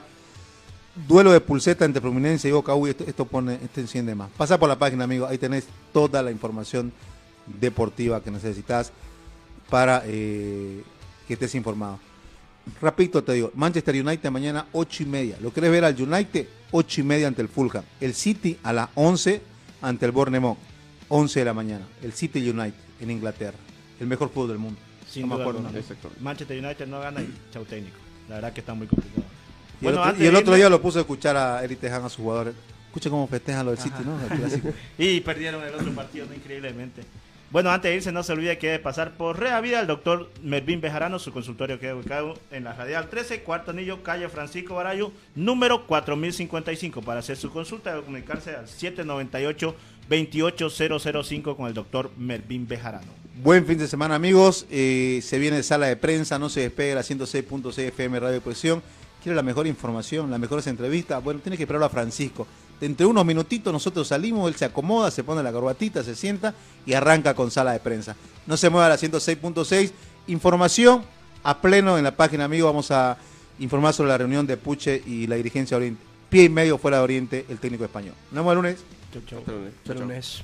Duelo 1.08 1.32
de 1.32 1.40
pulseta 1.42 1.86
entre 1.86 2.02
Fluminense 2.02 2.48
y 2.48 2.52
Boca. 2.52 2.74
Uy, 2.74 2.90
esto, 2.90 3.04
esto 3.08 3.26
pone, 3.26 3.60
esto 3.64 3.80
enciende 3.80 4.16
más. 4.16 4.30
Pasa 4.36 4.58
por 4.60 4.68
la 4.68 4.80
página, 4.80 5.04
amigo. 5.04 5.28
Ahí 5.28 5.38
tenés 5.38 5.66
toda 5.94 6.24
la 6.24 6.32
información 6.32 6.92
deportiva 7.46 8.22
que 8.24 8.32
necesitas 8.32 8.92
para 9.70 10.02
eh, 10.08 10.82
que 11.28 11.34
estés 11.34 11.56
informado. 11.56 12.00
Rapidito 12.82 13.24
te 13.24 13.34
digo, 13.34 13.52
Manchester 13.56 13.96
United 13.96 14.30
mañana 14.30 14.66
8 14.74 15.04
y 15.04 15.06
media. 15.06 15.38
¿Lo 15.42 15.54
querés 15.54 15.72
ver 15.72 15.86
al 15.86 16.02
United? 16.02 16.48
8 16.72 17.02
y 17.02 17.04
media 17.04 17.28
ante 17.28 17.42
el 17.42 17.48
Fulham. 17.48 17.84
El 18.02 18.14
City 18.14 18.58
a 18.64 18.74
las 18.74 18.90
11 18.96 19.42
ante 19.82 20.06
el 20.06 20.12
Bournemouth. 20.12 20.58
11 21.10 21.40
de 21.40 21.46
la 21.46 21.54
mañana. 21.54 21.86
El 22.04 22.14
City 22.14 22.40
United 22.50 22.74
en 23.00 23.12
Inglaterra. 23.12 23.58
El 24.00 24.08
mejor 24.08 24.30
fútbol 24.30 24.50
del 24.50 24.58
mundo. 24.58 24.80
Sin 25.10 25.28
No 25.28 25.36
me 25.36 25.42
acuerdo 25.42 25.62
nombre. 25.62 25.84
Manchester 26.20 26.64
United 26.64 26.88
no 26.88 27.00
gana 27.00 27.22
y 27.22 27.34
chau 27.52 27.64
técnico. 27.66 27.98
La 28.28 28.36
verdad 28.36 28.54
que 28.54 28.60
está 28.60 28.74
muy 28.74 28.88
complicado. 28.88 29.24
Y 29.80 29.88
el, 29.88 29.98
otro, 29.98 30.52
y 30.52 30.56
el 30.56 30.56
día 30.56 30.70
lo 30.70 30.82
puse 30.82 30.98
a 30.98 31.02
escuchar 31.02 31.38
a 31.38 31.64
Eric 31.64 31.80
Tejan 31.80 32.04
a 32.04 32.10
sus 32.10 32.18
jugadores. 32.18 32.56
Escucha 32.88 33.10
cómo 33.10 33.28
festejan 33.28 33.66
lo 33.66 33.72
del 33.72 33.80
City, 33.80 34.04
¿no? 34.04 34.20
El 34.20 34.74
y 34.98 35.22
perdieron 35.22 35.64
el 35.64 35.74
otro 35.74 35.92
partido, 35.94 36.26
¿no? 36.26 36.34
increíblemente. 36.34 37.04
Bueno, 37.50 37.72
antes 37.72 37.90
de 37.90 37.96
irse, 37.96 38.12
no 38.12 38.24
se 38.24 38.34
olvide 38.34 38.58
que 38.58 38.68
debe 38.68 38.80
pasar 38.80 39.14
por 39.14 39.40
Rea 39.40 39.62
Vida 39.62 39.80
el 39.80 39.88
doctor 39.88 40.30
Mervin 40.44 40.82
Bejarano, 40.82 41.18
su 41.18 41.32
consultorio 41.32 41.80
queda 41.80 41.96
ubicado 41.96 42.38
en 42.52 42.66
la 42.66 42.74
Radial 42.74 43.08
13, 43.08 43.44
cuarto 43.44 43.72
anillo, 43.72 44.04
calle 44.04 44.28
Francisco 44.28 44.76
Barayo, 44.76 45.14
número 45.34 45.88
4055. 45.88 47.02
Para 47.04 47.22
hacer 47.22 47.38
su 47.38 47.50
consulta, 47.50 47.92
debe 47.92 48.04
comunicarse 48.04 48.54
al 48.54 48.68
798-28005 48.68 51.56
con 51.56 51.68
el 51.68 51.74
doctor 51.74 52.12
Mervin 52.18 52.68
Bejarano. 52.68 53.08
Buen 53.42 53.66
fin 53.66 53.78
de 53.78 53.88
semana, 53.88 54.16
amigos. 54.16 54.66
Eh, 54.70 55.22
se 55.24 55.40
viene 55.40 55.64
sala 55.64 55.88
de 55.88 55.96
prensa, 55.96 56.38
no 56.38 56.50
se 56.50 56.60
despegue 56.60 56.96
la 56.96 57.02
106.6 57.02 57.80
FM 57.80 58.20
Radio 58.20 58.42
Cohesión. 58.42 58.84
Quiere 59.24 59.38
la 59.38 59.44
mejor 59.44 59.68
información, 59.68 60.30
las 60.30 60.40
mejores 60.40 60.68
entrevistas. 60.68 61.24
Bueno, 61.24 61.40
tiene 61.40 61.56
que 61.56 61.64
esperarlo 61.64 61.86
a 61.86 61.90
Francisco. 61.90 62.46
Entre 62.80 63.06
unos 63.06 63.26
minutitos 63.26 63.74
nosotros 63.74 64.08
salimos, 64.08 64.48
él 64.50 64.56
se 64.56 64.66
acomoda, 64.66 65.10
se 65.10 65.24
pone 65.24 65.42
la 65.42 65.52
corbatita, 65.52 66.04
se 66.04 66.16
sienta 66.16 66.54
y 66.86 66.94
arranca 66.94 67.34
con 67.34 67.50
sala 67.50 67.74
de 67.74 67.80
prensa. 67.80 68.16
No 68.46 68.58
se 68.58 68.70
mueva 68.70 68.90
la 68.90 68.98
106.6. 68.98 69.92
Información 70.28 71.04
a 71.44 71.60
pleno 71.60 71.98
en 71.98 72.04
la 72.04 72.16
página, 72.16 72.46
amigo. 72.46 72.68
Vamos 72.68 72.92
a 72.92 73.18
informar 73.60 73.94
sobre 73.94 74.10
la 74.10 74.18
reunión 74.18 74.46
de 74.46 74.58
Puche 74.58 75.02
y 75.06 75.28
la 75.28 75.36
dirigencia 75.36 75.78
Oriente. 75.78 76.02
Pie 76.30 76.44
y 76.44 76.50
medio 76.50 76.78
fuera 76.78 76.98
de 76.98 77.04
Oriente, 77.04 77.46
el 77.50 77.58
técnico 77.58 77.86
español. 77.86 78.14
Nos 78.32 78.46
vemos 78.46 78.52
el 78.52 78.56
lunes. 78.58 78.84
Chau, 79.14 79.22
chau. 79.26 79.40
Hasta 79.40 79.52
lunes. 79.54 79.74
Hasta 79.84 79.94
lunes. 79.94 80.44